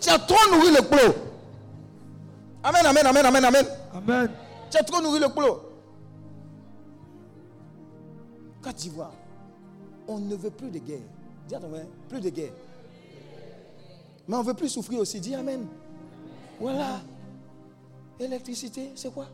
[0.00, 1.14] Tu as trop nourri le bleu.
[2.62, 3.66] Amen, amen, amen, amen, amen.
[3.94, 4.30] Amen.
[4.70, 5.52] Tu as trop nourri le bleu.
[8.60, 9.12] Quand tu vois,
[10.06, 10.98] on ne veut plus de guerre.
[11.48, 11.70] Dis à ton
[12.08, 12.52] plus de guerre.
[14.28, 15.20] Mais on ne veut plus souffrir aussi.
[15.20, 15.66] Dis Amen.
[16.60, 17.00] Voilà.
[18.18, 19.26] Électricité, c'est quoi?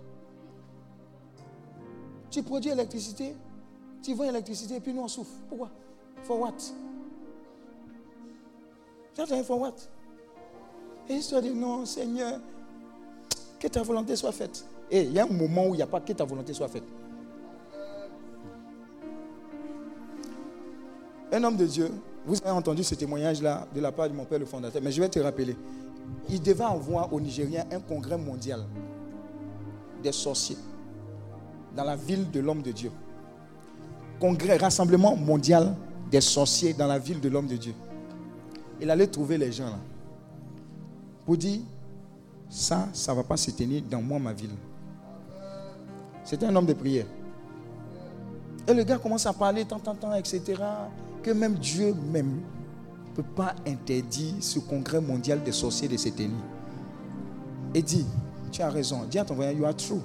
[2.32, 3.36] Tu produis l'électricité,
[4.02, 5.34] tu vends l'électricité et puis nous on souffre.
[5.50, 5.70] Pourquoi?
[6.24, 6.54] For what?
[9.18, 9.74] As for what?
[11.10, 12.40] Et histoire dit non, Seigneur,
[13.60, 14.64] que ta volonté soit faite.
[14.90, 16.68] Et il y a un moment où il n'y a pas que ta volonté soit
[16.68, 16.84] faite.
[21.32, 21.90] Un homme de Dieu,
[22.24, 25.02] vous avez entendu ce témoignage-là de la part de mon père le fondateur, mais je
[25.02, 25.54] vais te rappeler.
[26.30, 28.64] Il devait envoyer aux Nigériens un congrès mondial
[30.02, 30.56] des sorciers
[31.76, 32.90] dans la ville de l'homme de Dieu.
[34.20, 35.74] Congrès, rassemblement mondial
[36.10, 37.74] des sorciers dans la ville de l'homme de Dieu.
[38.80, 39.78] Il allait trouver les gens là
[41.24, 41.60] pour dire
[42.48, 44.50] ça, ça ne va pas se tenir dans moi, ma ville.
[46.24, 47.06] C'était un homme de prière.
[48.66, 50.42] Et le gars commence à parler, tant, tant, tant, etc.
[51.22, 52.40] Que même Dieu même
[53.08, 56.36] ne peut pas interdire ce congrès mondial des sorciers de cette tenir.
[57.74, 58.06] Et dit,
[58.50, 59.04] tu as raison.
[59.10, 60.02] Dis à ton voisin, you are true.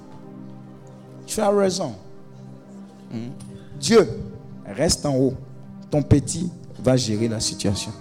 [1.28, 1.94] Tu as raison.
[3.12, 3.28] Hmm.
[3.78, 4.08] Dieu
[4.66, 5.34] reste en haut.
[5.90, 6.50] Ton petit
[6.80, 7.92] va gérer la situation.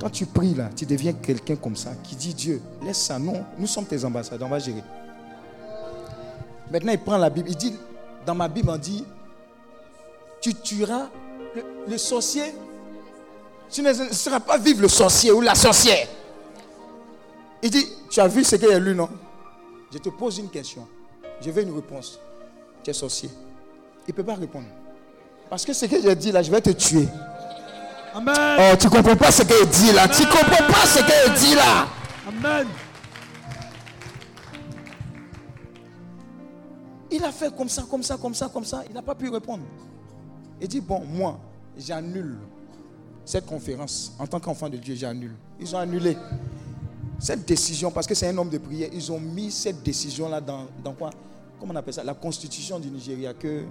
[0.00, 3.18] Quand tu pries là, tu deviens quelqu'un comme ça qui dit Dieu, laisse ça.
[3.18, 4.82] Non, nous sommes tes ambassadeurs, on va gérer.
[6.70, 7.50] Maintenant, il prend la Bible.
[7.50, 7.74] Il dit,
[8.24, 9.04] dans ma Bible, on dit,
[10.40, 11.08] tu tueras
[11.88, 12.54] le, sorcier.
[13.68, 16.06] Tu ne seras pas vivre le sorcier ou la sorcière.
[17.62, 19.08] Il dit, tu as vu ce qu'il a lu, non?
[19.92, 20.86] Je te pose une question.
[21.44, 22.18] Je veux une réponse.
[22.82, 23.30] Tu es sorcier.
[24.06, 24.66] Il ne peut pas répondre.
[25.50, 27.08] Parce que ce que j'ai dit là, je vais te tuer.
[28.14, 28.34] Amen.
[28.58, 30.08] Oh, tu ne comprends pas ce qu'il dit là.
[30.08, 31.86] Tu ne comprends pas ce qu'il dit là.
[32.28, 32.66] Amen.
[37.10, 38.84] Il a fait comme ça, comme ça, comme ça, comme ça.
[38.88, 39.64] Il n'a pas pu répondre.
[40.60, 41.38] Il dit, bon, moi,
[41.76, 42.38] j'annule
[43.24, 44.12] cette conférence.
[44.18, 45.34] En tant qu'enfant de Dieu, j'annule.
[45.60, 46.16] Ils ont annulé
[47.18, 50.66] cette décision, parce que c'est un homme de prière, ils ont mis cette décision-là dans,
[50.82, 51.10] dans quoi?
[51.62, 53.62] Comment on appelle ça La constitution du Nigeria, que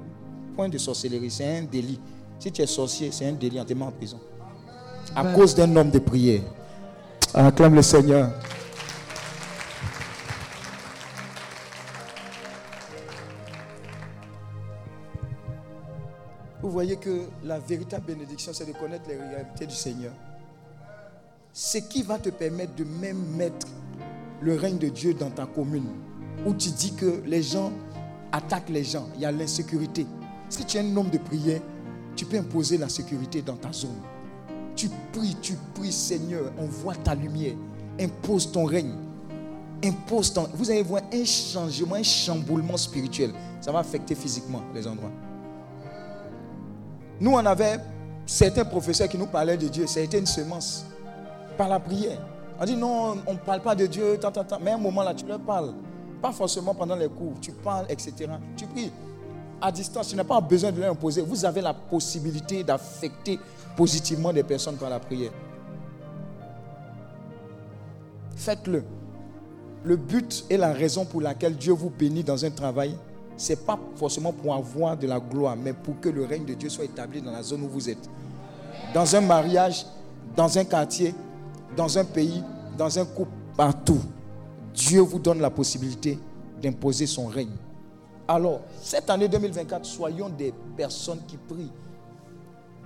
[0.56, 2.00] point de sorcellerie, c'est un délit.
[2.40, 4.18] Si tu es sorcier, c'est un délit, on te met en prison.
[5.14, 6.40] À cause d'un homme de prière.
[7.34, 8.32] Acclame le Seigneur.
[16.62, 20.14] Vous voyez que la véritable bénédiction, c'est de connaître les réalités du Seigneur.
[21.52, 23.68] Ce qui va te permettre de même mettre
[24.42, 25.90] le règne de Dieu dans ta commune,
[26.46, 27.72] où tu dis que les gens
[28.32, 30.06] attaquent les gens, il y a l'insécurité.
[30.50, 31.62] Si tu es un homme de prière,
[32.16, 34.00] tu peux imposer la sécurité dans ta zone.
[34.76, 37.56] Tu pries, tu pries, Seigneur, envoie ta lumière,
[38.00, 38.94] impose ton règne,
[39.84, 40.48] impose ton...
[40.54, 43.32] Vous allez voir un changement, un chamboulement spirituel.
[43.60, 45.12] Ça va affecter physiquement les endroits.
[47.20, 47.78] Nous, on avait
[48.26, 49.86] certains professeurs qui nous parlaient de Dieu.
[49.96, 50.86] Été une semence
[51.58, 52.20] par la prière.
[52.60, 54.60] On dit non, on ne parle pas de Dieu, tant, tant, tant.
[54.60, 55.74] mais à un moment là, tu leur parles.
[56.22, 58.30] Pas forcément pendant les cours, tu parles, etc.
[58.56, 58.92] Tu pries
[59.62, 61.22] à distance, tu n'as pas besoin de leur imposer.
[61.22, 63.40] Vous avez la possibilité d'affecter
[63.76, 65.32] positivement des personnes par la prière.
[68.36, 68.84] Faites-le.
[69.84, 72.96] Le but et la raison pour laquelle Dieu vous bénit dans un travail,
[73.38, 76.54] ce n'est pas forcément pour avoir de la gloire, mais pour que le règne de
[76.54, 78.10] Dieu soit établi dans la zone où vous êtes.
[78.94, 79.86] Dans un mariage,
[80.36, 81.16] dans un quartier,
[81.76, 82.44] dans un pays,
[82.78, 84.02] dans un couple, partout.
[84.74, 86.18] Dieu vous donne la possibilité
[86.62, 87.56] d'imposer son règne.
[88.28, 91.72] Alors, cette année 2024, soyons des personnes qui prient,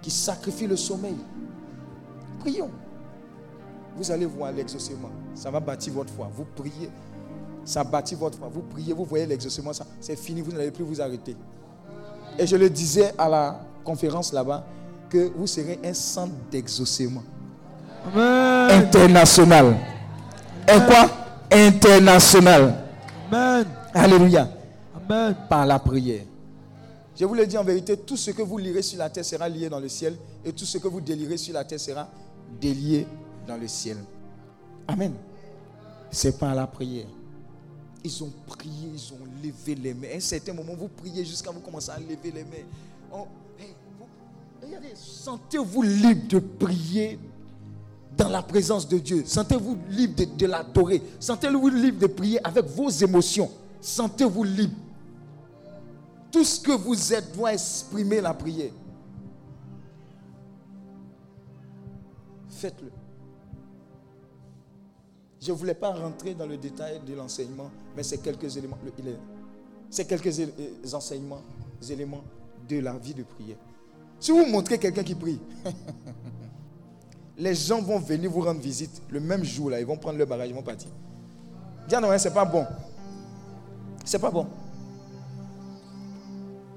[0.01, 1.17] qui sacrifient le sommeil.
[2.39, 2.71] Prions.
[3.95, 5.11] Vous allez voir l'exaucement.
[5.33, 6.29] Ça va bâtir votre foi.
[6.35, 6.89] Vous priez.
[7.63, 8.49] Ça bâtit votre foi.
[8.51, 9.71] Vous priez, vous voyez l'exaucement.
[9.99, 10.41] C'est fini.
[10.41, 11.35] Vous n'allez plus vous arrêter.
[12.37, 14.65] Et je le disais à la conférence là-bas
[15.09, 17.23] que vous serez un centre d'exaucement.
[18.13, 19.75] International.
[20.67, 21.24] Et quoi?
[21.51, 22.83] International.
[23.31, 23.65] Amen.
[23.93, 24.49] Alléluia.
[24.95, 25.35] Amen.
[25.49, 26.23] Par la prière.
[27.17, 29.47] Je vous le dis en vérité, tout ce que vous lirez sur la terre sera
[29.47, 32.09] lié dans le ciel et tout ce que vous délirez sur la terre sera
[32.59, 33.07] délié
[33.47, 33.97] dans le ciel.
[34.87, 35.13] Amen.
[36.11, 37.07] C'est par la prière.
[38.03, 40.09] Ils ont prié, ils ont levé les mains.
[40.13, 42.67] À un certain moment, vous priez jusqu'à vous commencer à lever les mains.
[43.13, 43.27] Oh,
[44.95, 47.19] sentez-vous libre de prier
[48.17, 49.23] dans la présence de Dieu.
[49.25, 51.01] Sentez-vous libre de, l'adorer.
[51.19, 53.49] Sentez-vous libre de prier avec vos émotions.
[53.81, 54.75] Sentez-vous libre.
[56.31, 58.71] Tout ce que vous êtes doit exprimer la prière.
[62.49, 62.91] Faites-le.
[65.41, 68.77] Je ne voulais pas rentrer dans le détail de l'enseignement, mais c'est quelques éléments.
[69.89, 71.41] C'est quelques enseignements,
[71.89, 72.23] éléments
[72.67, 73.57] de la vie de prière.
[74.19, 75.39] Si vous montrez quelqu'un qui prie,
[77.37, 80.25] les gens vont venir vous rendre visite le même jour là, ils vont prendre le
[80.25, 80.89] barrage, ils vont partir.
[81.87, 82.65] Dis non, c'est pas bon.
[84.03, 84.47] C'est pas bon.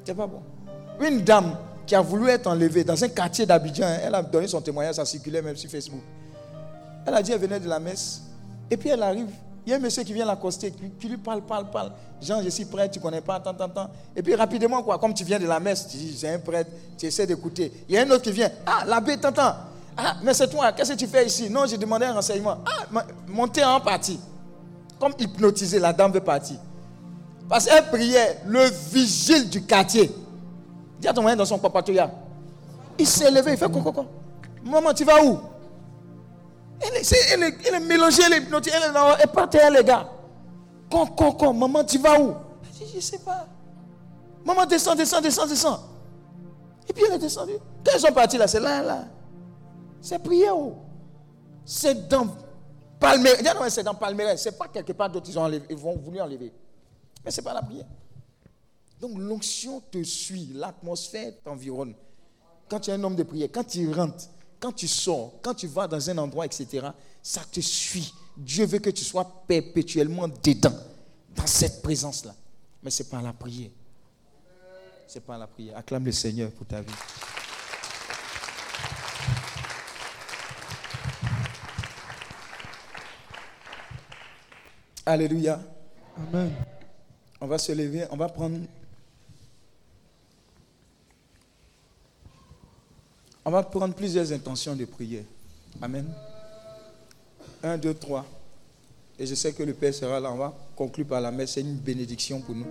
[0.04, 0.42] C'est pas bon.
[1.00, 1.56] Une dame
[1.86, 5.04] qui a voulu être enlevée dans un quartier d'Abidjan, elle a donné son témoignage, ça
[5.04, 6.00] circulait même sur Facebook.
[7.06, 8.22] Elle a dit qu'elle venait de la messe.
[8.70, 9.30] Et puis elle arrive.
[9.66, 11.92] Il y a un monsieur qui vient l'accoster, qui, lui parle, parle, parle.
[12.22, 13.90] Jean, je suis prêtre, tu ne connais pas, tant, tant, tant.
[14.16, 17.04] Et puis rapidement, comme tu viens de la messe, tu dis, j'ai un prêtre, tu
[17.04, 17.70] essaies d'écouter.
[17.86, 19.30] Il y a un autre qui vient, ah, l'abbé, tant.
[20.00, 21.50] Ah, mais c'est toi, qu'est-ce que tu fais ici?
[21.50, 22.58] Non, j'ai demandé un renseignement.
[22.64, 24.20] Ah, montez en partie.
[25.00, 26.56] Comme hypnotisé, la dame veut partir.
[27.48, 28.60] Parce qu'elle priait le
[28.92, 30.14] vigile du quartier.
[31.00, 32.12] Dis à ton moyen dans son papatoya.
[32.96, 34.06] Il s'est levé, il fait quoi, quoi,
[34.62, 35.40] Maman, tu vas où?
[36.80, 39.70] Elle est, elle, elle est, mélangée, elle est hypnotisée, elle est, elle est par terre,
[39.70, 40.06] les gars.
[40.88, 42.34] Quoi, quoi, quoi, maman, tu vas où?
[42.62, 43.46] Je dis, je sais pas.
[44.44, 45.80] Maman, descend, descend, descend, descend.
[46.88, 47.58] Et puis elle est descendue.
[47.84, 49.04] Quand ils sont partis là, c'est là, là.
[50.00, 50.56] C'est prière.
[50.56, 50.76] oh.
[51.64, 52.28] C'est dans
[52.98, 53.42] Palmeiras.
[53.42, 53.98] Non, c'est dans.
[54.36, 56.52] C'est pas quelque part d'autre ils ont enlevé, ils vont voulu enlever.
[57.24, 57.86] Mais c'est pas la prière.
[59.00, 61.94] Donc l'onction te suit, l'atmosphère t'environne.
[62.68, 64.24] Quand tu es un homme de prière, quand tu rentres,
[64.60, 66.88] quand tu sors, quand tu vas dans un endroit, etc.,
[67.22, 68.12] ça te suit.
[68.36, 70.74] Dieu veut que tu sois perpétuellement dedans,
[71.34, 72.34] dans cette présence-là.
[72.82, 73.70] Mais c'est pas la prière.
[75.06, 75.76] C'est pas la prière.
[75.76, 76.92] Acclame le Seigneur pour ta vie.
[85.08, 85.58] Alléluia.
[86.18, 86.52] Amen.
[87.40, 88.58] On va se lever, on va prendre.
[93.42, 95.24] On va prendre plusieurs intentions de prière.
[95.80, 96.04] Amen.
[97.62, 98.26] Un, deux, trois.
[99.18, 100.30] Et je sais que le Père sera là.
[100.30, 101.52] On va conclure par la messe.
[101.52, 102.66] C'est une bénédiction pour nous.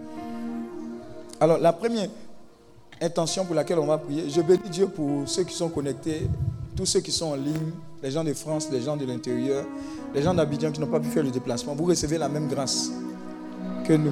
[1.39, 2.09] Alors, la première
[3.01, 6.27] intention pour laquelle on va prier, je bénis Dieu pour ceux qui sont connectés,
[6.75, 7.71] tous ceux qui sont en ligne,
[8.03, 9.65] les gens de France, les gens de l'intérieur,
[10.13, 11.73] les gens d'Abidjan qui n'ont pas pu faire le déplacement.
[11.75, 12.91] Vous recevez la même grâce
[13.85, 14.11] que nous.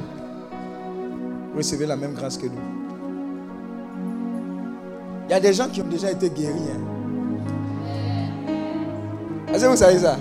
[1.51, 2.51] Vous recevez la même grâce que nous.
[5.27, 6.53] Il y a des gens qui ont déjà été guéris.
[6.73, 6.81] hein.
[9.53, 10.17] Est-ce que vous savez ça?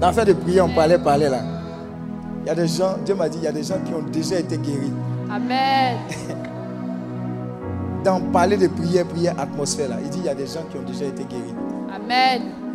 [0.00, 1.42] Dans l'affaire de prière, on parlait, parlait là.
[2.42, 4.02] Il y a des gens, Dieu m'a dit, il y a des gens qui ont
[4.02, 4.92] déjà été guéris.
[5.30, 5.98] Amen.
[8.04, 10.78] Dans parler de prière, prière, atmosphère là, il dit, il y a des gens qui
[10.78, 11.54] ont déjà été guéris.
[11.94, 12.67] Amen.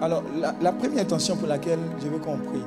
[0.00, 0.22] Alors,
[0.60, 2.62] la, première intention pour laquelle je veux qu'on prie,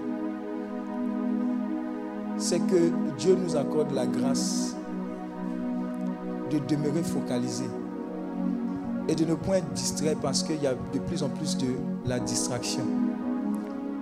[2.38, 4.76] c'est que Dieu nous accorde la grâce
[6.49, 7.65] de demeurer focalisé
[9.07, 11.68] et de ne point être distrait parce qu'il y a de plus en plus de
[12.06, 12.84] la distraction.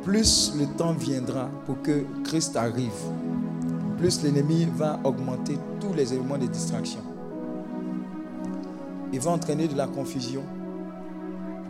[0.03, 2.91] Plus le temps viendra pour que Christ arrive,
[3.97, 7.01] plus l'ennemi va augmenter tous les éléments de distraction.
[9.11, 10.43] Il va entraîner de la confusion.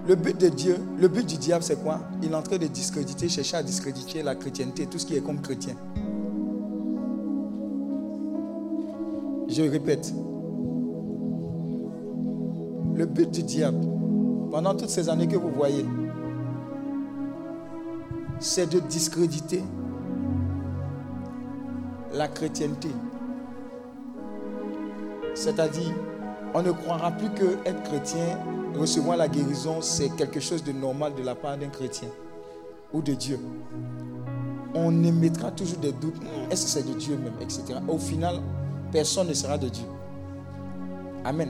[0.08, 2.00] Le but de Dieu, le but du diable, c'est quoi?
[2.24, 5.22] Il est en train de discréditer, chercher à discréditer la chrétienté, tout ce qui est
[5.22, 5.76] comme chrétien.
[9.50, 10.14] Je répète.
[12.96, 13.86] Le but du diable,
[14.50, 15.86] pendant toutes ces années que vous voyez,
[18.40, 19.62] c'est de discréditer
[22.14, 22.90] la chrétienté.
[25.36, 25.94] C'est-à-dire,
[26.54, 28.40] on ne croira plus que être chrétien,
[28.76, 32.10] recevoir la guérison, c'est quelque chose de normal de la part d'un chrétien
[32.94, 33.39] ou de Dieu.
[34.73, 36.18] On émettra toujours des doutes.
[36.22, 37.64] Hmm, Est-ce que c'est de Dieu même, etc.
[37.88, 38.41] Au final,
[38.91, 39.85] personne ne sera de Dieu.
[41.26, 41.49] Amen.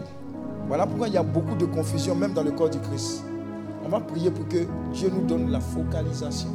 [0.68, 3.24] Voilà pourquoi il y a beaucoup de confusion, même dans le corps du Christ.
[3.86, 6.50] On va prier pour que Dieu nous donne la focalisation.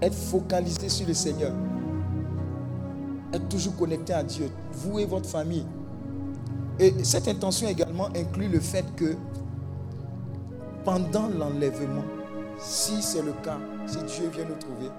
[0.00, 1.52] Être focalisé sur le Seigneur.
[3.32, 4.48] Être toujours connecté à Dieu.
[4.72, 5.64] Vous et votre famille.
[6.78, 9.16] Et cette intention également inclut le fait que
[10.84, 12.04] pendant l'enlèvement,
[12.58, 14.90] si c'est le cas, si Dieu vient nous trouver,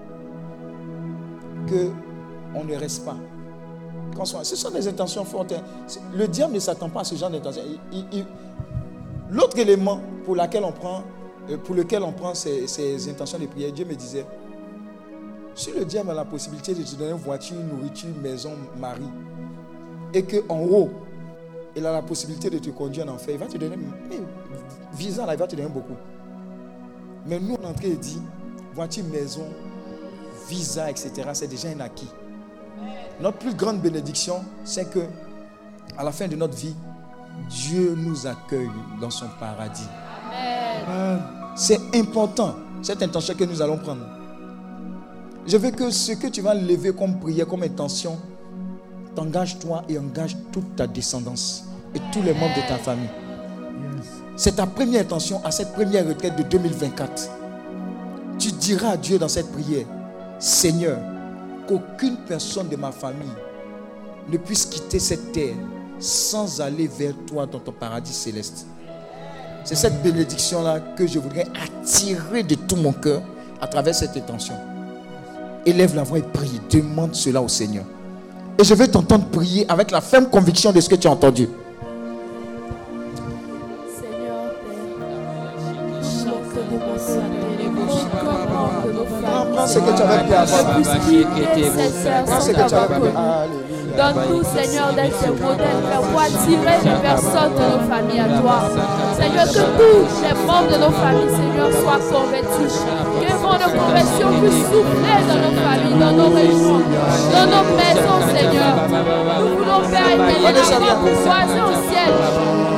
[1.66, 1.90] que
[2.54, 3.16] on ne reste pas.
[4.44, 5.52] Ce sont des intentions fortes.
[5.52, 5.62] hein.
[6.14, 7.62] Le diable ne s'attend pas à ce genre d'intention.
[9.30, 14.24] L'autre élément euh, pour lequel on prend ces, intentions de prière, Dieu me disait,
[15.54, 19.04] si le diable a la possibilité de te donner voiture, nourriture, maison, mari,
[20.12, 20.90] et qu'en haut,
[21.76, 24.20] il a la possibilité de te conduire en enfer, il va te donner, mais,
[24.94, 25.96] visa là, il va te donner beaucoup.
[27.26, 28.20] Mais nous, on est en train de dire,
[28.74, 29.46] voiture, maison,
[30.48, 32.10] visa, etc., c'est déjà un acquis.
[33.20, 35.00] Notre plus grande bénédiction, c'est que
[35.96, 36.74] à la fin de notre vie,
[37.48, 38.70] Dieu nous accueille
[39.00, 39.88] dans son paradis.
[41.56, 44.04] C'est important, cette intention que nous allons prendre.
[45.46, 48.18] Je veux que ce que tu vas lever comme prière, comme intention,
[49.14, 51.64] t'engage toi et engage toute ta descendance
[51.94, 53.08] et tous les membres de ta famille.
[54.36, 57.30] C'est ta première intention à cette première retraite de 2024.
[58.38, 59.86] Tu diras à Dieu dans cette prière,
[60.40, 60.98] Seigneur,
[61.68, 63.28] qu'aucune personne de ma famille
[64.28, 65.54] ne puisse quitter cette terre
[65.98, 68.66] sans aller vers toi dans ton paradis céleste.
[69.64, 73.22] C'est cette bénédiction-là que je voudrais attirer de tout mon cœur
[73.60, 74.54] à travers cette intention.
[75.64, 76.60] Élève la voix et prie.
[76.68, 77.84] Demande cela au Seigneur.
[78.58, 81.48] Et je vais t'entendre prier avec la ferme conviction de ce que tu as entendu.
[83.96, 84.44] Seigneur
[86.52, 86.64] Père,
[89.22, 90.82] Prends, prends ce que tu avais pris avant.
[92.26, 93.08] Prends ce que tu avais pris.
[93.16, 93.73] Alléluia.
[93.96, 98.58] Donne-nous, Seigneur, d'être ce modèle, Père, pour attirer les personnes de nos familles à toi.
[99.14, 102.74] Seigneur, que tous les membres de nos familles, Seigneur, soient convertis.
[103.22, 106.82] Que vent de conversion puisse souffler dans nos familles, dans nos régions,
[107.30, 108.74] dans nos maisons, Seigneur.
[109.38, 112.12] Nous voulons, Père éternel, avoir pour voisin au ciel.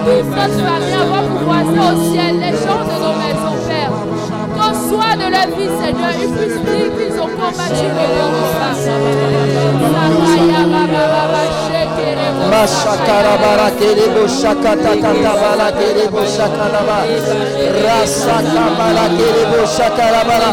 [0.04, 3.55] Toute notre famille, avoir pour voisin au ciel, les gens de nos maisons,
[4.88, 8.06] Soit de la vie, Seigneur, ils puissent dire qu'ils ont combattu le
[12.50, 16.98] Mashakarabara kerebo shakata katabala kerebo shakaraba.
[17.84, 20.50] Rasakabala kerebo shakarabara.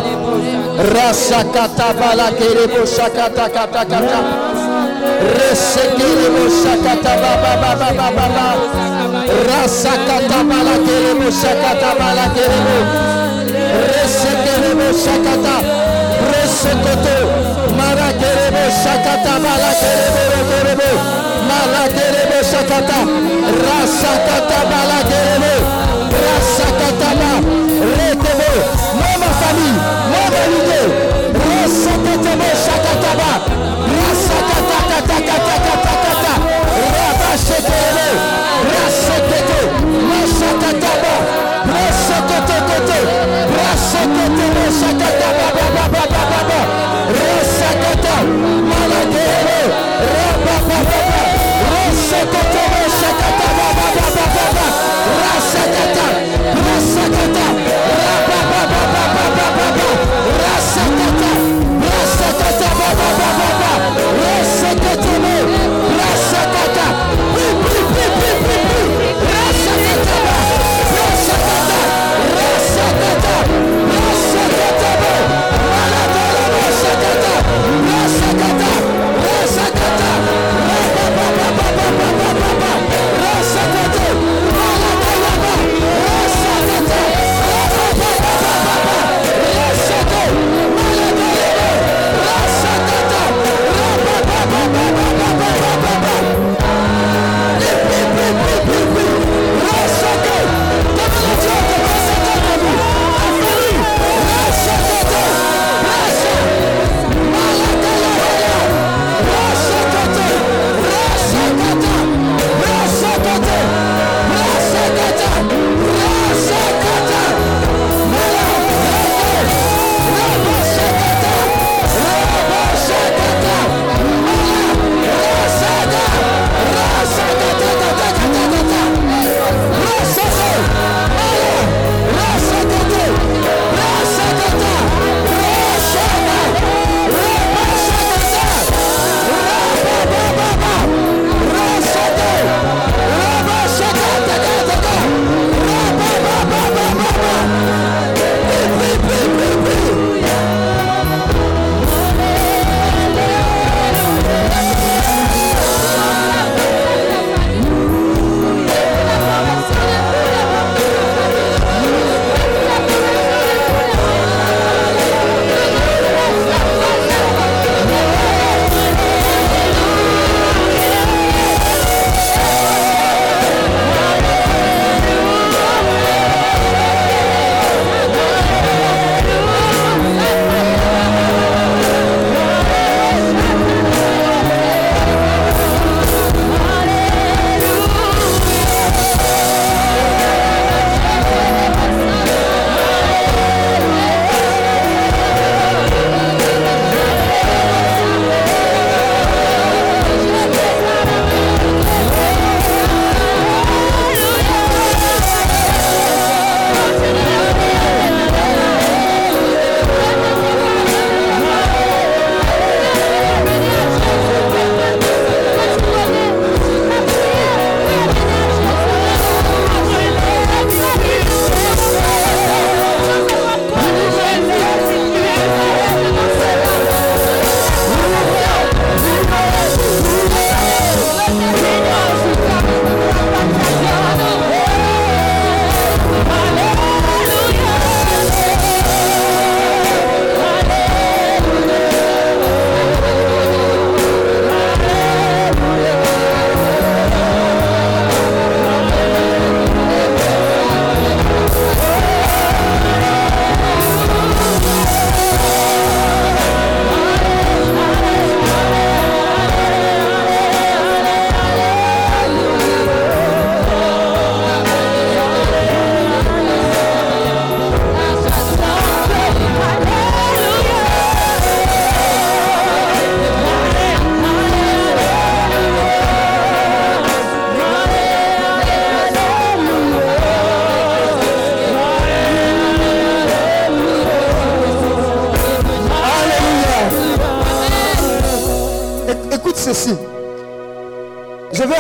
[0.94, 4.20] Rasakatabala kerebo shakata kata kata.
[5.38, 8.48] Resekerebo shakata baba baba baba baba.
[9.48, 13.23] Rasakatabala kerebo shakata bala kerebo.
[13.74, 15.56] Resekerebo shakata.
[16.32, 17.16] Resekoto.
[17.78, 20.90] Marakerebo shakata bala kerebo kerebo.
[21.50, 23.00] Malakerebo shakata.
[23.66, 24.53] Rasakata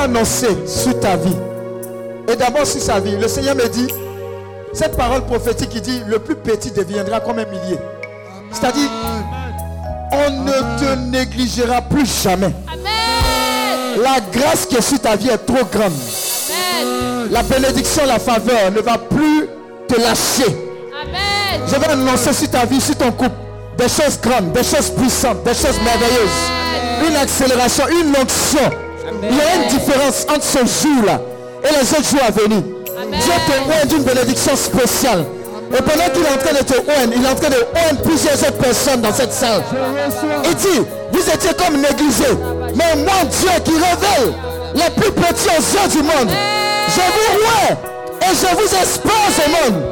[0.03, 1.37] Annoncer sur ta vie.
[2.27, 3.15] Et d'abord sur sa vie.
[3.15, 3.87] Le Seigneur me dit,
[4.73, 7.77] cette parole prophétique qui dit, le plus petit deviendra comme un millier.
[8.51, 8.89] C'est-à-dire,
[10.11, 12.51] on ne te négligera plus jamais.
[12.67, 14.01] Amen.
[14.03, 15.93] La grâce qui est sur ta vie est trop grande.
[16.81, 17.29] Amen.
[17.31, 19.47] La bénédiction, la faveur ne va plus
[19.87, 20.53] te lâcher.
[21.01, 21.61] Amen.
[21.65, 23.37] Je vais annoncer sur ta vie, sur ton couple,
[23.77, 27.07] des choses grandes, des choses puissantes, des choses merveilleuses.
[27.07, 28.82] Une accélération, une onction.
[29.05, 31.19] Il y a une différence entre ce jour-là
[31.63, 32.61] et les autres jours à venir.
[33.11, 35.25] Dieu te oint d'une bénédiction spéciale.
[35.71, 38.01] Et pendant qu'il est en train de te oindre, il est en train de oindre
[38.03, 39.63] plusieurs autres personnes dans cette salle.
[40.45, 42.37] Il dit, vous étiez comme négligés.
[42.75, 44.33] Mais moi, Dieu qui révèle
[44.75, 46.29] les plus petits aux yeux du monde,
[46.89, 47.75] je vous oins
[48.21, 49.83] et je vous expose au monde.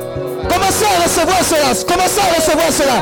[0.50, 1.74] Commencez à recevoir cela.
[1.88, 2.98] Commencez à recevoir cela.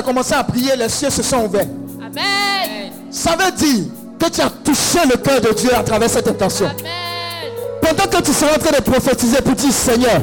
[0.00, 1.66] As commencé à prier, les cieux se sont ouverts.
[2.00, 2.90] Amen.
[3.10, 3.84] Ça veut dire
[4.18, 6.66] que tu as touché le cœur de Dieu à travers cette intention.
[6.66, 7.52] Amen.
[7.82, 10.20] Pendant que tu seras en train de prophétiser pour dire Seigneur,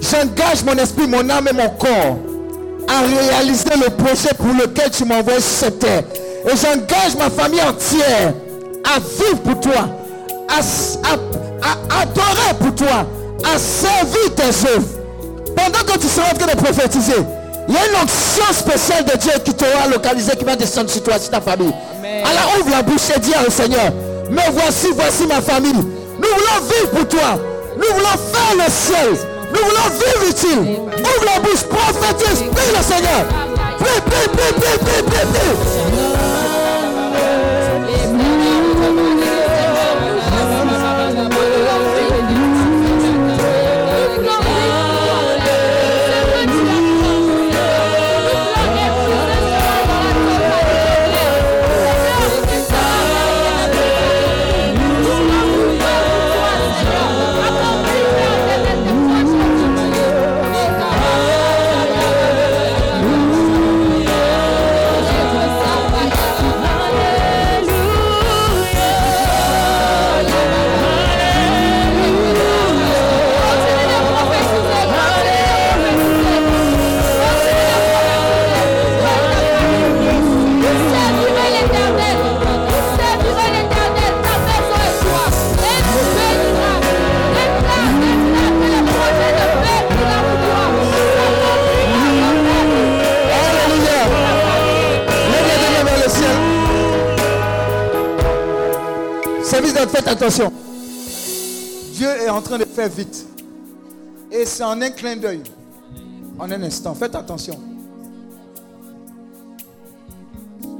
[0.00, 2.18] j'engage mon esprit, mon âme et mon corps
[2.88, 6.02] à réaliser le projet pour lequel tu m'envoies sur cette terre.
[6.46, 8.34] Et j'engage ma famille entière
[8.84, 9.88] à vivre pour toi,
[10.48, 11.14] à-
[11.62, 13.06] à adorer pour toi,
[13.44, 14.88] à servir tes œuvres.
[15.56, 17.14] Pendant que tu seras en train de prophétiser,
[17.68, 21.02] il y a une onction spéciale de Dieu qui t'aura localisé, qui va descendre sur
[21.02, 21.72] toi, sur ta famille.
[22.02, 23.92] Alors ouvre la bouche et dis au Seigneur,
[24.30, 25.72] mais voici, voici ma famille.
[25.74, 27.38] Nous voulons vivre pour toi.
[27.76, 29.28] Nous voulons faire le ciel.
[29.52, 30.78] Nous voulons vivre utile.
[30.98, 33.26] Ouvre la bouche, prophétise, prie le Seigneur.
[33.78, 36.11] Prie, prie, prie, prie, prie, prie, prie.
[99.92, 100.50] Faites attention.
[101.92, 103.26] Dieu est en train de faire vite.
[104.30, 105.42] Et c'est en un clin d'œil.
[106.38, 106.94] En un instant.
[106.94, 107.60] Faites attention.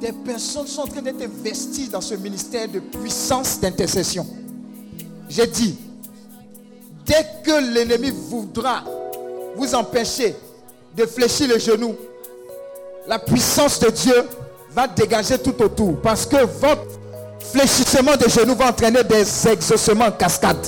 [0.00, 4.26] Des personnes sont en train d'être investies dans ce ministère de puissance d'intercession.
[5.28, 5.76] J'ai dit,
[7.06, 8.82] dès que l'ennemi voudra
[9.54, 10.34] vous empêcher
[10.96, 11.94] de fléchir le genou,
[13.06, 14.24] la puissance de Dieu
[14.70, 16.00] va dégager tout autour.
[16.00, 17.01] Parce que votre
[17.50, 20.66] fléchissement de genoux va entraîner des exaucements en cascade.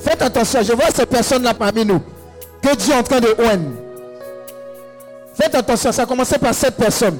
[0.00, 2.00] Faites attention, je vois ces personnes-là parmi nous.
[2.62, 3.70] Que Dieu est en train de oindre.
[5.34, 7.18] Faites attention, ça a commencé par cette personne.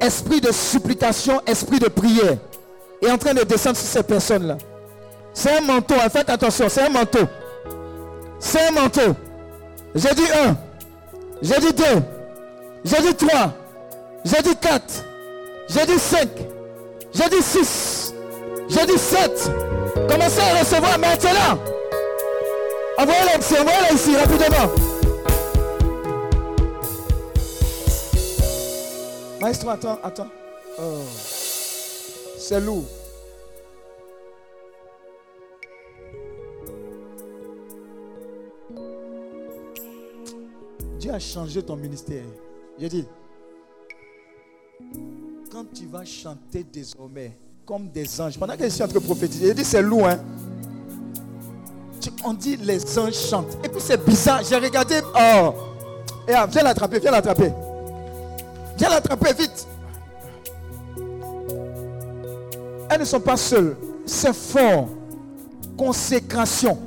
[0.00, 2.36] Esprit de supplication, esprit de prière.
[3.02, 4.56] Est en train de descendre sur ces personnes-là.
[5.32, 7.26] C'est un manteau, hein, faites attention, c'est un manteau.
[8.38, 9.14] C'est un manteau.
[9.94, 10.56] J'ai dit un.
[11.42, 12.02] J'ai dit deux.
[12.86, 13.52] J'ai dit 3.
[14.24, 15.04] J'ai dit 4.
[15.68, 16.28] J'ai dit 5.
[17.12, 17.95] J'ai dit 6.
[18.68, 19.50] J'ai dit 7.
[20.08, 21.58] Commencez à recevoir maintenant.
[22.98, 24.72] Envoyez-la ici, envoyez-la ici, rapidement.
[29.40, 30.28] Maestro, attends, attends.
[30.78, 31.02] Oh.
[32.38, 32.84] C'est lourd.
[40.98, 42.24] Dieu a changé ton ministère.
[42.78, 43.06] J'ai dit,
[45.52, 47.36] quand tu vas chanter désormais
[47.66, 50.06] comme des anges, pendant que je suis en train de prophétiser, j'ai dit c'est lourd,
[50.06, 50.18] hein.
[52.24, 53.58] On dit les anges chantent.
[53.64, 54.40] Et puis c'est bizarre.
[54.48, 55.00] J'ai regardé.
[55.02, 55.52] Oh.
[56.28, 57.52] Et ah, viens l'attraper, viens l'attraper.
[58.78, 59.66] Viens l'attraper vite.
[62.88, 63.76] Elles ne sont pas seules.
[64.06, 64.88] c'est fort.
[65.76, 66.78] Consécration.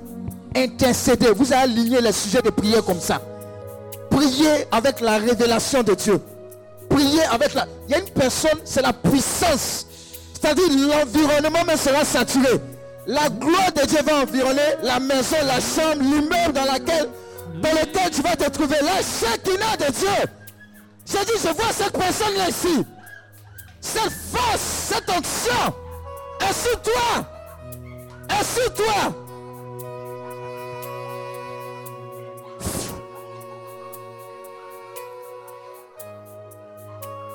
[0.56, 1.32] Intercéder.
[1.36, 3.22] Vous allez aligner les sujets de prière comme ça.
[4.10, 6.22] Priez avec la révélation de Dieu.
[6.90, 7.68] Priez avec la...
[7.88, 9.86] Il y a une personne, c'est la puissance.
[10.40, 12.62] C'est-à-dire l'environnement même sera saturé.
[13.08, 17.10] La gloire de Dieu va environner la maison, la chambre, l'immeuble dans laquelle,
[17.56, 18.78] dans lequel tu vas te trouver.
[18.82, 20.30] La chacun de Dieu.
[21.06, 22.86] J'ai dit, je vois cette personne-là ici.
[23.82, 25.74] Cette force, cette onction.
[26.40, 27.26] Assis-toi.
[28.30, 29.16] Assis-toi.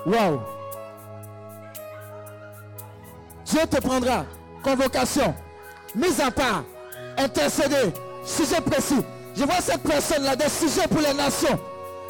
[0.07, 0.54] Wow.
[3.45, 4.25] Dieu te prendra.
[4.63, 5.35] Convocation.
[5.95, 6.65] Mise à part.
[7.17, 7.93] Intercéder.
[8.25, 9.03] Sujet précis.
[9.37, 11.59] Je vois cette personne-là, des sujets pour les nations.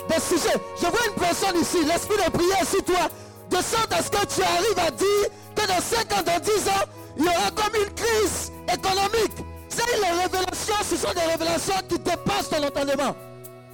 [0.08, 0.58] Des sujets.
[0.76, 3.08] Je vois une personne ici, l'esprit de prière sur toi,
[3.50, 6.68] de sorte à ce que tu arrives à dire que dans 5 ans, dans 10
[6.68, 6.84] ans,
[7.16, 9.44] il y aura comme une crise économique.
[9.68, 13.16] C'est les révélations, ce sont des révélations qui dépassent ton entendement.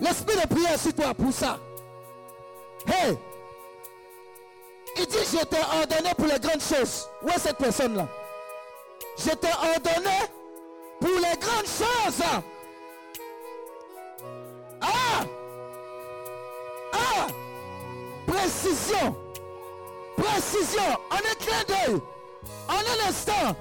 [0.00, 1.58] L'esprit de prière sur toi pour ça.
[2.86, 3.18] Hey!
[4.96, 7.08] Il dit, je t'ai ordonné pour les grandes choses.
[7.22, 8.06] Où est cette personne-là?
[9.16, 10.16] Je t'ai ordonné
[11.00, 12.22] pour les grandes choses.
[14.80, 15.24] Ah!
[16.92, 17.26] Ah!
[18.26, 19.16] Précision.
[20.16, 20.82] Précision.
[21.10, 22.00] En un clin d'œil.
[22.68, 23.56] En un instant.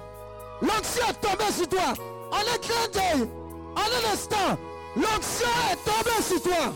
[0.62, 1.94] L'onction est tombée sur toi.
[2.32, 3.30] En un clin d'œil.
[3.76, 4.58] En un instant.
[4.96, 6.74] L'onction est tombée sur toi.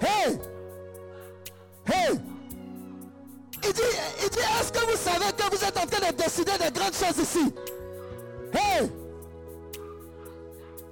[0.00, 0.38] Hey!
[1.86, 2.20] Hey!
[3.64, 3.82] Il dit,
[4.22, 6.94] il dit, est-ce que vous savez que vous êtes en train de décider de grandes
[6.94, 7.54] choses ici?
[8.52, 8.90] Hey!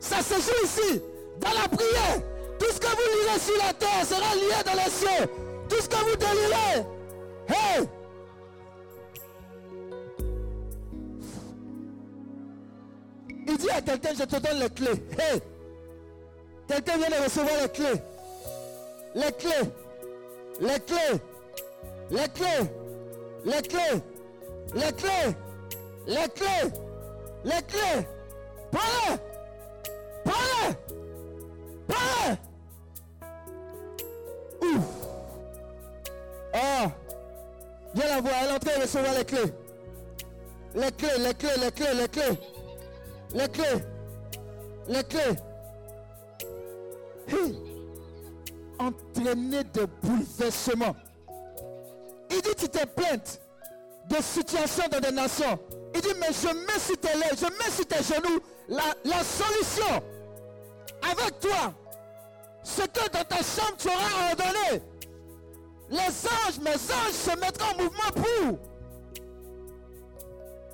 [0.00, 1.02] Ça se joue ici,
[1.40, 2.22] dans la prière.
[2.58, 5.28] Tout ce que vous lirez sur la terre sera lié dans les cieux.
[5.68, 6.86] Tout ce que vous délirez.
[7.48, 7.88] Hey!
[13.46, 15.04] Il dit à quelqu'un, je te donne les clés.
[15.18, 15.40] Hey!
[16.66, 18.00] Quelqu'un vient de recevoir les clés.
[19.14, 19.70] Les clés.
[20.60, 21.20] Les clés.
[22.10, 22.70] Les clés.
[23.44, 24.02] Les clés.
[24.74, 25.36] Les clés.
[26.06, 26.70] Les clés.
[27.44, 28.06] Les clés.
[28.72, 29.16] Prends-les.
[30.24, 30.74] Prends-les.
[31.86, 32.36] Prends-les.
[34.62, 34.84] Ouf.
[36.52, 36.90] Ah.
[37.94, 38.34] Viens la voir.
[38.42, 39.52] Elle est en train recevoir les clés.
[40.74, 42.38] Les clés, les clés, les clés, les clés.
[43.32, 43.84] Les clés.
[44.88, 45.36] Les clés.
[48.78, 50.96] Entraîner de bouleversements.
[52.30, 53.40] Il dit, tu t'es plainte
[54.08, 55.58] de situations dans des nations.
[55.94, 59.22] Il dit, mais je mets sur tes lèvres, je mets sur tes genoux la, la
[59.22, 60.02] solution.
[61.02, 61.74] Avec toi,
[62.62, 64.82] ce que dans ta chambre tu auras ordonné.
[65.90, 68.58] Les anges, mes anges se mettront en mouvement pour.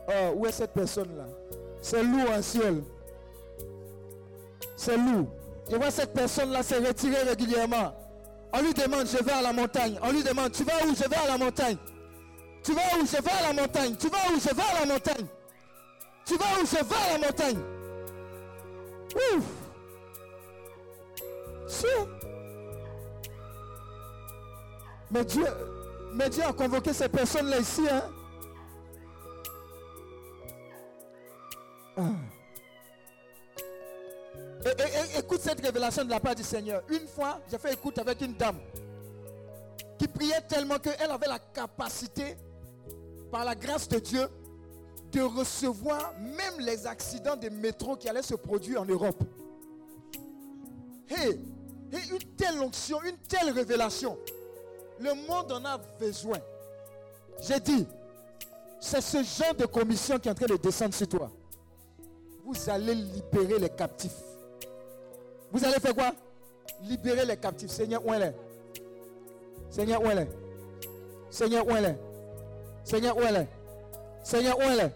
[0.08, 1.26] Oh, où est cette personne-là?
[1.82, 2.82] C'est lourd en ciel.
[4.76, 5.28] C'est lourd.
[5.70, 7.94] Je vois cette personne-là se retirer régulièrement.
[8.52, 9.98] On lui demande, je vais à la montagne.
[10.02, 10.94] On lui demande, tu vas où?
[10.94, 11.76] Je vais à la montagne.
[12.64, 13.06] Tu vas où?
[13.06, 13.96] Je vais à la montagne.
[13.96, 14.40] Tu vas où?
[14.40, 15.26] Je vais à la montagne.
[16.26, 16.66] Tu vas où?
[16.66, 17.58] Je vais à la montagne.
[19.14, 19.44] Ouf.
[25.12, 25.46] Mais Dieu,
[26.14, 27.82] mais Dieu a convoqué ces personnes-là ici.
[27.88, 28.02] Hein?
[31.96, 32.39] Ah.
[34.64, 36.82] Et, et, et, écoute cette révélation de la part du Seigneur.
[36.88, 38.58] Une fois, j'ai fait écoute avec une dame
[39.98, 42.36] qui priait tellement qu'elle avait la capacité,
[43.30, 44.26] par la grâce de Dieu,
[45.12, 49.22] de recevoir même les accidents de métro qui allaient se produire en Europe.
[51.08, 51.40] Hey,
[51.92, 54.16] une telle onction, une telle révélation.
[55.00, 56.38] Le monde en a besoin.
[57.42, 57.86] J'ai dit,
[58.80, 61.30] c'est ce genre de commission qui est en train de descendre sur toi.
[62.44, 64.29] Vous allez libérer les captifs.
[65.52, 66.12] Vous allez faire quoi?
[66.82, 67.70] Libérer les captifs.
[67.70, 68.34] Seigneur, où est?
[69.70, 70.28] Seigneur, où est?
[71.30, 71.98] Seigneur, où est?
[72.84, 73.48] Seigneur, où est?
[74.22, 74.92] Seigneur, où est?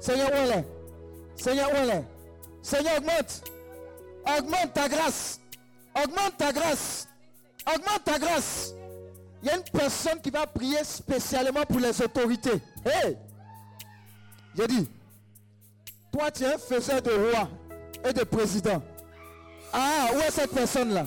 [0.00, 0.64] Seigneur, où est?
[1.36, 2.04] Seigneur, où est?
[2.62, 3.42] Seigneur, augmente.
[4.38, 5.40] Augmente ta grâce.
[5.94, 7.08] Augmente ta grâce.
[7.66, 8.74] Augmente ta grâce.
[9.42, 12.60] Il y a une personne qui va prier spécialement pour les autorités.
[12.84, 13.16] Hé
[14.56, 14.88] J'ai dit,
[16.10, 17.48] toi tu es un faiseur de roi
[18.04, 18.82] et de président.
[19.72, 21.06] Ah, où est cette personne-là?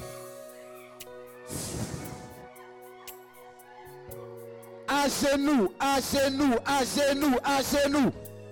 [4.88, 8.12] À genoux, à genoux, à genoux, à genoux.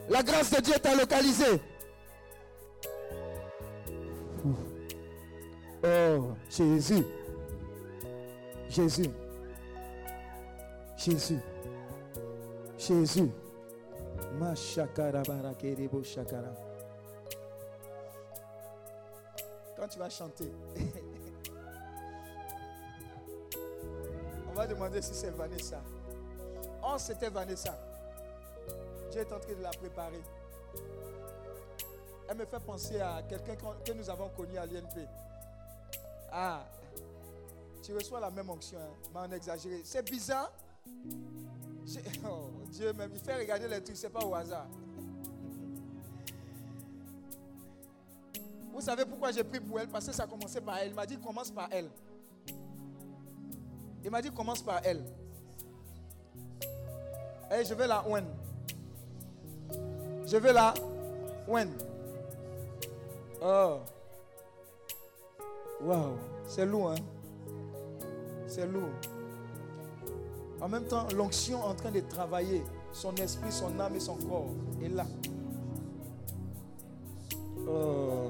[0.09, 1.61] La grâce de Dieu t'a localisé.
[5.83, 7.05] Oh, Jésus.
[8.69, 9.09] Jésus.
[10.97, 11.39] Jésus.
[12.77, 13.31] Jésus.
[14.39, 15.23] Ma shakara.
[19.77, 20.51] Quand tu vas chanter,
[24.49, 25.81] on va demander si c'est Vanessa.
[26.83, 27.77] Oh, c'était Vanessa.
[29.11, 30.21] Dieu est en train de la préparer.
[32.29, 33.55] Elle me fait penser à quelqu'un
[33.85, 35.07] que nous avons connu à l'INP.
[36.31, 36.65] Ah,
[37.83, 39.81] tu reçois la même onction, hein, mais en exagéré.
[39.85, 40.51] C'est bizarre.
[41.85, 44.65] J'ai- Oh, Dieu même, il fait regarder les trucs, c'est pas au hasard.
[48.77, 49.87] Vous savez pourquoi j'ai pris pour elle?
[49.87, 50.89] Parce que ça commençait par elle.
[50.89, 51.89] Il m'a dit commence par elle.
[54.03, 55.03] Il m'a dit commence par elle.
[57.51, 58.25] Et je vais la ouen.
[60.27, 60.75] Je vais la
[61.47, 61.69] ouen.
[63.41, 63.79] Oh.
[65.81, 66.17] Waouh,
[66.47, 66.97] c'est lourd, hein?
[68.45, 68.91] C'est lourd.
[70.61, 74.51] En même temps, l'onction en train de travailler son esprit, son âme et son corps
[74.83, 75.07] est là.
[77.67, 78.29] Oh.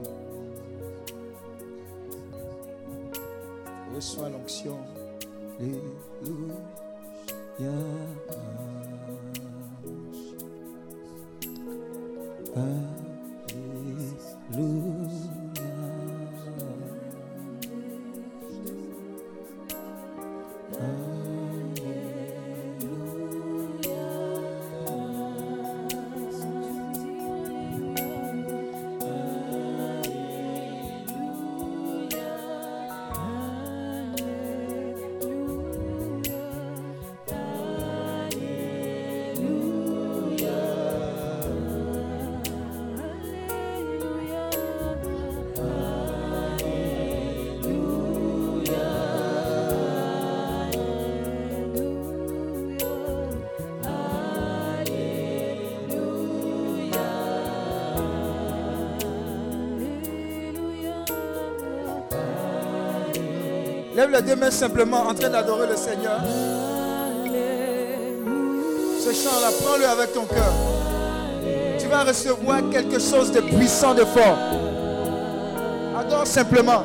[3.98, 4.78] Reçois l'onction.
[64.12, 66.22] Les deux mains simplement en train d'adorer le Seigneur.
[69.00, 70.54] Ce chant-là, prends-le avec ton cœur.
[71.78, 74.38] Tu vas recevoir quelque chose de puissant, de fort.
[76.00, 76.84] Adore simplement.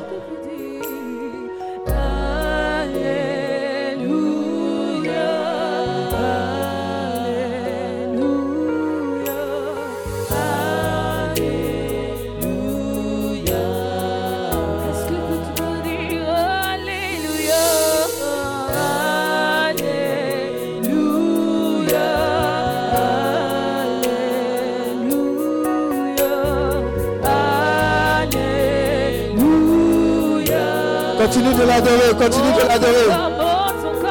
[31.33, 33.09] Continue de l'adorer, continue de l'adorer.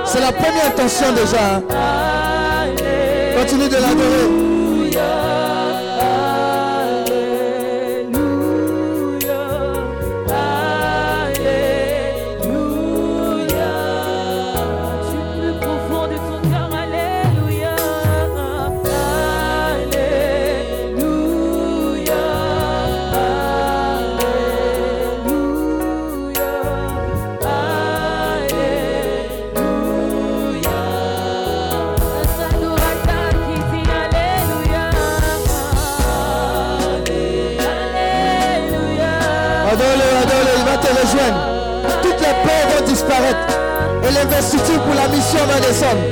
[0.05, 1.63] C'est la première intention déjà.
[3.39, 4.52] Continue de l'adorer.
[44.53, 46.05] Et l'investiture pour la mission va descendre.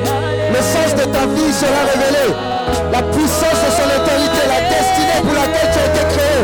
[0.49, 2.33] Le sens de ta vie sera révélé.
[2.91, 6.41] La puissance de son autorité, la destinée pour laquelle tu as été créé.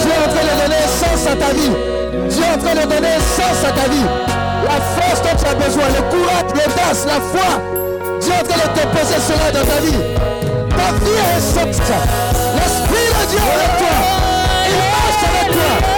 [0.00, 1.74] Dieu est en train de donner sens à ta vie.
[2.28, 4.08] Dieu est en train de donner sens à ta vie.
[4.66, 7.50] La force dont tu as besoin, le courage, l'audace, la foi.
[8.20, 10.02] Dieu est en train de te poser cela dans ta vie.
[10.74, 11.78] Ta vie est sens.
[12.58, 13.96] L'Esprit de Dieu est avec toi.
[14.66, 15.97] Il marche avec toi.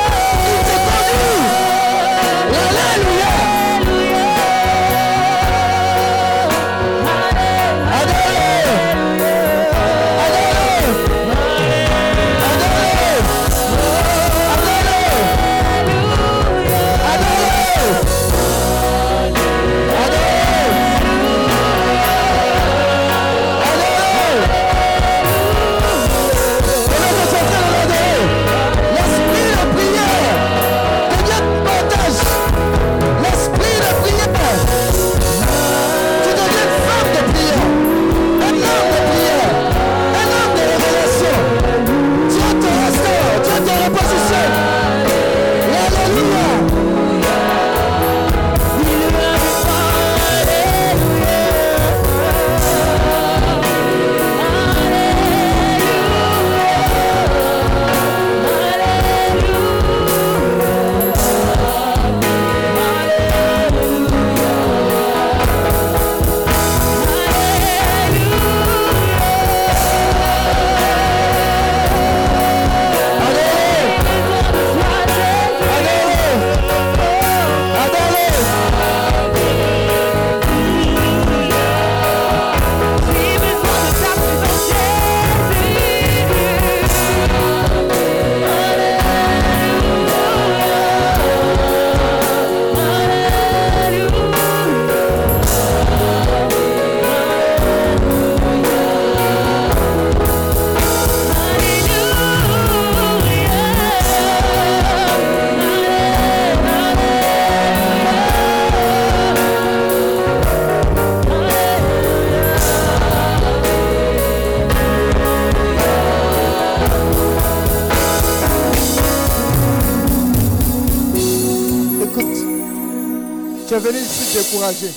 [124.41, 124.91] Découragé.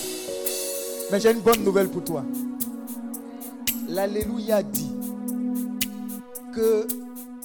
[1.11, 2.23] Mais j'ai une bonne nouvelle pour toi.
[3.89, 4.91] L'Alléluia dit
[6.55, 6.87] que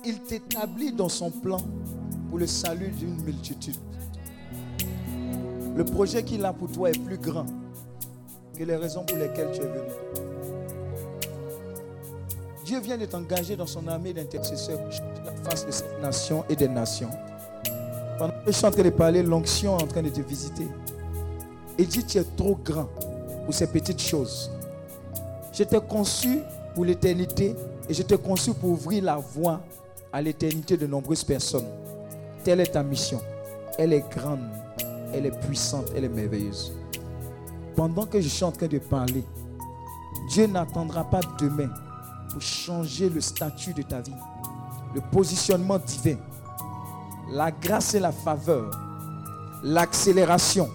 [0.05, 1.59] il t'établit dans son plan
[2.29, 3.77] pour le salut d'une multitude.
[5.77, 7.47] Le projet qu'il a pour toi est plus grand
[8.57, 10.27] que les raisons pour lesquelles tu es venu.
[12.65, 14.81] Dieu vient de t'engager dans son armée d'intercesseurs
[15.45, 17.11] face de cette nation et des nations.
[18.19, 20.67] Pendant que je suis en train de parler, l'onction est en train de te visiter.
[21.79, 22.89] Et dit, tu es trop grand
[23.45, 24.51] pour ces petites choses.
[25.53, 26.41] Je t'ai conçu
[26.75, 27.55] pour l'éternité
[27.89, 29.61] et je t'ai conçu pour ouvrir la voie
[30.13, 31.67] à l'éternité de nombreuses personnes.
[32.45, 33.21] Telle est ta mission.
[33.79, 34.41] Elle est grande,
[35.15, 36.73] elle est puissante, elle est merveilleuse.
[37.77, 39.23] Pendant que je suis en train de parler,
[40.31, 41.71] Dieu n'attendra pas demain
[42.33, 44.17] pour changer le statut de ta vie,
[44.95, 46.19] le positionnement divin,
[47.31, 48.71] la grâce et la faveur,
[49.63, 50.69] l'accélération,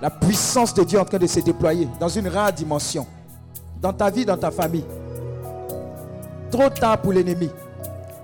[0.00, 3.06] la puissance de Dieu en train de se déployer dans une rare dimension,
[3.80, 4.84] dans ta vie, dans ta famille.
[6.50, 7.50] Trop tard pour l'ennemi.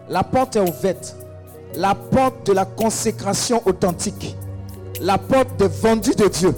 [0.09, 1.17] La porte est ouverte.
[1.77, 4.37] La porte de la consécration authentique.
[5.01, 6.55] La porte de vendu de Dieu.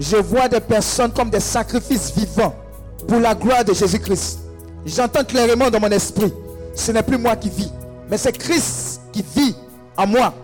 [0.00, 2.54] Je vois des personnes comme des sacrifices vivants
[3.06, 4.40] pour la gloire de Jésus-Christ.
[4.84, 6.32] J'entends clairement dans mon esprit,
[6.74, 7.70] ce n'est plus moi qui vis,
[8.10, 9.54] mais c'est Christ qui vit
[9.96, 10.34] en moi.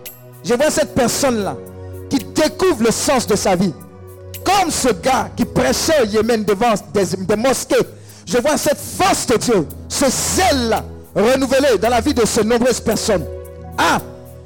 [0.45, 1.57] Je vois cette personne-là
[2.09, 3.73] qui découvre le sens de sa vie.
[4.49, 7.75] Comme ce gars qui prêchait au Yémen devant des, mosquées.
[8.25, 10.81] Je vois cette force de Dieu, ce zèle
[11.15, 13.25] renouvelé dans la vie de ces nombreuses personnes.
[13.77, 13.99] Ah,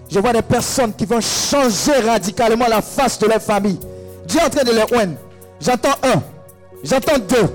[0.09, 3.79] je vois des personnes qui vont changer radicalement la face de leur famille.
[4.25, 5.15] Dieu est en train de les oindre.
[5.59, 6.21] J'entends un,
[6.83, 7.49] j'entends deux,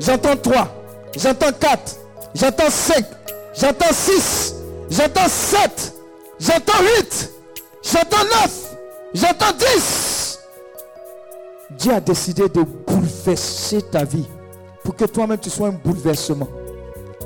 [0.00, 0.68] j'entends trois,
[1.16, 1.96] j'entends quatre,
[2.34, 3.04] j'entends cinq,
[3.58, 4.54] j'entends six,
[4.90, 5.94] j'entends sept,
[6.38, 7.30] j'entends huit,
[7.82, 8.76] j'entends neuf,
[9.14, 10.09] j'entends dix.
[11.78, 14.28] Dieu a décidé de bouleverser ta vie
[14.84, 16.48] pour que toi-même tu sois un bouleversement.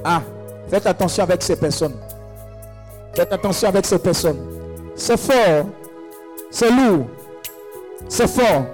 [0.04, 0.22] Ah,
[0.68, 1.94] faites attention avec ces personnes.
[3.14, 4.38] Faites attention avec ces personnes.
[4.94, 5.66] C'est fort.
[6.50, 7.06] C'est lourd.
[8.08, 8.64] C'est fort.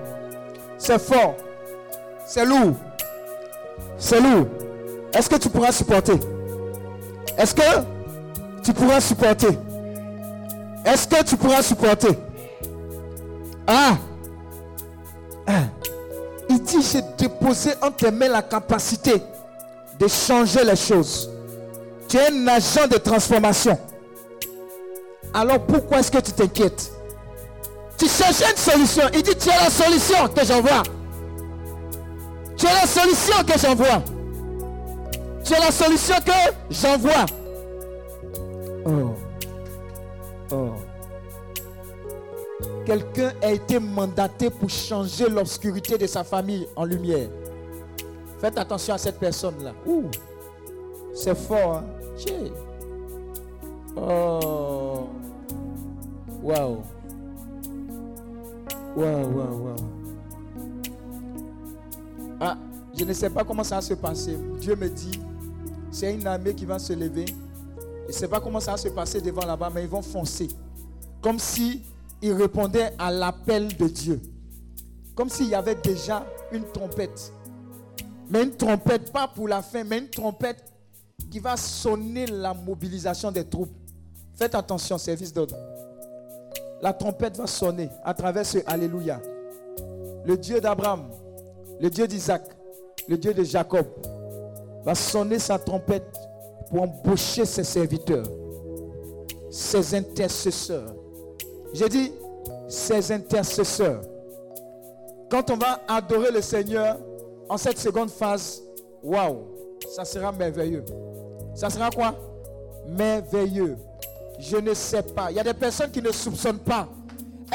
[0.79, 1.35] C'est fort.
[2.27, 2.75] C'est lourd.
[3.99, 4.47] C'est lourd.
[5.13, 6.19] Est-ce que tu pourras supporter?
[7.37, 7.63] Est-ce que
[8.63, 9.59] tu pourras supporter?
[10.85, 12.19] Est-ce que tu pourras supporter?
[13.67, 13.97] Ah
[16.49, 19.23] Il dit, j'ai déposé en tes mains la capacité
[19.99, 21.31] de changer les choses.
[22.09, 23.79] Tu es un agent de transformation.
[25.33, 26.93] Alors pourquoi est-ce que tu t'inquiètes?
[27.97, 29.05] Tu cherches une solution.
[29.15, 30.83] Il dit, tu es la solution que j'envoie.
[32.57, 34.03] Tu es la solution que j'envoie.
[35.45, 36.33] Tu es la solution que
[36.71, 37.27] j'envoie.
[38.87, 39.15] Oh.
[40.51, 40.73] Oh.
[42.85, 47.29] Quelqu'un a été mandaté pour changer l'obscurité de sa famille en lumière.
[48.39, 49.75] Faites attention à cette personne-là.
[51.15, 51.77] C'est fort.
[51.77, 51.85] Hein?
[53.97, 55.09] Oh.
[56.43, 56.79] Waouh.
[58.97, 59.77] Waouh, waouh, waouh.
[62.41, 62.57] Ah,
[62.97, 64.39] je ne sais pas comment ça va se passer.
[64.59, 65.21] Dieu me dit,
[65.91, 67.27] c'est une armée qui va se lever.
[68.05, 70.49] Je ne sais pas comment ça va se passer devant là-bas, mais ils vont foncer.
[71.21, 71.83] Comme si
[72.23, 74.21] ils répondaient à l'appel de Dieu.
[75.15, 77.33] Comme s'il y avait déjà une trompette.
[78.29, 80.65] Mais une trompette, pas pour la fin, mais une trompette
[81.31, 83.73] qui va sonner la mobilisation des troupes.
[84.35, 85.57] Faites attention, service d'ordre.
[86.81, 89.21] La trompette va sonner à travers ce Alléluia.
[90.25, 91.11] Le Dieu d'Abraham,
[91.81, 92.43] le Dieu d'Isaac,
[93.09, 93.87] le Dieu de Jacob
[94.85, 96.17] va sonner sa trompette
[96.69, 98.27] pour embaucher ses serviteurs,
[99.51, 100.95] ses intercesseurs.
[101.73, 102.13] J'ai dit
[102.69, 104.03] ses intercesseurs.
[105.31, 106.99] Quand on va adorer le Seigneur
[107.49, 108.63] en cette seconde phase,
[109.03, 109.39] waouh,
[109.95, 110.85] ça sera merveilleux.
[111.55, 112.15] Ça sera quoi?
[112.89, 113.77] Merveilleux.
[114.39, 115.31] Je ne sais pas.
[115.31, 116.89] Il y a des personnes qui ne soupçonnent pas.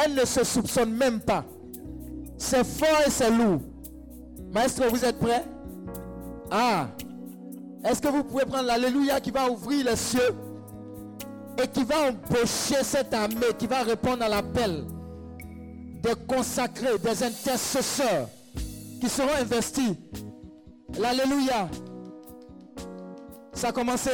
[0.04, 1.44] Elles ne se soupçonnent même pas.
[2.38, 3.62] C'est fort et c'est lourd.
[4.52, 5.44] Maestro, vous êtes prêts?
[6.52, 6.88] Ah.
[7.84, 10.34] Est-ce que vous pouvez prendre l'Alléluia qui va ouvrir les cieux?
[11.62, 14.86] Et qui va embaucher cette armée, qui va répondre à l'appel
[16.02, 18.28] des consacrés, des intercesseurs
[19.02, 19.96] qui seront investis.
[21.00, 21.68] L'Alléluia.
[23.54, 24.12] Ça a commencé?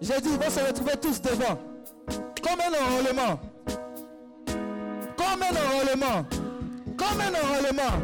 [0.00, 1.58] J'ai dit, ils vont se retrouver tous devant.
[2.42, 3.40] Comme un enrôlement.
[5.16, 6.24] Comme un enrôlement.
[6.96, 7.98] Comme un enrôlement.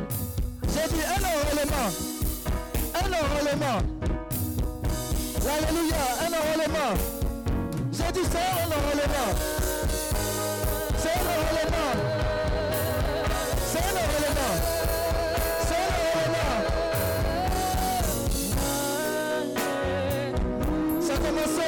[0.62, 1.88] J'ai dit un enrôlement.
[2.94, 3.78] Un enrôlement.
[5.46, 7.13] Alléluia, un enrôlement.
[7.96, 9.30] J'ai dit, Seigneur, on le nom.
[10.98, 11.92] Seigneur, on aura le nom.
[13.70, 14.54] Seigneur, on aura le nom.
[15.68, 16.54] Seigneur, on aura le nom.
[21.00, 21.66] Ça a commencé.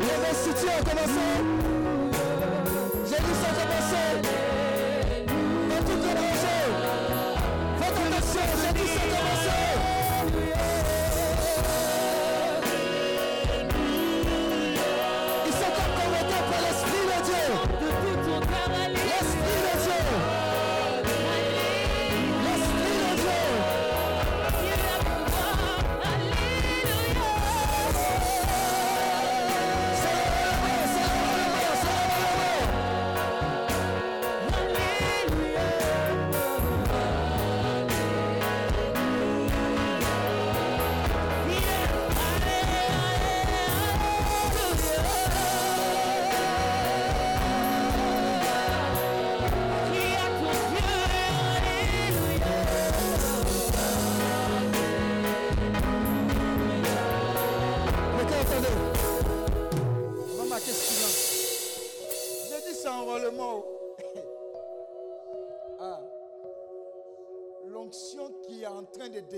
[0.00, 1.26] Les restituts ont commencé.
[3.08, 3.67] J'ai dit, ça.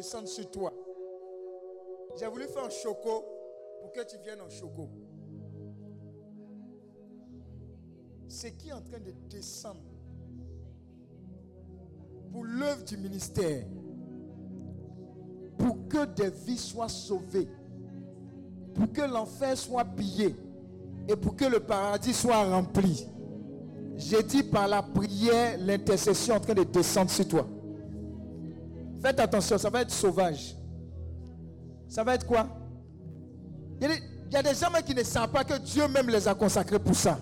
[0.03, 0.73] Sur toi.
[2.19, 3.25] J'ai voulu faire un choco
[3.81, 4.89] pour que tu viennes en choco.
[8.29, 9.81] Ce qui est en train de descendre
[12.33, 13.67] pour l'œuvre du ministère,
[15.59, 17.49] pour que des vies soient sauvées
[18.75, 20.35] pour que l'enfer soit pillé
[21.09, 23.07] et pour que le paradis soit rempli.
[23.97, 27.47] J'ai dit par la prière, l'intercession en train de descendre sur toi.
[29.03, 30.55] Faites attention, ça va être sauvage.
[31.89, 32.47] Ça va être quoi?
[33.81, 33.89] Il
[34.31, 36.95] y, a des, gens qui ne savent pas que Dieu même les a consacrés pour
[36.95, 37.19] ça.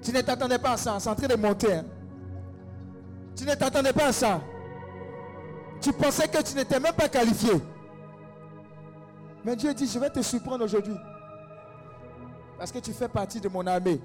[0.00, 1.74] Tu ne t'attendais pas à ça, c'est en train de monter.
[1.74, 1.84] hein.
[3.36, 4.40] Tu ne t'attendais pas à ça.
[5.80, 7.52] Tu pensais que tu n'étais même pas qualifié.
[9.44, 10.96] Mais Dieu dit, je vais te surprendre aujourd'hui.
[12.58, 14.00] Parce que tu fais partie de mon armée.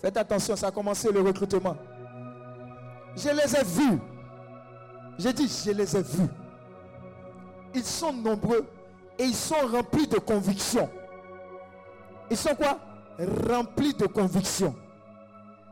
[0.00, 1.76] Faites attention, ça a commencé le recrutement.
[3.16, 3.98] Je les ai vus.
[5.18, 6.28] J'ai dit, je les ai vus.
[7.74, 8.66] Ils sont nombreux
[9.18, 10.88] et ils sont remplis de conviction.
[12.30, 12.78] Ils sont quoi?
[13.48, 14.74] Remplis de conviction.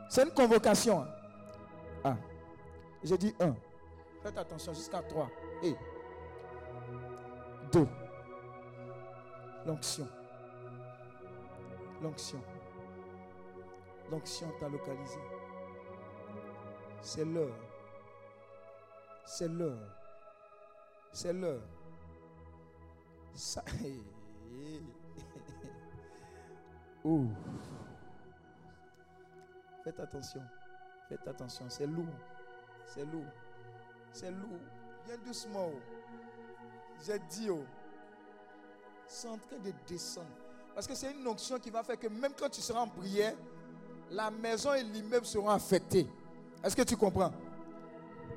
[0.08, 1.06] C'est une convocation.
[2.02, 2.16] Ah.
[3.02, 3.54] J'ai dit un.
[4.22, 5.28] Faites attention jusqu'à trois.
[5.62, 5.74] Et
[7.72, 7.88] deux.
[9.66, 10.06] L'onction.
[12.02, 12.40] L'onction.
[14.10, 15.18] L'onction t'a localisé.
[17.02, 17.63] C'est l'heure.
[19.24, 19.78] C'est l'heure.
[21.12, 21.62] C'est l'heure.
[23.34, 23.64] Ça.
[29.84, 30.42] Faites attention.
[31.08, 31.64] Faites attention.
[31.68, 32.06] C'est lourd.
[32.86, 33.24] C'est lourd.
[34.12, 34.60] C'est lourd.
[35.06, 35.70] Viens doucement.
[35.74, 35.80] oh.
[37.04, 37.64] J'ai dit, oh
[39.06, 40.26] c'est en train de descendre.
[40.74, 43.34] Parce que c'est une onction qui va faire que même quand tu seras en prière,
[44.10, 46.06] la maison et l'immeuble seront affectés.
[46.62, 47.32] Est-ce que tu comprends?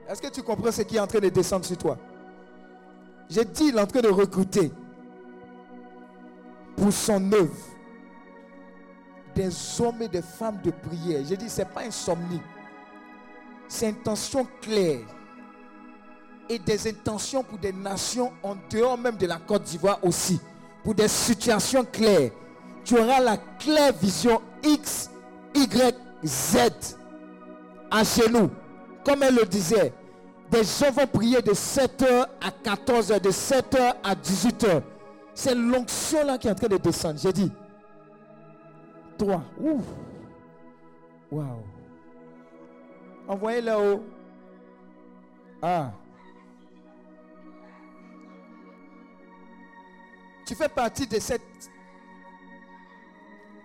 [0.10, 1.98] Est-ce que tu comprends ce qui est en train de descendre sur toi?
[3.30, 4.72] J'ai dit, il est en train de recruter
[6.78, 7.56] pour son œuvre
[9.36, 9.50] des
[9.82, 11.22] hommes et des femmes de prière.
[11.28, 12.42] J'ai dit, ce n'est pas insomnie.
[13.68, 15.02] C'est intention claire.
[16.50, 20.40] Et des intentions pour des nations en dehors même de la Côte d'Ivoire aussi
[20.84, 22.32] pour des situations claires.
[22.86, 25.10] Tu auras la claire vision X,
[25.54, 26.58] Y, Z
[27.92, 28.50] à chez nous.
[29.08, 29.94] Comme elle le disait,
[30.52, 34.82] des gens vont prier de 7h à 14h, de 7h à 18h.
[35.34, 37.18] C'est l'onction là qui est en train de descendre.
[37.18, 37.50] J'ai dit,
[39.18, 39.86] toi, ouf,
[41.32, 41.64] waouh.
[43.30, 44.04] Envoyez là-haut.
[45.62, 45.94] Ah.
[50.46, 51.42] Tu fais partie de cette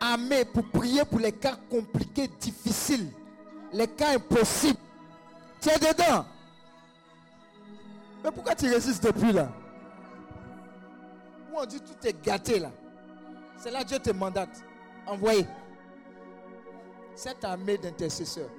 [0.01, 3.09] armée pour prier pour les cas compliqués, difficiles,
[3.73, 4.79] les cas impossibles.
[5.63, 6.27] Tu es dedans.
[8.25, 9.49] Mais pourquoi tu résistes depuis là?
[11.53, 12.71] Où on dit tout est gâté là.
[13.57, 14.63] C'est là que Dieu te mandate.
[15.07, 15.47] Envoyez
[17.15, 18.51] cette armée d'intercesseurs.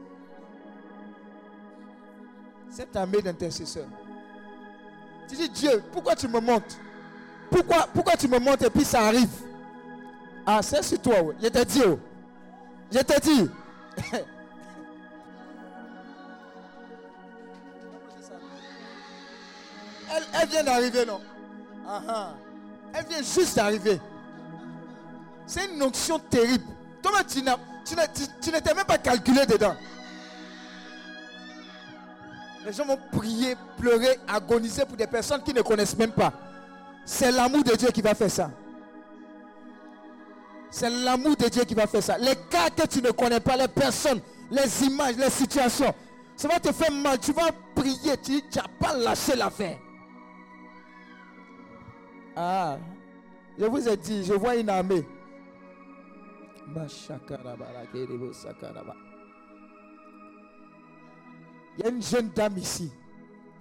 [2.69, 3.87] Cette armée d'intercesseurs.
[5.27, 6.79] Tu dis Dieu, pourquoi tu me montes?
[7.49, 9.29] Pourquoi, pourquoi tu me montes et puis ça arrive?
[10.45, 11.15] Ah, c'est sur toi.
[11.41, 11.81] Je t'ai dit.
[11.85, 11.99] oh.
[12.91, 13.49] Je t'ai dit.
[20.33, 21.21] elle, vient d'arriver, non?
[22.93, 23.99] Elle vient juste d'arriver.
[25.45, 26.63] C'est une onction terrible.
[27.01, 27.41] Toi, tu
[28.51, 29.75] n'étais même pas calculé dedans.
[32.65, 36.31] Les gens vont prier, pleurer, agoniser pour des personnes qui ne connaissent même pas.
[37.05, 38.49] C'est l'amour de Dieu qui va faire ça.
[40.71, 42.17] C'est l'amour de Dieu qui va faire ça.
[42.17, 45.93] Les cas que tu ne connais pas, les personnes, les images, les situations,
[46.37, 47.19] ça va te faire mal.
[47.19, 49.77] Tu vas prier, tu n'as pas lâché l'affaire.
[52.35, 52.77] Ah,
[53.57, 55.05] je vous ai dit, je vois une armée.
[61.77, 62.91] Il y a une jeune dame ici.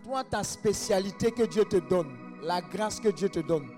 [0.05, 3.69] Toi, ta spécialité que Dieu te donne, la grâce que Dieu te donne,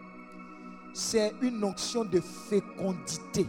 [0.94, 3.46] c'est une onction de fécondité.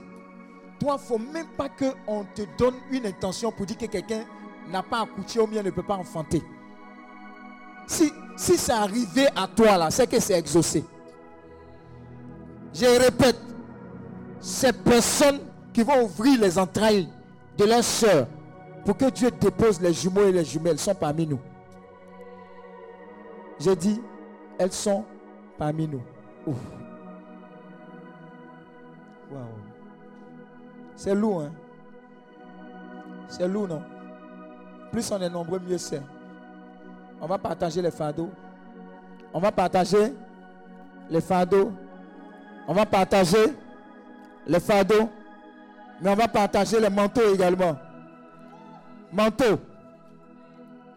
[0.80, 4.26] Toi, il ne faut même pas qu'on te donne une intention pour dire que quelqu'un
[4.70, 6.42] n'a pas accouché ou bien ne peut pas enfanter.
[7.88, 10.84] Si, si c'est arrivé à toi là, c'est que c'est exaucé.
[12.76, 13.40] Je répète,
[14.42, 15.40] ces personnes
[15.72, 17.08] qui vont ouvrir les entrailles
[17.58, 18.28] de leur soeur
[18.84, 21.40] pour que Dieu dépose les jumeaux et les jumelles sont parmi nous.
[23.60, 24.02] J'ai dit,
[24.60, 25.06] elles sont
[25.58, 26.02] parmi nous.
[26.46, 26.58] Ouf.
[30.98, 31.52] C'est lourd, hein?
[33.30, 33.82] C'est lourd, non?
[34.92, 36.02] Plus on est nombreux, mieux c'est.
[37.22, 38.30] On va partager les fardeaux.
[39.34, 40.14] On va partager
[41.10, 41.72] les fardeaux.
[42.68, 43.54] On va partager
[44.48, 45.10] les fardeaux.
[46.02, 47.78] Mais on va partager les manteaux également.
[49.14, 49.60] Manteau.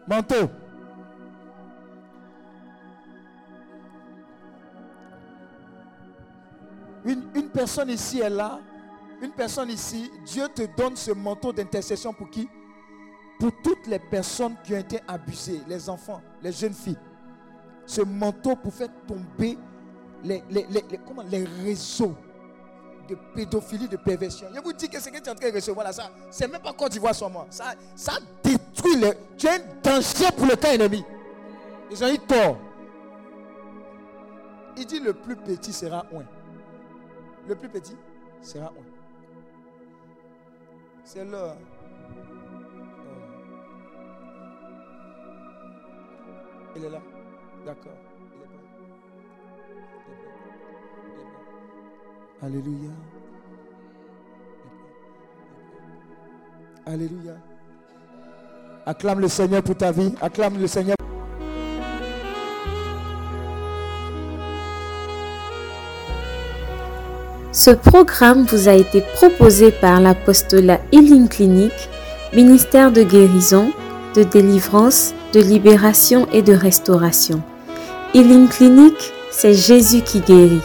[0.07, 0.49] Manteau.
[7.05, 8.59] Une, une personne ici est là.
[9.21, 12.47] Une personne ici, Dieu te donne ce manteau d'intercession pour qui?
[13.39, 16.97] Pour toutes les personnes qui ont été abusées, les enfants, les jeunes filles.
[17.85, 19.57] Ce manteau pour faire tomber
[20.23, 22.15] les, les, les, comment, les réseaux
[23.07, 24.47] de pédophilie, de perversion.
[24.53, 26.47] Je vous dis que ce que tu es en train de recevoir là, ça, c'est
[26.47, 27.47] même pas Côte d'Ivoire moi.
[27.49, 28.13] Ça, ça
[28.43, 29.13] détruit le.
[29.37, 31.03] Tu es un danger pour le camp ennemi.
[31.91, 32.57] Ils ont eu tort.
[34.77, 36.23] Il dit le plus petit sera un.
[37.47, 37.95] Le plus petit
[38.41, 38.85] sera un.
[41.03, 41.55] C'est là.
[46.75, 47.01] Il est là.
[47.65, 48.08] D'accord.
[52.41, 52.91] Alléluia.
[56.85, 57.33] Alléluia.
[58.85, 60.13] Acclame le Seigneur pour ta vie.
[60.21, 60.95] Acclame le Seigneur.
[67.51, 71.73] Ce programme vous a été proposé par l'apostolat Healing Clinic,
[72.33, 73.73] ministère de guérison,
[74.15, 77.43] de délivrance, de libération et de restauration.
[78.13, 78.95] Healing Clinic,
[79.29, 80.61] c'est Jésus qui guérit.